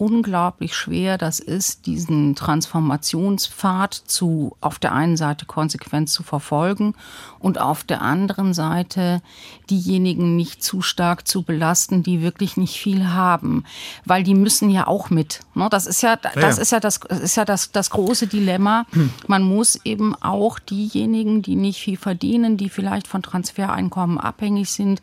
unglaublich 0.00 0.74
schwer 0.74 1.18
das 1.18 1.40
ist, 1.40 1.84
diesen 1.84 2.34
Transformationspfad 2.34 3.92
zu, 3.92 4.56
auf 4.62 4.78
der 4.78 4.94
einen 4.94 5.18
Seite 5.18 5.44
konsequent 5.44 6.08
zu 6.08 6.22
verfolgen 6.22 6.94
und 7.38 7.60
auf 7.60 7.84
der 7.84 8.00
anderen 8.00 8.54
Seite 8.54 9.20
diejenigen 9.68 10.36
nicht 10.36 10.64
zu 10.64 10.80
stark 10.80 11.28
zu 11.28 11.42
belasten, 11.42 12.02
die 12.02 12.22
wirklich 12.22 12.56
nicht 12.56 12.78
viel 12.78 13.08
haben, 13.08 13.64
weil 14.06 14.22
die 14.22 14.34
müssen 14.34 14.70
ja 14.70 14.86
auch 14.86 15.10
mit. 15.10 15.40
Ne? 15.54 15.68
Das 15.70 15.86
ist 15.86 16.02
ja, 16.02 16.16
das 16.16 16.56
ist 16.56 16.72
ja 16.72 16.80
das, 16.80 16.96
ist 16.96 17.36
ja 17.36 17.44
das, 17.44 17.70
das 17.70 17.90
große 17.90 18.26
Dilemma. 18.26 18.86
Man 19.26 19.42
muss 19.42 19.78
eben 19.84 20.14
auch 20.14 20.58
diejenigen, 20.58 21.42
die 21.42 21.56
nicht 21.56 21.80
viel 21.80 21.98
verdienen, 21.98 22.56
die 22.56 22.70
vielleicht 22.70 23.06
von 23.06 23.22
Transfereinkommen 23.22 24.18
abhängig 24.18 24.70
sind, 24.70 25.02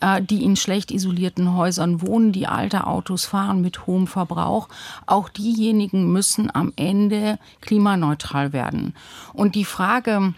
äh, 0.00 0.22
die 0.22 0.42
in 0.42 0.56
schlecht 0.56 0.90
isolierten 0.90 1.54
Häusern 1.54 2.00
wohnen, 2.00 2.32
die 2.32 2.46
alte 2.46 2.86
Autos 2.86 3.26
fahren 3.26 3.60
mit 3.60 3.86
hohem 3.86 4.06
Verbrauch, 4.06 4.37
Verbrauch, 4.38 4.68
auch 5.06 5.28
diejenigen 5.28 6.12
müssen 6.12 6.54
am 6.54 6.72
Ende 6.76 7.38
klimaneutral 7.60 8.52
werden. 8.52 8.94
Und 9.32 9.54
die 9.54 9.64
Frage, 9.64 10.34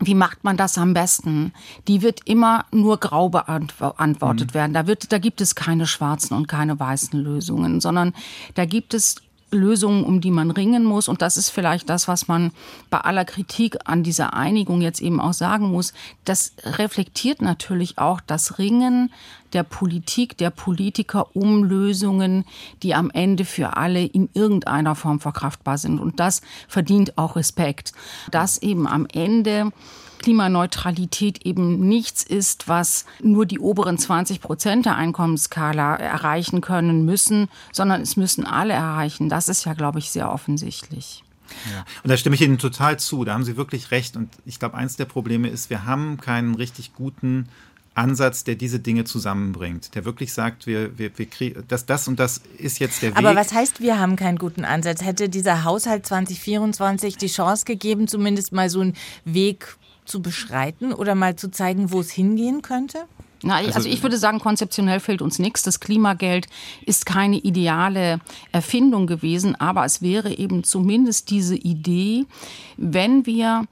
wie 0.00 0.14
macht 0.14 0.44
man 0.44 0.56
das 0.56 0.76
am 0.76 0.92
besten? 0.92 1.52
Die 1.88 2.02
wird 2.02 2.20
immer 2.26 2.66
nur 2.70 2.98
grau 2.98 3.28
beantwortet 3.28 4.50
mhm. 4.50 4.54
werden. 4.54 4.74
Da 4.74 4.86
wird, 4.86 5.12
da 5.12 5.18
gibt 5.18 5.40
es 5.40 5.54
keine 5.54 5.86
schwarzen 5.86 6.34
und 6.34 6.48
keine 6.48 6.78
weißen 6.78 7.18
Lösungen, 7.18 7.80
sondern 7.80 8.12
da 8.54 8.64
gibt 8.66 8.92
es 8.92 9.16
Lösungen, 9.54 10.04
um 10.04 10.20
die 10.20 10.30
man 10.30 10.50
ringen 10.50 10.84
muss. 10.84 11.08
Und 11.08 11.22
das 11.22 11.36
ist 11.36 11.50
vielleicht 11.50 11.88
das, 11.88 12.08
was 12.08 12.28
man 12.28 12.52
bei 12.90 12.98
aller 12.98 13.24
Kritik 13.24 13.76
an 13.84 14.02
dieser 14.02 14.34
Einigung 14.34 14.80
jetzt 14.80 15.00
eben 15.00 15.20
auch 15.20 15.32
sagen 15.32 15.70
muss. 15.70 15.92
Das 16.24 16.52
reflektiert 16.64 17.42
natürlich 17.42 17.98
auch 17.98 18.20
das 18.20 18.58
Ringen 18.58 19.10
der 19.52 19.62
Politik, 19.62 20.36
der 20.36 20.50
Politiker 20.50 21.34
um 21.34 21.64
Lösungen, 21.64 22.44
die 22.82 22.94
am 22.94 23.10
Ende 23.10 23.44
für 23.44 23.76
alle 23.76 24.04
in 24.04 24.28
irgendeiner 24.34 24.94
Form 24.94 25.20
verkraftbar 25.20 25.78
sind. 25.78 26.00
Und 26.00 26.20
das 26.20 26.42
verdient 26.68 27.16
auch 27.16 27.36
Respekt. 27.36 27.92
Dass 28.30 28.58
eben 28.58 28.86
am 28.86 29.06
Ende 29.12 29.70
Klimaneutralität 30.24 31.44
eben 31.44 31.86
nichts 31.86 32.22
ist, 32.22 32.66
was 32.66 33.04
nur 33.22 33.44
die 33.44 33.58
oberen 33.58 33.98
20 33.98 34.40
Prozent 34.40 34.86
der 34.86 34.96
Einkommensskala 34.96 35.96
erreichen 35.96 36.62
können 36.62 37.04
müssen, 37.04 37.48
sondern 37.72 38.00
es 38.00 38.16
müssen 38.16 38.46
alle 38.46 38.72
erreichen. 38.72 39.28
Das 39.28 39.48
ist 39.48 39.66
ja, 39.66 39.74
glaube 39.74 39.98
ich, 39.98 40.10
sehr 40.10 40.32
offensichtlich. 40.32 41.24
Ja. 41.70 41.84
Und 42.02 42.08
da 42.08 42.16
stimme 42.16 42.36
ich 42.36 42.40
Ihnen 42.40 42.56
total 42.56 42.98
zu. 42.98 43.26
Da 43.26 43.34
haben 43.34 43.44
Sie 43.44 43.58
wirklich 43.58 43.90
recht. 43.90 44.16
Und 44.16 44.30
ich 44.46 44.58
glaube, 44.58 44.78
eins 44.78 44.96
der 44.96 45.04
Probleme 45.04 45.48
ist, 45.48 45.68
wir 45.68 45.84
haben 45.84 46.16
keinen 46.16 46.54
richtig 46.54 46.94
guten 46.94 47.50
Ansatz, 47.92 48.44
der 48.44 48.54
diese 48.54 48.80
Dinge 48.80 49.04
zusammenbringt, 49.04 49.94
der 49.94 50.06
wirklich 50.06 50.32
sagt, 50.32 50.66
wir, 50.66 50.98
wir, 50.98 51.16
wir 51.18 51.26
kriegen, 51.26 51.64
das, 51.68 51.84
das 51.84 52.08
und 52.08 52.18
das 52.18 52.40
ist 52.56 52.78
jetzt 52.78 53.02
der 53.02 53.10
Weg. 53.10 53.18
Aber 53.18 53.36
was 53.36 53.52
heißt, 53.52 53.82
wir 53.82 53.98
haben 53.98 54.16
keinen 54.16 54.38
guten 54.38 54.64
Ansatz? 54.64 55.02
Hätte 55.02 55.28
dieser 55.28 55.64
Haushalt 55.64 56.06
2024 56.06 57.18
die 57.18 57.26
Chance 57.26 57.66
gegeben, 57.66 58.08
zumindest 58.08 58.52
mal 58.52 58.70
so 58.70 58.80
einen 58.80 58.94
Weg 59.26 59.76
zu 60.04 60.22
beschreiten 60.22 60.92
oder 60.92 61.14
mal 61.14 61.36
zu 61.36 61.50
zeigen, 61.50 61.92
wo 61.92 62.00
es 62.00 62.10
hingehen 62.10 62.62
könnte? 62.62 63.06
Na, 63.44 63.56
also, 63.56 63.72
also 63.72 63.88
ich 63.88 64.02
würde 64.02 64.16
sagen, 64.16 64.38
konzeptionell 64.38 65.00
fehlt 65.00 65.20
uns 65.20 65.38
nichts. 65.38 65.62
Das 65.62 65.78
Klimageld 65.78 66.46
ist 66.86 67.04
keine 67.04 67.36
ideale 67.36 68.20
Erfindung 68.52 69.06
gewesen, 69.06 69.54
aber 69.54 69.84
es 69.84 70.00
wäre 70.00 70.32
eben 70.32 70.64
zumindest 70.64 71.30
diese 71.30 71.54
Idee, 71.54 72.24
wenn 72.78 73.26
wir 73.26 73.66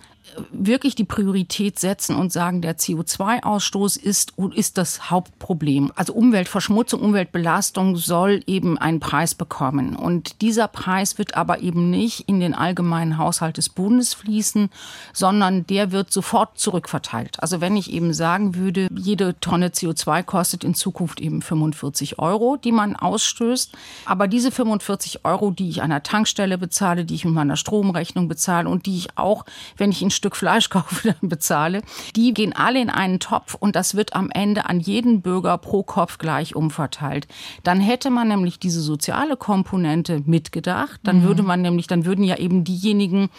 wirklich 0.51 0.95
die 0.95 1.05
Priorität 1.05 1.79
setzen 1.79 2.16
und 2.16 2.33
sagen, 2.33 2.62
der 2.62 2.79
CO2-Ausstoß 2.79 3.99
ist, 3.99 4.35
ist 4.55 4.79
das 4.79 5.11
Hauptproblem. 5.11 5.92
Also 5.97 6.12
Umweltverschmutzung, 6.14 7.01
Umweltbelastung 7.01 7.97
soll 7.97 8.42
eben 8.47 8.79
einen 8.79 9.01
Preis 9.01 9.35
bekommen. 9.35 9.97
Und 9.97 10.40
dieser 10.40 10.68
Preis 10.68 11.18
wird 11.18 11.37
aber 11.37 11.61
eben 11.61 11.90
nicht 11.90 12.29
in 12.29 12.40
den 12.40 12.55
allgemeinen 12.55 13.18
Haushalt 13.18 13.57
des 13.57 13.68
Bundes 13.68 14.14
fließen, 14.14 14.71
sondern 15.12 15.66
der 15.66 15.92
wird 15.92 16.12
sofort 16.12 16.59
zurückverteilt. 16.59 17.42
Also 17.42 17.61
wenn 17.61 17.77
ich 17.77 17.92
eben 17.92 18.14
sagen 18.14 18.55
würde, 18.55 18.88
jede 18.95 19.38
Tonne 19.40 19.68
CO2 19.68 20.23
kostet 20.23 20.64
in 20.64 20.75
Zukunft 20.75 21.21
eben 21.21 21.42
45 21.42 22.18
Euro, 22.18 22.57
die 22.57 22.73
man 22.73 22.97
ausstößt. 22.97 23.73
Aber 24.05 24.29
diese 24.29 24.51
45 24.51 25.25
Euro, 25.25 25.51
die 25.51 25.68
ich 25.68 25.83
an 25.83 25.90
der 25.90 26.03
Tankstelle 26.03 26.59
bezahle, 26.59 27.05
die 27.05 27.14
ich 27.14 27.25
mit 27.25 27.35
meiner 27.35 27.57
Stromrechnung 27.57 28.29
bezahle 28.29 28.68
und 28.68 28.87
die 28.87 28.97
ich 28.97 29.18
auch, 29.18 29.45
wenn 29.77 29.90
ich 29.90 30.03
in 30.03 30.11
Stück 30.23 30.37
Fleisch 30.37 30.69
kaufe, 30.71 31.09
dann 31.09 31.29
bezahle, 31.29 31.83
die 32.15 32.33
gehen 32.33 32.53
alle 32.53 32.81
in 32.81 32.91
einen 32.91 33.19
Topf 33.19 33.55
und 33.55 33.75
das 33.75 33.97
wird 33.97 34.15
am 34.15 34.31
Ende 34.31 34.67
an 34.67 34.79
jeden 34.79 35.21
Bürger 35.21 35.59
pro 35.59 35.83
Kopf 35.83 36.19
gleich 36.19 36.55
umverteilt. 36.55 37.27
Dann 37.65 37.81
hätte 37.81 38.09
man 38.09 38.29
nämlich 38.29 38.61
diese 38.61 38.81
soziale 38.81 39.37
Komponente 39.37 40.23
mitgedacht. 40.25 41.01
Dann 41.03 41.23
mhm. 41.23 41.25
würde 41.25 41.43
man 41.43 41.61
nämlich, 41.61 41.89
dann 41.89 42.05
würden 42.05 42.25
ja 42.25 42.37
eben 42.37 42.63
diejenigen, 42.63 43.31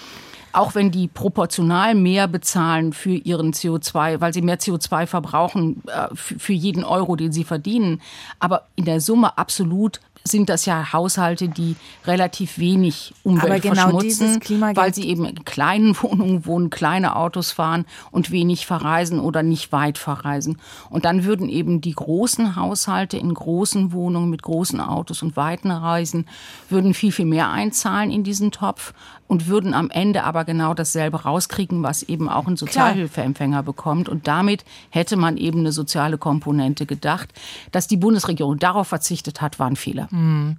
auch 0.51 0.75
wenn 0.75 0.91
die 0.91 1.07
proportional 1.07 1.95
mehr 1.95 2.27
bezahlen 2.27 2.91
für 2.91 3.15
ihren 3.15 3.53
CO2, 3.53 4.19
weil 4.19 4.33
sie 4.33 4.41
mehr 4.41 4.59
CO2 4.59 5.07
verbrauchen 5.07 5.81
äh, 5.87 6.13
für 6.13 6.53
jeden 6.53 6.83
Euro, 6.83 7.15
den 7.15 7.31
sie 7.31 7.45
verdienen, 7.45 8.01
aber 8.39 8.67
in 8.75 8.83
der 8.83 8.99
Summe 8.99 9.37
absolut 9.37 10.01
sind 10.25 10.49
das 10.49 10.65
ja 10.65 10.93
Haushalte, 10.93 11.49
die 11.49 11.75
relativ 12.05 12.57
wenig 12.57 13.13
Umwelt 13.23 13.63
genau 13.63 13.99
verschmutzen, 13.99 14.39
weil 14.73 14.93
sie 14.93 15.07
eben 15.09 15.25
in 15.25 15.43
kleinen 15.43 15.95
Wohnungen 16.01 16.45
wohnen, 16.45 16.69
kleine 16.69 17.15
Autos 17.15 17.51
fahren 17.51 17.85
und 18.11 18.31
wenig 18.31 18.65
verreisen 18.65 19.19
oder 19.19 19.43
nicht 19.43 19.71
weit 19.71 19.97
verreisen. 19.97 20.59
Und 20.89 21.05
dann 21.05 21.25
würden 21.25 21.49
eben 21.49 21.81
die 21.81 21.93
großen 21.93 22.55
Haushalte 22.55 23.17
in 23.17 23.33
großen 23.33 23.91
Wohnungen 23.91 24.29
mit 24.29 24.43
großen 24.43 24.79
Autos 24.79 25.23
und 25.23 25.35
weiten 25.35 25.71
Reisen 25.71 26.25
würden 26.69 26.93
viel, 26.93 27.11
viel 27.11 27.25
mehr 27.25 27.49
einzahlen 27.49 28.09
in 28.09 28.23
diesen 28.23 28.51
Topf 28.51 28.93
und 29.33 29.47
würden 29.47 29.73
am 29.73 29.89
Ende 29.89 30.25
aber 30.25 30.45
genau 30.45 30.75
dasselbe 30.75 31.23
rauskriegen, 31.23 31.81
was 31.81 32.03
eben 32.03 32.29
auch 32.29 32.45
ein 32.45 32.55
Sozialhilfeempfänger 32.55 33.63
bekommt. 33.63 34.07
Und 34.07 34.27
damit 34.27 34.63
hätte 34.91 35.17
man 35.17 35.37
eben 35.37 35.61
eine 35.61 35.71
soziale 35.71 36.19
Komponente 36.19 36.85
gedacht. 36.85 37.33
Dass 37.71 37.87
die 37.87 37.97
Bundesregierung 37.97 38.59
darauf 38.59 38.89
verzichtet 38.89 39.41
hat, 39.41 39.57
war 39.57 39.65
ein 39.65 39.75
Fehler. 39.75 40.07
Mhm. 40.11 40.57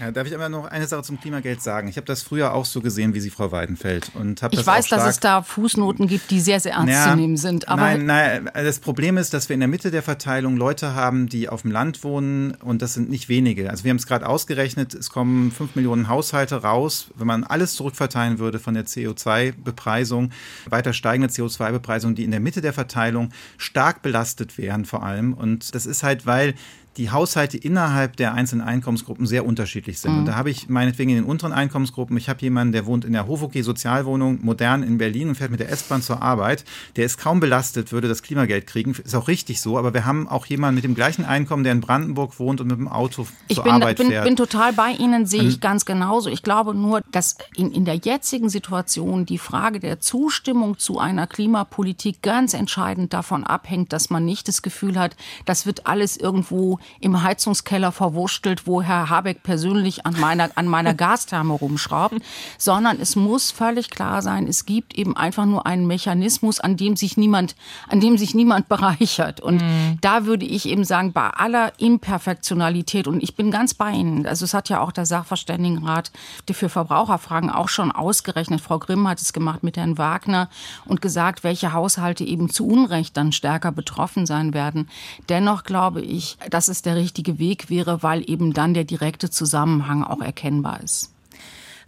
Ja, 0.00 0.12
darf 0.12 0.26
ich 0.26 0.34
aber 0.34 0.48
noch 0.48 0.66
eine 0.66 0.86
Sache 0.86 1.02
zum 1.02 1.20
Klimageld 1.20 1.60
sagen? 1.60 1.88
Ich 1.88 1.96
habe 1.96 2.06
das 2.06 2.22
früher 2.22 2.54
auch 2.54 2.64
so 2.64 2.80
gesehen 2.80 3.14
wie 3.14 3.20
Sie, 3.20 3.30
Frau 3.30 3.50
Weidenfeld. 3.50 4.12
Und 4.14 4.42
ich 4.50 4.64
weiß, 4.64 4.88
dass 4.88 5.06
es 5.06 5.18
da 5.18 5.42
Fußnoten 5.42 6.06
gibt, 6.06 6.30
die 6.30 6.40
sehr, 6.40 6.60
sehr 6.60 6.74
ernst 6.74 6.92
ja, 6.92 7.10
zu 7.10 7.16
nehmen 7.16 7.36
sind. 7.36 7.68
Aber 7.68 7.82
nein, 7.82 8.04
nein, 8.04 8.50
das 8.54 8.78
Problem 8.78 9.16
ist, 9.16 9.34
dass 9.34 9.48
wir 9.48 9.54
in 9.54 9.60
der 9.60 9.68
Mitte 9.68 9.90
der 9.90 10.02
Verteilung 10.02 10.56
Leute 10.56 10.94
haben, 10.94 11.28
die 11.28 11.48
auf 11.48 11.62
dem 11.62 11.72
Land 11.72 12.04
wohnen 12.04 12.52
und 12.52 12.80
das 12.80 12.94
sind 12.94 13.10
nicht 13.10 13.28
wenige. 13.28 13.70
Also 13.70 13.84
wir 13.84 13.90
haben 13.90 13.96
es 13.96 14.06
gerade 14.06 14.28
ausgerechnet, 14.28 14.94
es 14.94 15.10
kommen 15.10 15.50
fünf 15.50 15.74
Millionen 15.74 16.08
Haushalte 16.08 16.62
raus. 16.62 17.10
Wenn 17.16 17.26
man 17.26 17.44
alles 17.44 17.74
zurückverteilen 17.74 18.38
würde 18.38 18.58
von 18.60 18.74
der 18.74 18.86
CO2-Bepreisung, 18.86 20.30
weiter 20.68 20.92
steigende 20.92 21.32
CO2-Bepreisung, 21.32 22.14
die 22.14 22.24
in 22.24 22.30
der 22.30 22.40
Mitte 22.40 22.60
der 22.60 22.72
Verteilung 22.72 23.30
stark 23.56 24.02
belastet 24.02 24.58
wären 24.58 24.84
vor 24.84 25.02
allem. 25.02 25.32
Und 25.32 25.74
das 25.74 25.86
ist 25.86 26.02
halt, 26.02 26.26
weil 26.26 26.54
die 26.98 27.10
Haushalte 27.10 27.56
innerhalb 27.56 28.16
der 28.16 28.34
einzelnen 28.34 28.66
Einkommensgruppen 28.66 29.24
sehr 29.24 29.46
unterschiedlich 29.46 30.00
sind. 30.00 30.12
Mhm. 30.12 30.18
Und 30.18 30.24
da 30.26 30.34
habe 30.34 30.50
ich 30.50 30.68
meinetwegen 30.68 31.10
in 31.10 31.16
den 31.16 31.24
unteren 31.24 31.52
Einkommensgruppen, 31.52 32.16
ich 32.16 32.28
habe 32.28 32.40
jemanden, 32.42 32.72
der 32.72 32.86
wohnt 32.86 33.04
in 33.04 33.12
der 33.12 33.28
Hofoki 33.28 33.62
Sozialwohnung, 33.62 34.40
modern 34.42 34.82
in 34.82 34.98
Berlin 34.98 35.28
und 35.28 35.36
fährt 35.36 35.52
mit 35.52 35.60
der 35.60 35.70
S-Bahn 35.70 36.02
zur 36.02 36.20
Arbeit. 36.22 36.64
Der 36.96 37.06
ist 37.06 37.16
kaum 37.16 37.38
belastet, 37.38 37.92
würde 37.92 38.08
das 38.08 38.22
Klimageld 38.22 38.66
kriegen. 38.66 38.90
Ist 38.92 39.14
auch 39.14 39.28
richtig 39.28 39.60
so. 39.60 39.78
Aber 39.78 39.94
wir 39.94 40.04
haben 40.04 40.28
auch 40.28 40.46
jemanden 40.46 40.74
mit 40.74 40.84
dem 40.84 40.96
gleichen 40.96 41.24
Einkommen, 41.24 41.62
der 41.62 41.72
in 41.72 41.80
Brandenburg 41.80 42.38
wohnt 42.40 42.60
und 42.60 42.66
mit 42.66 42.78
dem 42.78 42.88
Auto 42.88 43.28
ich 43.46 43.54
zur 43.54 43.64
bin, 43.64 43.72
Arbeit 43.74 43.98
bin, 43.98 44.08
fährt. 44.08 44.24
Ich 44.24 44.28
bin 44.28 44.36
total 44.36 44.72
bei 44.72 44.90
Ihnen, 44.90 45.24
sehe 45.26 45.44
ich 45.44 45.60
ganz 45.60 45.84
genauso. 45.84 46.28
Ich 46.28 46.42
glaube 46.42 46.74
nur, 46.74 47.02
dass 47.12 47.36
in, 47.54 47.70
in 47.70 47.84
der 47.84 47.94
jetzigen 47.94 48.48
Situation 48.48 49.24
die 49.24 49.38
Frage 49.38 49.78
der 49.78 50.00
Zustimmung 50.00 50.78
zu 50.78 50.98
einer 50.98 51.28
Klimapolitik 51.28 52.22
ganz 52.22 52.54
entscheidend 52.54 53.12
davon 53.12 53.44
abhängt, 53.44 53.92
dass 53.92 54.10
man 54.10 54.24
nicht 54.24 54.48
das 54.48 54.62
Gefühl 54.62 54.98
hat, 54.98 55.16
das 55.44 55.64
wird 55.64 55.86
alles 55.86 56.16
irgendwo 56.16 56.80
im 57.00 57.22
Heizungskeller 57.22 57.78
Keller 57.78 57.92
verwurstelt, 57.92 58.66
wo 58.66 58.82
Herr 58.82 59.08
Habeck 59.08 59.44
persönlich 59.44 60.04
an 60.04 60.18
meiner, 60.18 60.50
an 60.56 60.66
meiner 60.66 60.94
Gastherme 60.94 61.54
rumschraubt, 61.54 62.16
sondern 62.58 62.98
es 63.00 63.14
muss 63.14 63.52
völlig 63.52 63.90
klar 63.90 64.20
sein, 64.20 64.48
es 64.48 64.66
gibt 64.66 64.98
eben 64.98 65.16
einfach 65.16 65.44
nur 65.44 65.64
einen 65.64 65.86
Mechanismus, 65.86 66.58
an 66.58 66.76
dem 66.76 66.96
sich 66.96 67.16
niemand, 67.16 67.54
an 67.88 68.00
dem 68.00 68.18
sich 68.18 68.34
niemand 68.34 68.68
bereichert. 68.70 69.40
Und 69.40 69.62
mhm. 69.62 69.98
da 70.00 70.26
würde 70.26 70.44
ich 70.44 70.66
eben 70.66 70.82
sagen, 70.82 71.12
bei 71.12 71.28
aller 71.28 71.72
Imperfektionalität, 71.78 73.06
und 73.06 73.22
ich 73.22 73.36
bin 73.36 73.52
ganz 73.52 73.74
bei 73.74 73.92
Ihnen, 73.92 74.26
also 74.26 74.44
es 74.44 74.54
hat 74.54 74.68
ja 74.68 74.80
auch 74.80 74.90
der 74.90 75.06
Sachverständigenrat 75.06 76.10
für 76.50 76.68
Verbraucherfragen 76.68 77.50
auch 77.50 77.68
schon 77.68 77.92
ausgerechnet. 77.92 78.60
Frau 78.60 78.80
Grimm 78.80 79.06
hat 79.06 79.20
es 79.20 79.32
gemacht 79.32 79.62
mit 79.62 79.76
Herrn 79.76 79.98
Wagner 79.98 80.48
und 80.84 81.00
gesagt, 81.00 81.44
welche 81.44 81.72
Haushalte 81.72 82.24
eben 82.24 82.50
zu 82.50 82.66
Unrecht 82.66 83.16
dann 83.16 83.30
stärker 83.30 83.70
betroffen 83.70 84.26
sein 84.26 84.52
werden. 84.52 84.88
Dennoch 85.28 85.62
glaube 85.62 86.00
ich, 86.00 86.38
das 86.78 86.82
der 86.82 86.96
richtige 86.96 87.40
Weg 87.40 87.70
wäre, 87.70 88.04
weil 88.04 88.28
eben 88.30 88.52
dann 88.52 88.72
der 88.72 88.84
direkte 88.84 89.30
Zusammenhang 89.30 90.04
auch 90.04 90.20
erkennbar 90.20 90.80
ist. 90.80 91.12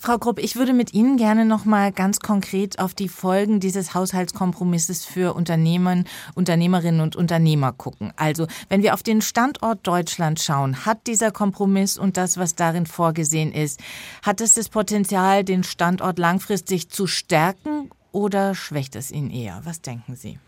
Frau 0.00 0.16
Grupp, 0.18 0.38
ich 0.38 0.56
würde 0.56 0.72
mit 0.72 0.94
Ihnen 0.94 1.16
gerne 1.18 1.44
noch 1.44 1.66
mal 1.66 1.92
ganz 1.92 2.20
konkret 2.20 2.78
auf 2.78 2.94
die 2.94 3.08
Folgen 3.08 3.60
dieses 3.60 3.94
Haushaltskompromisses 3.94 5.04
für 5.04 5.34
Unternehmen, 5.34 6.06
Unternehmerinnen 6.34 7.02
und 7.02 7.16
Unternehmer 7.16 7.72
gucken. 7.72 8.12
Also, 8.16 8.46
wenn 8.70 8.82
wir 8.82 8.94
auf 8.94 9.02
den 9.02 9.20
Standort 9.20 9.86
Deutschland 9.86 10.40
schauen, 10.40 10.86
hat 10.86 11.06
dieser 11.06 11.30
Kompromiss 11.30 11.98
und 11.98 12.16
das, 12.16 12.38
was 12.38 12.54
darin 12.54 12.86
vorgesehen 12.86 13.52
ist, 13.52 13.78
hat 14.22 14.40
es 14.40 14.54
das 14.54 14.70
Potenzial, 14.70 15.44
den 15.44 15.62
Standort 15.62 16.18
langfristig 16.18 16.88
zu 16.88 17.06
stärken 17.06 17.90
oder 18.10 18.54
schwächt 18.54 18.96
es 18.96 19.12
ihn 19.12 19.30
eher? 19.30 19.60
Was 19.64 19.82
denken 19.82 20.16
Sie? 20.16 20.38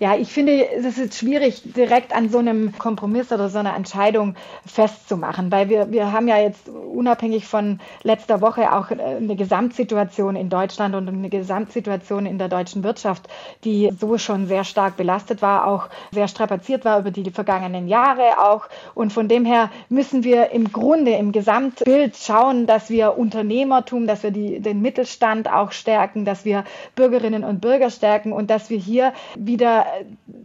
Ja, 0.00 0.16
ich 0.16 0.28
finde, 0.32 0.70
es 0.70 0.96
ist 0.96 1.16
schwierig, 1.16 1.72
direkt 1.74 2.14
an 2.14 2.28
so 2.28 2.38
einem 2.38 2.78
Kompromiss 2.78 3.32
oder 3.32 3.48
so 3.48 3.58
einer 3.58 3.74
Entscheidung 3.74 4.36
festzumachen, 4.64 5.50
weil 5.50 5.68
wir, 5.68 5.90
wir 5.90 6.12
haben 6.12 6.28
ja 6.28 6.38
jetzt 6.38 6.68
unabhängig 6.68 7.46
von 7.46 7.80
letzter 8.04 8.40
Woche 8.40 8.72
auch 8.72 8.92
äh, 8.92 8.94
eine 8.94 9.34
Gesamtsituation 9.34 10.36
in 10.36 10.50
Deutschland 10.50 10.94
und 10.94 11.08
eine 11.08 11.28
Gesamtsituation 11.28 12.26
in 12.26 12.38
der 12.38 12.48
deutschen 12.48 12.84
Wirtschaft, 12.84 13.26
die 13.64 13.90
so 13.98 14.18
schon 14.18 14.46
sehr 14.46 14.62
stark 14.62 14.96
belastet 14.96 15.42
war, 15.42 15.66
auch 15.66 15.88
sehr 16.12 16.28
strapaziert 16.28 16.84
war 16.84 17.00
über 17.00 17.10
die 17.10 17.28
vergangenen 17.32 17.88
Jahre 17.88 18.38
auch. 18.38 18.68
Und 18.94 19.12
von 19.12 19.26
dem 19.26 19.44
her 19.44 19.68
müssen 19.88 20.22
wir 20.22 20.50
im 20.50 20.72
Grunde 20.72 21.10
im 21.12 21.32
Gesamtbild 21.32 22.16
schauen, 22.16 22.66
dass 22.66 22.88
wir 22.88 23.18
Unternehmertum, 23.18 24.06
dass 24.06 24.22
wir 24.22 24.30
die, 24.30 24.60
den 24.60 24.80
Mittelstand 24.80 25.50
auch 25.50 25.72
stärken, 25.72 26.24
dass 26.24 26.44
wir 26.44 26.62
Bürgerinnen 26.94 27.42
und 27.42 27.60
Bürger 27.60 27.90
stärken 27.90 28.32
und 28.32 28.48
dass 28.48 28.70
wir 28.70 28.78
hier 28.78 29.12
wieder 29.36 29.87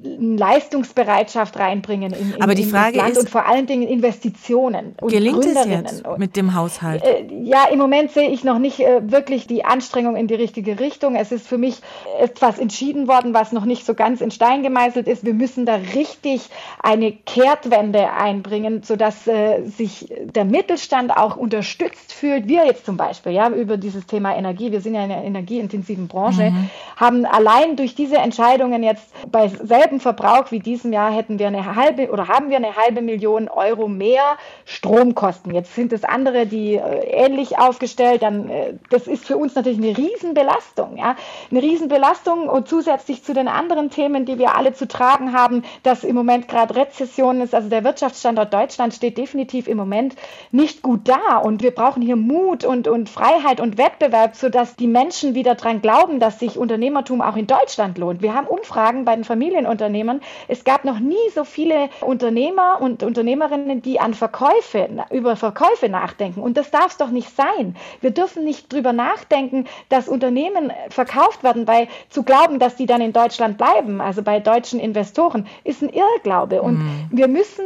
Leistungsbereitschaft 0.03 1.57
reinbringen 1.57 2.13
in, 2.13 2.33
in, 2.33 2.41
Aber 2.41 2.55
die 2.55 2.65
Frage 2.65 2.97
Land 2.97 3.11
ist, 3.11 3.19
und 3.19 3.29
vor 3.29 3.45
allen 3.47 3.65
Dingen 3.67 3.87
Investitionen 3.87 4.95
und 4.99 5.11
gelingt 5.11 5.45
es 5.45 5.65
jetzt 5.65 6.03
mit 6.17 6.35
dem 6.35 6.55
Haushalt? 6.55 7.03
Äh, 7.03 7.25
ja, 7.43 7.65
im 7.71 7.79
Moment 7.79 8.11
sehe 8.11 8.29
ich 8.29 8.43
noch 8.43 8.59
nicht 8.59 8.79
äh, 8.79 9.01
wirklich 9.03 9.47
die 9.47 9.65
Anstrengung 9.65 10.15
in 10.15 10.27
die 10.27 10.35
richtige 10.35 10.79
Richtung. 10.79 11.15
Es 11.15 11.31
ist 11.31 11.47
für 11.47 11.57
mich 11.57 11.77
etwas 12.19 12.59
entschieden 12.59 13.07
worden, 13.07 13.33
was 13.33 13.51
noch 13.51 13.65
nicht 13.65 13.85
so 13.85 13.93
ganz 13.93 14.21
in 14.21 14.31
Stein 14.31 14.63
gemeißelt 14.63 15.07
ist. 15.07 15.25
Wir 15.25 15.33
müssen 15.33 15.65
da 15.65 15.75
richtig 15.75 16.49
eine 16.81 17.11
Kehrtwende 17.11 18.11
einbringen, 18.11 18.83
sodass 18.83 19.27
äh, 19.27 19.63
sich 19.63 20.13
der 20.23 20.45
Mittelstand 20.45 21.15
auch 21.15 21.37
unterstützt 21.37 22.13
fühlt. 22.13 22.47
Wir 22.47 22.65
jetzt 22.65 22.85
zum 22.85 22.97
Beispiel, 22.97 23.31
ja, 23.31 23.49
über 23.49 23.77
dieses 23.77 24.05
Thema 24.05 24.35
Energie, 24.35 24.71
wir 24.71 24.81
sind 24.81 24.95
ja 24.95 25.03
in 25.03 25.11
einer 25.11 25.23
energieintensiven 25.23 26.07
Branche, 26.07 26.51
mhm. 26.51 26.69
haben 26.95 27.25
allein 27.25 27.75
durch 27.75 27.95
diese 27.95 28.17
Entscheidungen 28.17 28.83
jetzt 28.83 29.07
bei 29.33 29.47
selben 29.47 29.99
Verbrauch 29.99 30.51
wie 30.51 30.59
diesem 30.59 30.93
Jahr 30.93 31.11
hätten 31.11 31.39
wir 31.39 31.47
eine 31.47 31.75
halbe 31.75 32.11
oder 32.11 32.27
haben 32.27 32.51
wir 32.51 32.57
eine 32.57 32.75
halbe 32.75 33.01
Million 33.01 33.49
Euro 33.49 33.87
mehr 33.87 34.37
Stromkosten. 34.63 35.55
Jetzt 35.55 35.73
sind 35.73 35.91
es 35.91 36.03
andere, 36.03 36.45
die 36.45 36.75
äh, 36.75 36.99
ähnlich 37.07 37.57
aufgestellt. 37.57 38.21
Dann, 38.21 38.47
äh, 38.47 38.75
das 38.91 39.07
ist 39.07 39.25
für 39.25 39.35
uns 39.35 39.55
natürlich 39.55 39.79
eine 39.79 39.97
Riesenbelastung, 39.97 40.97
ja, 40.97 41.15
eine 41.49 41.63
Riesenbelastung 41.63 42.47
und 42.47 42.67
zusätzlich 42.67 43.23
zu 43.23 43.33
den 43.33 43.47
anderen 43.47 43.89
Themen, 43.89 44.25
die 44.25 44.37
wir 44.37 44.55
alle 44.55 44.73
zu 44.73 44.87
tragen 44.87 45.33
haben, 45.33 45.63
dass 45.81 46.03
im 46.03 46.15
Moment 46.15 46.47
gerade 46.47 46.75
Rezession 46.75 47.41
ist. 47.41 47.55
Also 47.55 47.69
der 47.69 47.83
Wirtschaftsstandort 47.83 48.53
Deutschland 48.53 48.93
steht 48.93 49.17
definitiv 49.17 49.67
im 49.67 49.77
Moment 49.77 50.15
nicht 50.51 50.83
gut 50.83 51.09
da 51.09 51.37
und 51.37 51.63
wir 51.63 51.71
brauchen 51.71 52.03
hier 52.03 52.17
Mut 52.17 52.65
und 52.65 52.87
und 52.87 53.09
Freiheit 53.09 53.59
und 53.59 53.79
Wettbewerb, 53.79 54.35
sodass 54.35 54.75
die 54.75 54.87
Menschen 54.87 55.33
wieder 55.33 55.55
dran 55.55 55.81
glauben, 55.81 56.19
dass 56.19 56.37
sich 56.37 56.55
Unternehmertum 56.55 57.23
auch 57.23 57.35
in 57.35 57.47
Deutschland 57.47 57.97
lohnt. 57.97 58.21
Wir 58.21 58.35
haben 58.35 58.45
Umfragen 58.45 59.05
bei 59.05 59.22
den 59.23 59.25
Familienunternehmen. 59.25 60.21
Es 60.47 60.63
gab 60.63 60.85
noch 60.85 60.99
nie 60.99 61.29
so 61.33 61.43
viele 61.43 61.89
Unternehmer 62.01 62.81
und 62.81 63.03
Unternehmerinnen, 63.03 63.81
die 63.81 63.99
an 63.99 64.13
Verkäufe, 64.13 64.89
über 65.11 65.35
Verkäufe 65.35 65.89
nachdenken. 65.89 66.41
Und 66.41 66.57
das 66.57 66.71
darf 66.71 66.91
es 66.91 66.97
doch 66.97 67.09
nicht 67.09 67.35
sein. 67.35 67.75
Wir 68.01 68.11
dürfen 68.11 68.43
nicht 68.43 68.71
drüber 68.71 68.93
nachdenken, 68.93 69.65
dass 69.89 70.07
Unternehmen 70.07 70.71
verkauft 70.89 71.43
werden, 71.43 71.67
weil 71.67 71.87
zu 72.09 72.23
glauben, 72.23 72.59
dass 72.59 72.75
die 72.75 72.85
dann 72.85 73.01
in 73.01 73.13
Deutschland 73.13 73.57
bleiben, 73.57 74.01
also 74.01 74.21
bei 74.21 74.39
deutschen 74.39 74.79
Investoren, 74.79 75.47
ist 75.63 75.81
ein 75.81 75.89
Irrglaube. 75.89 76.61
Und 76.61 76.79
mhm. 76.79 77.09
wir 77.11 77.27
müssen 77.27 77.65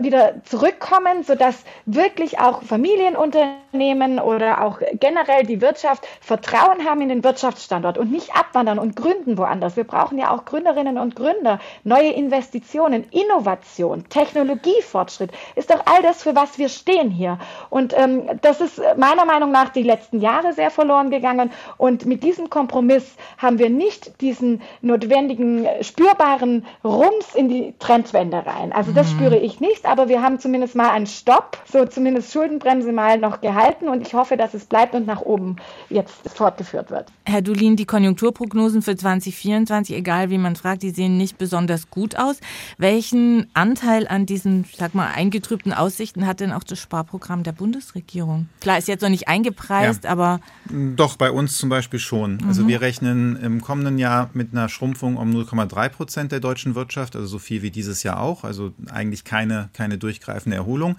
wieder 0.00 0.42
zurückkommen, 0.44 1.22
sodass 1.24 1.64
wirklich 1.86 2.38
auch 2.38 2.62
Familienunternehmen 2.62 4.18
oder 4.18 4.64
auch 4.64 4.80
generell 5.00 5.44
die 5.44 5.60
Wirtschaft 5.60 6.06
Vertrauen 6.20 6.84
haben 6.84 7.00
in 7.00 7.08
den 7.08 7.24
Wirtschaftsstandort 7.24 7.98
und 7.98 8.10
nicht 8.10 8.34
abwandern 8.34 8.78
und 8.78 8.96
gründen 8.96 9.38
woanders. 9.38 9.76
Wir 9.76 9.84
brauchen 9.84 10.18
ja 10.18 10.30
auch 10.30 10.44
Gründerinnen 10.44 10.98
und 10.98 11.16
Gründer, 11.16 11.58
neue 11.84 12.10
Investitionen, 12.10 13.04
Innovation, 13.10 14.08
Technologiefortschritt, 14.08 15.30
ist 15.56 15.70
doch 15.70 15.84
all 15.86 16.02
das, 16.02 16.22
für 16.22 16.34
was 16.34 16.58
wir 16.58 16.68
stehen 16.68 17.10
hier. 17.10 17.38
Und 17.70 17.96
ähm, 17.98 18.38
das 18.42 18.60
ist 18.60 18.80
meiner 18.96 19.24
Meinung 19.24 19.50
nach 19.50 19.70
die 19.70 19.82
letzten 19.82 20.20
Jahre 20.20 20.52
sehr 20.52 20.70
verloren 20.70 21.10
gegangen. 21.10 21.50
Und 21.76 22.06
mit 22.06 22.22
diesem 22.22 22.50
Kompromiss 22.50 23.16
haben 23.38 23.58
wir 23.58 23.70
nicht 23.70 24.20
diesen 24.20 24.62
notwendigen, 24.80 25.66
spürbaren 25.80 26.66
Rums 26.84 27.34
in 27.34 27.48
die 27.48 27.74
Trendwende 27.78 28.44
rein. 28.46 28.72
Also 28.72 28.92
das 28.92 29.12
mhm. 29.12 29.16
spüre 29.16 29.38
ich 29.38 29.60
nicht 29.60 29.71
erreicht, 29.72 29.86
aber 29.86 30.08
wir 30.08 30.22
haben 30.22 30.38
zumindest 30.38 30.74
mal 30.74 30.90
einen 30.90 31.06
Stopp, 31.06 31.58
so 31.70 31.84
zumindest 31.84 32.32
Schuldenbremse 32.32 32.92
mal 32.92 33.18
noch 33.18 33.40
gehalten 33.40 33.88
und 33.88 34.06
ich 34.06 34.14
hoffe, 34.14 34.36
dass 34.36 34.54
es 34.54 34.64
bleibt 34.64 34.94
und 34.94 35.06
nach 35.06 35.20
oben 35.20 35.56
jetzt 35.88 36.28
fortgeführt 36.28 36.90
wird. 36.90 37.10
Herr 37.24 37.42
Dulin, 37.42 37.76
die 37.76 37.84
Konjunkturprognosen 37.84 38.82
für 38.82 38.96
2024, 38.96 39.96
egal 39.96 40.30
wie 40.30 40.38
man 40.38 40.56
fragt, 40.56 40.82
die 40.82 40.90
sehen 40.90 41.16
nicht 41.16 41.38
besonders 41.38 41.90
gut 41.90 42.16
aus. 42.16 42.38
Welchen 42.78 43.46
Anteil 43.54 44.06
an 44.08 44.26
diesen, 44.26 44.64
sag 44.76 44.94
mal, 44.94 45.08
eingetrübten 45.14 45.72
Aussichten 45.72 46.26
hat 46.26 46.40
denn 46.40 46.52
auch 46.52 46.64
das 46.64 46.78
Sparprogramm 46.78 47.42
der 47.42 47.52
Bundesregierung? 47.52 48.48
Klar, 48.60 48.78
ist 48.78 48.88
jetzt 48.88 49.02
noch 49.02 49.08
nicht 49.08 49.28
eingepreist, 49.28 50.04
ja. 50.04 50.10
aber. 50.10 50.40
Doch, 50.70 51.16
bei 51.16 51.30
uns 51.30 51.58
zum 51.58 51.68
Beispiel 51.68 51.98
schon. 51.98 52.34
Also 52.34 52.44
mhm. 52.44 52.48
Also 52.62 52.68
wir 52.68 52.80
rechnen 52.80 53.36
im 53.36 53.60
kommenden 53.60 53.98
Jahr 53.98 54.30
mit 54.34 54.52
einer 54.52 54.68
Schrumpfung 54.68 55.16
um 55.16 55.30
0,3 55.32 55.88
Prozent 55.88 56.32
der 56.32 56.38
deutschen 56.38 56.74
Wirtschaft, 56.74 57.16
also 57.16 57.26
so 57.26 57.38
viel 57.38 57.62
wie 57.62 57.70
dieses 57.70 58.02
Jahr 58.02 58.20
auch. 58.20 58.44
Also 58.44 58.72
eigentlich 58.90 59.24
keine, 59.24 59.61
keine 59.72 59.98
durchgreifende 59.98 60.56
Erholung. 60.56 60.96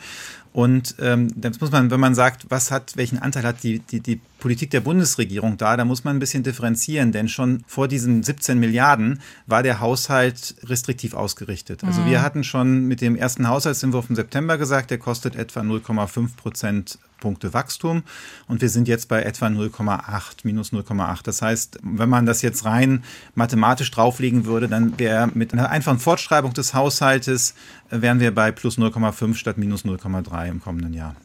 Und 0.54 0.96
ähm, 1.00 1.32
das 1.36 1.60
muss 1.60 1.72
man, 1.72 1.90
wenn 1.90 2.00
man 2.00 2.14
sagt, 2.14 2.46
was 2.50 2.70
hat, 2.70 2.96
welchen 2.96 3.18
Anteil 3.18 3.44
hat 3.44 3.64
die, 3.64 3.80
die, 3.80 4.02
die 4.02 4.22
Politik 4.40 4.70
der 4.70 4.82
Bundesregierung 4.82 5.58
da, 5.58 5.76
da 5.78 5.84
muss 5.84 6.04
man 6.04 6.16
ein 6.16 6.20
bisschen 6.20 6.44
differenzieren, 6.44 7.12
denn 7.12 7.28
schon 7.28 7.64
vor 7.66 7.88
diesen 7.88 8.22
17 8.22 8.60
Milliarden 8.60 9.20
war 9.48 9.64
der 9.64 9.80
Haushalt 9.80 10.56
restriktiv 10.64 11.16
ausgerichtet. 11.16 11.84
Also 11.84 12.02
mhm. 12.02 12.06
wir 12.06 12.22
hatten 12.22 12.44
schon 12.44 12.88
mit 12.88 13.02
dem 13.02 13.16
ersten 13.16 13.48
Haushaltsentwurf 13.48 14.10
im 14.10 14.16
September 14.16 14.58
gesagt, 14.60 14.92
der 14.92 15.00
kostet 15.00 15.36
etwa 15.36 15.62
0,5 15.62 16.36
Prozent 16.36 17.00
Punkte 17.24 17.54
Wachstum 17.54 18.04
und 18.50 18.62
wir 18.62 18.68
sind 18.68 18.90
jetzt 18.90 19.08
bei 19.08 19.24
etwa 19.24 19.48
0,8, 19.48 20.40
minus 20.44 20.74
0,8. 20.74 21.24
Das 21.24 21.42
heißt, 21.42 21.80
wenn 21.82 22.10
man 22.10 22.26
das 22.26 22.42
jetzt 22.42 22.66
rein 22.66 23.06
mathematisch 23.34 23.90
drauflegen 23.92 24.44
würde, 24.44 24.68
dann 24.68 25.00
wäre 25.00 25.30
mit 25.34 25.54
einer 25.54 25.70
einfachen 25.70 26.00
Fortschreibung 26.00 26.54
des 26.54 26.74
Haushaltes, 26.74 27.56
äh, 27.90 28.02
wären 28.02 28.20
wir 28.20 28.36
bei 28.36 28.52
plus 28.52 28.78
0,5 28.78 29.36
statt 29.36 29.58
minus 29.58 29.86
0,3 29.86 30.50
im 30.50 30.62
kommenden 30.62 30.94
Jahr. 30.94 31.16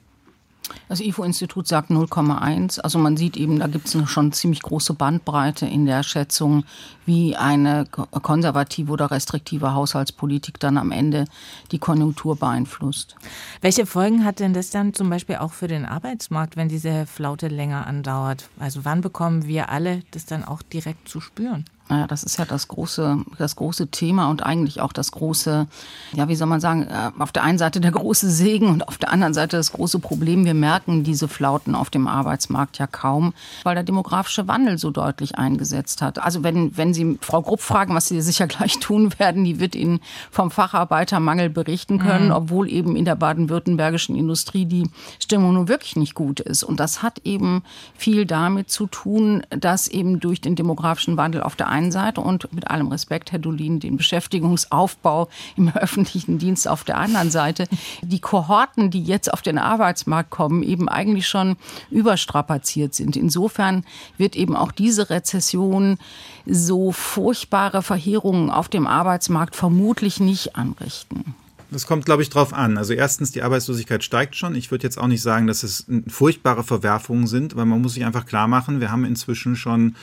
Das 0.88 1.00
IFO-Institut 1.00 1.66
sagt 1.66 1.90
0,1. 1.90 2.80
Also 2.80 2.98
man 2.98 3.16
sieht 3.16 3.36
eben, 3.36 3.58
da 3.58 3.66
gibt 3.66 3.86
es 3.86 4.10
schon 4.10 4.32
ziemlich 4.32 4.62
große 4.62 4.94
Bandbreite 4.94 5.66
in 5.66 5.86
der 5.86 6.02
Schätzung, 6.02 6.64
wie 7.06 7.36
eine 7.36 7.86
konservative 7.86 8.92
oder 8.92 9.10
restriktive 9.10 9.74
Haushaltspolitik 9.74 10.60
dann 10.60 10.78
am 10.78 10.90
Ende 10.90 11.24
die 11.72 11.78
Konjunktur 11.78 12.36
beeinflusst. 12.36 13.16
Welche 13.60 13.86
Folgen 13.86 14.24
hat 14.24 14.40
denn 14.40 14.52
das 14.52 14.70
dann 14.70 14.94
zum 14.94 15.10
Beispiel 15.10 15.36
auch 15.36 15.52
für 15.52 15.68
den 15.68 15.84
Arbeitsmarkt, 15.84 16.56
wenn 16.56 16.68
diese 16.68 17.06
Flaute 17.06 17.48
länger 17.48 17.86
andauert? 17.86 18.48
Also 18.58 18.84
wann 18.84 19.00
bekommen 19.00 19.46
wir 19.46 19.70
alle 19.70 20.02
das 20.10 20.26
dann 20.26 20.44
auch 20.44 20.62
direkt 20.62 21.08
zu 21.08 21.20
spüren? 21.20 21.64
Naja, 21.88 22.06
das 22.06 22.22
ist 22.22 22.38
ja 22.38 22.44
das 22.44 22.68
große, 22.68 23.18
das 23.38 23.56
große 23.56 23.88
Thema 23.88 24.28
und 24.28 24.44
eigentlich 24.44 24.80
auch 24.80 24.92
das 24.92 25.10
große, 25.12 25.66
ja, 26.12 26.28
wie 26.28 26.36
soll 26.36 26.46
man 26.46 26.60
sagen, 26.60 26.82
äh, 26.82 27.10
auf 27.18 27.32
der 27.32 27.44
einen 27.44 27.58
Seite 27.58 27.80
der 27.80 27.92
große 27.92 28.30
Segen 28.30 28.68
und 28.68 28.86
auf 28.86 28.98
der 28.98 29.10
anderen 29.10 29.32
Seite 29.32 29.56
das 29.56 29.72
große 29.72 29.98
Problem. 29.98 30.44
Wir 30.44 30.54
merken 30.54 31.02
diese 31.02 31.28
Flauten 31.28 31.74
auf 31.74 31.88
dem 31.88 32.06
Arbeitsmarkt 32.06 32.78
ja 32.78 32.86
kaum, 32.86 33.32
weil 33.62 33.74
der 33.74 33.84
demografische 33.84 34.46
Wandel 34.48 34.76
so 34.76 34.90
deutlich 34.90 35.38
eingesetzt 35.38 36.02
hat. 36.02 36.18
Also 36.18 36.42
wenn, 36.42 36.76
wenn 36.76 36.92
Sie 36.92 37.18
Frau 37.22 37.40
Grupp 37.40 37.62
fragen, 37.62 37.94
was 37.94 38.08
Sie 38.08 38.20
sicher 38.20 38.46
gleich 38.46 38.78
tun 38.80 39.18
werden, 39.18 39.44
die 39.44 39.58
wird 39.58 39.74
Ihnen 39.74 40.00
vom 40.30 40.50
Facharbeitermangel 40.50 41.48
berichten 41.48 41.98
können, 41.98 42.26
mhm. 42.26 42.32
obwohl 42.32 42.70
eben 42.70 42.96
in 42.96 43.06
der 43.06 43.16
baden-württembergischen 43.16 44.14
Industrie 44.14 44.66
die 44.66 44.90
Stimmung 45.22 45.54
nun 45.54 45.68
wirklich 45.68 45.96
nicht 45.96 46.14
gut 46.14 46.40
ist. 46.40 46.64
Und 46.64 46.80
das 46.80 47.02
hat 47.02 47.20
eben 47.24 47.62
viel 47.96 48.26
damit 48.26 48.70
zu 48.70 48.86
tun, 48.86 49.42
dass 49.50 49.88
eben 49.88 50.20
durch 50.20 50.42
den 50.42 50.54
demografischen 50.54 51.16
Wandel 51.16 51.42
auf 51.42 51.56
der 51.56 51.68
einen 51.68 51.77
einen 51.78 51.92
Seite 51.92 52.20
und 52.20 52.52
mit 52.52 52.70
allem 52.70 52.88
Respekt, 52.88 53.32
Herr 53.32 53.38
Dolin, 53.38 53.80
den 53.80 53.96
Beschäftigungsaufbau 53.96 55.28
im 55.56 55.68
öffentlichen 55.74 56.38
Dienst 56.38 56.68
auf 56.68 56.84
der 56.84 56.98
anderen 56.98 57.30
Seite, 57.30 57.68
die 58.02 58.20
Kohorten, 58.20 58.90
die 58.90 59.02
jetzt 59.02 59.32
auf 59.32 59.42
den 59.42 59.58
Arbeitsmarkt 59.58 60.30
kommen, 60.30 60.62
eben 60.62 60.88
eigentlich 60.88 61.28
schon 61.28 61.56
überstrapaziert 61.90 62.94
sind. 62.94 63.16
Insofern 63.16 63.84
wird 64.16 64.36
eben 64.36 64.56
auch 64.56 64.72
diese 64.72 65.10
Rezession 65.10 65.98
so 66.46 66.92
furchtbare 66.92 67.82
Verheerungen 67.82 68.50
auf 68.50 68.68
dem 68.68 68.86
Arbeitsmarkt 68.86 69.54
vermutlich 69.54 70.20
nicht 70.20 70.56
anrichten. 70.56 71.34
Das 71.70 71.86
kommt, 71.86 72.06
glaube 72.06 72.22
ich, 72.22 72.30
drauf 72.30 72.54
an. 72.54 72.78
Also 72.78 72.94
erstens, 72.94 73.30
die 73.30 73.42
Arbeitslosigkeit 73.42 74.02
steigt 74.02 74.36
schon. 74.36 74.54
Ich 74.54 74.70
würde 74.70 74.84
jetzt 74.84 74.96
auch 74.98 75.06
nicht 75.06 75.20
sagen, 75.20 75.46
dass 75.46 75.62
es 75.62 75.84
furchtbare 76.08 76.64
Verwerfungen 76.64 77.26
sind, 77.26 77.56
weil 77.56 77.66
man 77.66 77.82
muss 77.82 77.94
sich 77.94 78.06
einfach 78.06 78.24
klar 78.24 78.48
machen, 78.48 78.80
wir 78.80 78.90
haben 78.90 79.04
inzwischen 79.04 79.54
schon 79.54 79.94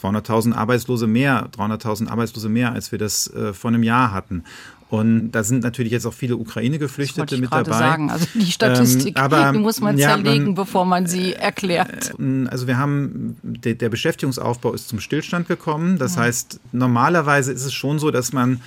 200.000 0.00 0.54
Arbeitslose 0.54 1.06
mehr, 1.06 1.48
300.000 1.56 2.08
Arbeitslose 2.08 2.48
mehr, 2.48 2.72
als 2.72 2.92
wir 2.92 2.98
das 2.98 3.32
äh, 3.32 3.52
vor 3.52 3.68
einem 3.68 3.82
Jahr 3.82 4.12
hatten. 4.12 4.44
Und 4.88 5.32
da 5.32 5.42
sind 5.42 5.64
natürlich 5.64 5.90
jetzt 5.90 6.06
auch 6.06 6.14
viele 6.14 6.36
Ukraine-Geflüchtete 6.36 7.38
mit 7.38 7.52
dabei. 7.52 7.72
Sagen. 7.72 8.10
Also 8.10 8.26
die 8.34 8.50
Statistik 8.52 9.18
ähm, 9.18 9.24
aber, 9.24 9.52
muss 9.54 9.80
man 9.80 9.98
ja, 9.98 10.10
zerlegen, 10.10 10.46
man, 10.46 10.54
bevor 10.54 10.84
man 10.84 11.06
sie 11.06 11.32
erklärt. 11.32 12.14
Äh, 12.18 12.46
also 12.46 12.68
wir 12.68 12.78
haben, 12.78 13.36
der, 13.42 13.74
der, 13.74 13.88
Beschäftigungsaufbau 13.88 14.72
ist 14.74 14.88
zum 14.88 15.00
Stillstand 15.00 15.48
gekommen. 15.48 15.98
Das 15.98 16.14
ja. 16.14 16.22
heißt, 16.22 16.60
normalerweise 16.70 17.52
ist 17.52 17.64
es 17.64 17.74
schon 17.74 17.98
so, 17.98 18.12
dass 18.12 18.32
man 18.32 18.60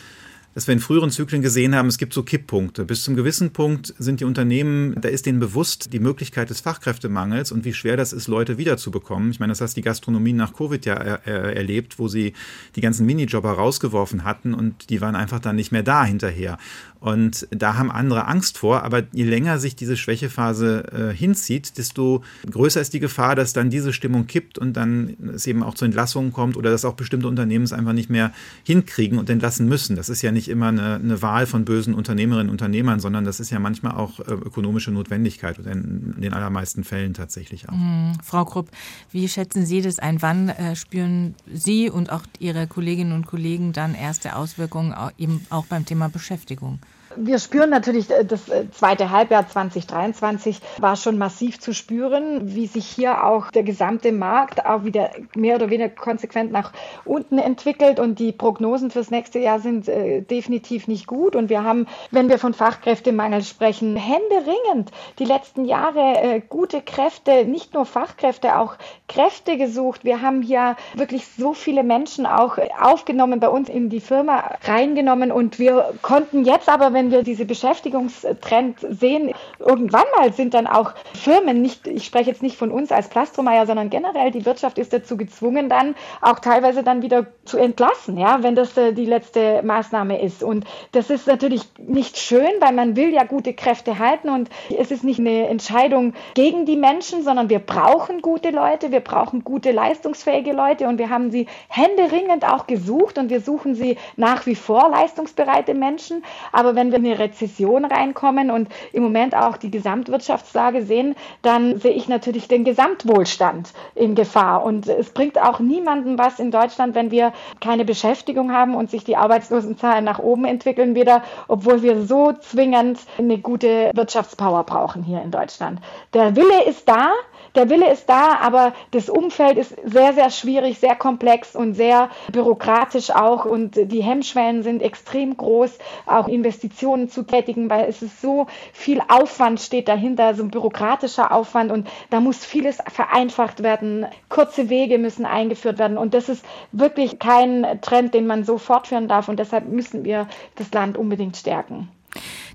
dass 0.55 0.67
wir 0.67 0.73
in 0.73 0.79
früheren 0.79 1.11
Zyklen 1.11 1.41
gesehen 1.41 1.75
haben, 1.75 1.87
es 1.87 1.97
gibt 1.97 2.13
so 2.13 2.23
Kipppunkte. 2.23 2.85
Bis 2.85 3.03
zum 3.03 3.15
gewissen 3.15 3.51
Punkt 3.51 3.93
sind 3.97 4.19
die 4.19 4.25
Unternehmen, 4.25 4.95
da 4.99 5.09
ist 5.09 5.25
denen 5.25 5.39
bewusst 5.39 5.93
die 5.93 5.99
Möglichkeit 5.99 6.49
des 6.49 6.61
Fachkräftemangels 6.61 7.51
und 7.51 7.65
wie 7.65 7.73
schwer 7.73 7.97
das 7.97 8.13
ist, 8.13 8.27
Leute 8.27 8.57
wiederzubekommen. 8.57 9.31
Ich 9.31 9.39
meine, 9.39 9.51
das 9.51 9.61
hat 9.61 9.75
die 9.75 9.81
Gastronomie 9.81 10.33
nach 10.33 10.53
Covid 10.53 10.85
ja 10.85 10.95
er, 10.95 11.27
er, 11.27 11.55
erlebt, 11.55 11.99
wo 11.99 12.07
sie 12.07 12.33
die 12.75 12.81
ganzen 12.81 13.05
Minijobber 13.05 13.51
rausgeworfen 13.51 14.23
hatten 14.23 14.53
und 14.53 14.89
die 14.89 15.01
waren 15.01 15.15
einfach 15.15 15.39
dann 15.39 15.55
nicht 15.55 15.71
mehr 15.71 15.83
da 15.83 16.03
hinterher. 16.03 16.57
Und 16.99 17.47
da 17.51 17.75
haben 17.75 17.91
andere 17.91 18.27
Angst 18.27 18.57
vor, 18.57 18.83
aber 18.83 19.03
je 19.13 19.23
länger 19.23 19.57
sich 19.57 19.75
diese 19.75 19.95
Schwächephase 19.95 21.11
äh, 21.11 21.15
hinzieht, 21.15 21.77
desto 21.77 22.23
größer 22.49 22.81
ist 22.81 22.93
die 22.93 22.99
Gefahr, 22.99 23.35
dass 23.35 23.53
dann 23.53 23.69
diese 23.69 23.93
Stimmung 23.93 24.27
kippt 24.27 24.57
und 24.57 24.73
dann 24.73 25.15
es 25.33 25.47
eben 25.47 25.63
auch 25.63 25.75
zu 25.75 25.85
Entlassungen 25.85 26.33
kommt 26.33 26.57
oder 26.57 26.71
dass 26.71 26.83
auch 26.83 26.95
bestimmte 26.95 27.29
Unternehmen 27.29 27.63
es 27.63 27.71
einfach 27.71 27.93
nicht 27.93 28.09
mehr 28.09 28.33
hinkriegen 28.63 29.17
und 29.17 29.29
entlassen 29.29 29.69
müssen. 29.69 29.95
Das 29.95 30.09
ist 30.09 30.21
ja 30.21 30.31
nicht 30.33 30.38
immer 30.47 30.67
eine, 30.67 30.95
eine 30.95 31.21
Wahl 31.21 31.45
von 31.45 31.65
bösen 31.65 31.93
Unternehmerinnen 31.93 32.47
und 32.47 32.53
Unternehmern, 32.53 32.99
sondern 32.99 33.25
das 33.25 33.39
ist 33.39 33.49
ja 33.49 33.59
manchmal 33.59 33.93
auch 33.93 34.19
äh, 34.19 34.31
ökonomische 34.31 34.91
Notwendigkeit 34.91 35.59
und 35.59 35.65
in, 35.65 36.13
in, 36.15 36.21
den 36.21 36.33
allermeisten 36.33 36.83
Fällen 36.83 37.13
tatsächlich 37.13 37.67
auch. 37.67 37.73
Mhm. 37.73 38.13
Frau 38.23 38.45
Krupp, 38.45 38.69
wie 39.11 39.27
schätzen 39.27 39.65
Sie 39.65 39.81
das 39.81 39.99
ein? 39.99 40.21
Wann 40.21 40.49
äh, 40.49 40.75
spüren 40.75 41.35
Sie 41.51 41.89
und 41.89 42.11
auch 42.11 42.23
Ihre 42.39 42.67
Kolleginnen 42.67 43.13
und 43.13 43.27
Kollegen 43.27 43.73
dann 43.73 43.95
erste 43.95 44.35
Auswirkungen 44.35 44.95
eben 45.17 45.45
auch 45.49 45.65
beim 45.65 45.85
Thema 45.85 46.07
Beschäftigung? 46.07 46.79
Wir 47.21 47.37
spüren 47.37 47.69
natürlich, 47.69 48.09
äh, 48.09 48.23
das 48.23 48.47
äh, 48.47 48.71
zweite 48.71 49.09
Halbjahr 49.09 49.45
2023 49.45 50.61
war 50.77 50.95
schon 50.95 51.17
massiv 51.17 51.59
zu 51.59 51.73
spüren, 51.73 52.55
wie 52.55 52.65
sich 52.65 52.85
hier 52.85 53.25
auch 53.25 53.51
der 53.51 53.63
gesamte 53.63 54.13
Markt 54.13 54.65
auch 54.65 54.85
wieder 54.85 55.09
mehr 55.35 55.55
oder 55.55 55.69
weniger 55.69 55.89
konsequent 55.89 56.53
nach 56.53 56.71
unten 57.03 57.37
entwickelt. 57.37 57.99
Und 57.99 58.19
die 58.19 58.31
Prognosen 58.31 58.89
fürs 58.89 59.11
nächste 59.11 59.39
Jahr 59.39 59.59
sind 59.59 59.89
äh, 59.89 60.21
definitiv 60.21 60.87
nicht 60.87 61.07
gut. 61.07 61.35
Und 61.35 61.49
wir 61.49 61.65
haben, 61.65 61.87
wenn 62.09 62.29
wir 62.29 62.39
von 62.39 62.53
Fachkräftemangel 62.53 63.43
sprechen, 63.43 63.97
händeringend 63.97 64.91
die 65.19 65.25
letzten 65.25 65.65
Jahre 65.65 66.21
äh, 66.21 66.41
gute 66.47 66.81
Kräfte, 66.81 67.43
nicht 67.43 67.73
nur 67.73 67.85
Fachkräfte, 67.85 68.57
auch 68.57 68.75
Kräfte 69.09 69.57
gesucht. 69.57 70.05
Wir 70.05 70.21
haben 70.21 70.41
hier 70.41 70.77
wirklich 70.93 71.27
so 71.37 71.53
viele 71.53 71.83
Menschen 71.83 72.25
auch 72.25 72.57
aufgenommen 72.79 73.41
bei 73.41 73.49
uns 73.49 73.67
in 73.67 73.89
die 73.89 73.99
Firma 73.99 74.55
reingenommen. 74.63 75.33
Und 75.33 75.59
wir 75.59 75.93
konnten 76.01 76.45
jetzt 76.45 76.69
aber, 76.69 76.93
wenn 76.93 77.08
wir 77.11 77.23
diese 77.23 77.45
Beschäftigungstrend 77.45 78.79
sehen, 78.89 79.33
irgendwann 79.59 80.05
mal 80.17 80.33
sind 80.33 80.53
dann 80.53 80.67
auch 80.67 80.93
Firmen, 81.13 81.61
nicht, 81.61 81.87
ich 81.87 82.05
spreche 82.05 82.29
jetzt 82.29 82.41
nicht 82.41 82.57
von 82.57 82.71
uns 82.71 82.91
als 82.91 83.09
Plastromeier, 83.09 83.65
sondern 83.65 83.89
generell 83.89 84.31
die 84.31 84.45
Wirtschaft 84.45 84.77
ist 84.77 84.93
dazu 84.93 85.17
gezwungen, 85.17 85.69
dann 85.69 85.95
auch 86.21 86.39
teilweise 86.39 86.83
dann 86.83 87.01
wieder 87.01 87.27
zu 87.45 87.57
entlassen, 87.57 88.17
ja, 88.17 88.43
wenn 88.43 88.55
das 88.55 88.77
äh, 88.77 88.93
die 88.93 89.05
letzte 89.05 89.61
Maßnahme 89.63 90.21
ist. 90.21 90.43
Und 90.43 90.65
das 90.91 91.09
ist 91.09 91.27
natürlich 91.27 91.63
nicht 91.77 92.17
schön, 92.17 92.51
weil 92.59 92.73
man 92.73 92.95
will 92.95 93.13
ja 93.13 93.23
gute 93.23 93.53
Kräfte 93.53 93.99
halten 93.99 94.29
und 94.29 94.49
es 94.77 94.91
ist 94.91 95.03
nicht 95.03 95.19
eine 95.19 95.47
Entscheidung 95.47 96.13
gegen 96.33 96.65
die 96.65 96.77
Menschen, 96.77 97.23
sondern 97.23 97.49
wir 97.49 97.59
brauchen 97.59 98.21
gute 98.21 98.51
Leute, 98.51 98.91
wir 98.91 99.01
brauchen 99.01 99.43
gute 99.43 99.71
leistungsfähige 99.71 100.53
Leute 100.53 100.87
und 100.87 100.97
wir 100.97 101.09
haben 101.09 101.31
sie 101.31 101.47
händeringend 101.67 102.45
auch 102.45 102.67
gesucht 102.67 103.17
und 103.17 103.29
wir 103.29 103.41
suchen 103.41 103.75
sie 103.75 103.97
nach 104.15 104.45
wie 104.45 104.55
vor 104.55 104.89
leistungsbereite 104.89 105.73
Menschen. 105.73 106.23
Aber 106.51 106.75
wenn 106.75 106.88
wenn 106.91 107.03
wir 107.03 107.09
in 107.09 107.15
eine 107.15 107.29
Rezession 107.29 107.85
reinkommen 107.85 108.51
und 108.51 108.69
im 108.93 109.03
Moment 109.03 109.35
auch 109.35 109.57
die 109.57 109.71
Gesamtwirtschaftslage 109.71 110.83
sehen, 110.83 111.15
dann 111.41 111.79
sehe 111.79 111.91
ich 111.91 112.07
natürlich 112.07 112.47
den 112.47 112.63
Gesamtwohlstand 112.63 113.73
in 113.95 114.15
Gefahr. 114.15 114.63
Und 114.63 114.87
es 114.87 115.09
bringt 115.11 115.41
auch 115.41 115.59
niemandem 115.59 116.17
was 116.17 116.39
in 116.39 116.51
Deutschland, 116.51 116.95
wenn 116.95 117.11
wir 117.11 117.33
keine 117.61 117.85
Beschäftigung 117.85 118.51
haben 118.51 118.75
und 118.75 118.89
sich 118.89 119.03
die 119.03 119.17
Arbeitslosenzahlen 119.17 120.05
nach 120.05 120.19
oben 120.19 120.45
entwickeln 120.45 120.95
wieder, 120.95 121.23
obwohl 121.47 121.81
wir 121.81 122.01
so 122.01 122.33
zwingend 122.33 122.99
eine 123.17 123.37
gute 123.37 123.91
Wirtschaftspower 123.93 124.63
brauchen 124.63 125.03
hier 125.03 125.21
in 125.21 125.31
Deutschland. 125.31 125.79
Der 126.13 126.35
Wille 126.35 126.63
ist 126.67 126.87
da, 126.87 127.11
der 127.55 127.69
Wille 127.69 127.91
ist 127.91 128.09
da, 128.09 128.37
aber 128.41 128.73
das 128.91 129.09
Umfeld 129.09 129.57
ist 129.57 129.75
sehr, 129.83 130.13
sehr 130.13 130.29
schwierig, 130.29 130.79
sehr 130.79 130.95
komplex 130.95 131.55
und 131.55 131.73
sehr 131.73 132.09
bürokratisch 132.31 133.11
auch 133.11 133.45
und 133.45 133.75
die 133.75 134.03
Hemmschwellen 134.03 134.63
sind 134.63 134.81
extrem 134.81 135.35
groß, 135.35 135.77
auch 136.05 136.27
Investitionen 136.27 137.09
zu 137.09 137.23
tätigen, 137.23 137.69
weil 137.69 137.85
es 137.89 138.01
ist 138.01 138.21
so 138.21 138.47
viel 138.73 139.01
Aufwand 139.07 139.59
steht 139.59 139.87
dahinter, 139.87 140.35
so 140.35 140.43
ein 140.43 140.51
bürokratischer 140.51 141.31
Aufwand 141.31 141.71
und 141.71 141.87
da 142.09 142.19
muss 142.19 142.45
vieles 142.45 142.77
vereinfacht 142.87 143.63
werden. 143.63 144.05
Kurze 144.29 144.69
Wege 144.69 144.97
müssen 144.97 145.25
eingeführt 145.25 145.79
werden 145.79 145.97
und 145.97 146.13
das 146.13 146.29
ist 146.29 146.45
wirklich 146.71 147.19
kein 147.19 147.79
Trend, 147.81 148.13
den 148.13 148.27
man 148.27 148.43
so 148.43 148.57
fortführen 148.57 149.07
darf 149.07 149.27
und 149.27 149.39
deshalb 149.39 149.67
müssen 149.67 150.03
wir 150.03 150.27
das 150.55 150.71
Land 150.71 150.97
unbedingt 150.97 151.37
stärken. 151.37 151.89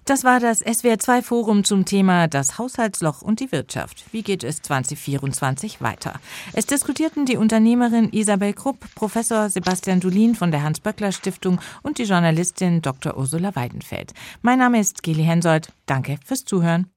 Das 0.04 0.24
war 0.24 0.40
das 0.40 0.64
SWR2 0.64 1.22
Forum 1.22 1.64
zum 1.64 1.84
Thema 1.84 2.28
das 2.28 2.58
Haushaltsloch 2.58 3.22
und 3.22 3.40
die 3.40 3.52
Wirtschaft. 3.52 4.04
Wie 4.12 4.22
geht 4.22 4.44
es 4.44 4.60
2024 4.62 5.80
weiter? 5.80 6.20
Es 6.52 6.66
diskutierten 6.66 7.26
die 7.26 7.36
Unternehmerin 7.36 8.10
Isabel 8.12 8.52
Krupp, 8.52 8.78
Professor 8.94 9.48
Sebastian 9.48 10.00
Dulin 10.00 10.34
von 10.34 10.50
der 10.50 10.62
Hans-Böckler 10.62 11.12
Stiftung 11.12 11.60
und 11.82 11.98
die 11.98 12.04
Journalistin 12.04 12.82
Dr. 12.82 13.16
Ursula 13.16 13.56
Weidenfeld. 13.56 14.12
Mein 14.42 14.58
Name 14.58 14.80
ist 14.80 15.02
Geli 15.02 15.24
Hensoldt. 15.24 15.72
Danke 15.86 16.18
fürs 16.24 16.44
Zuhören. 16.44 16.90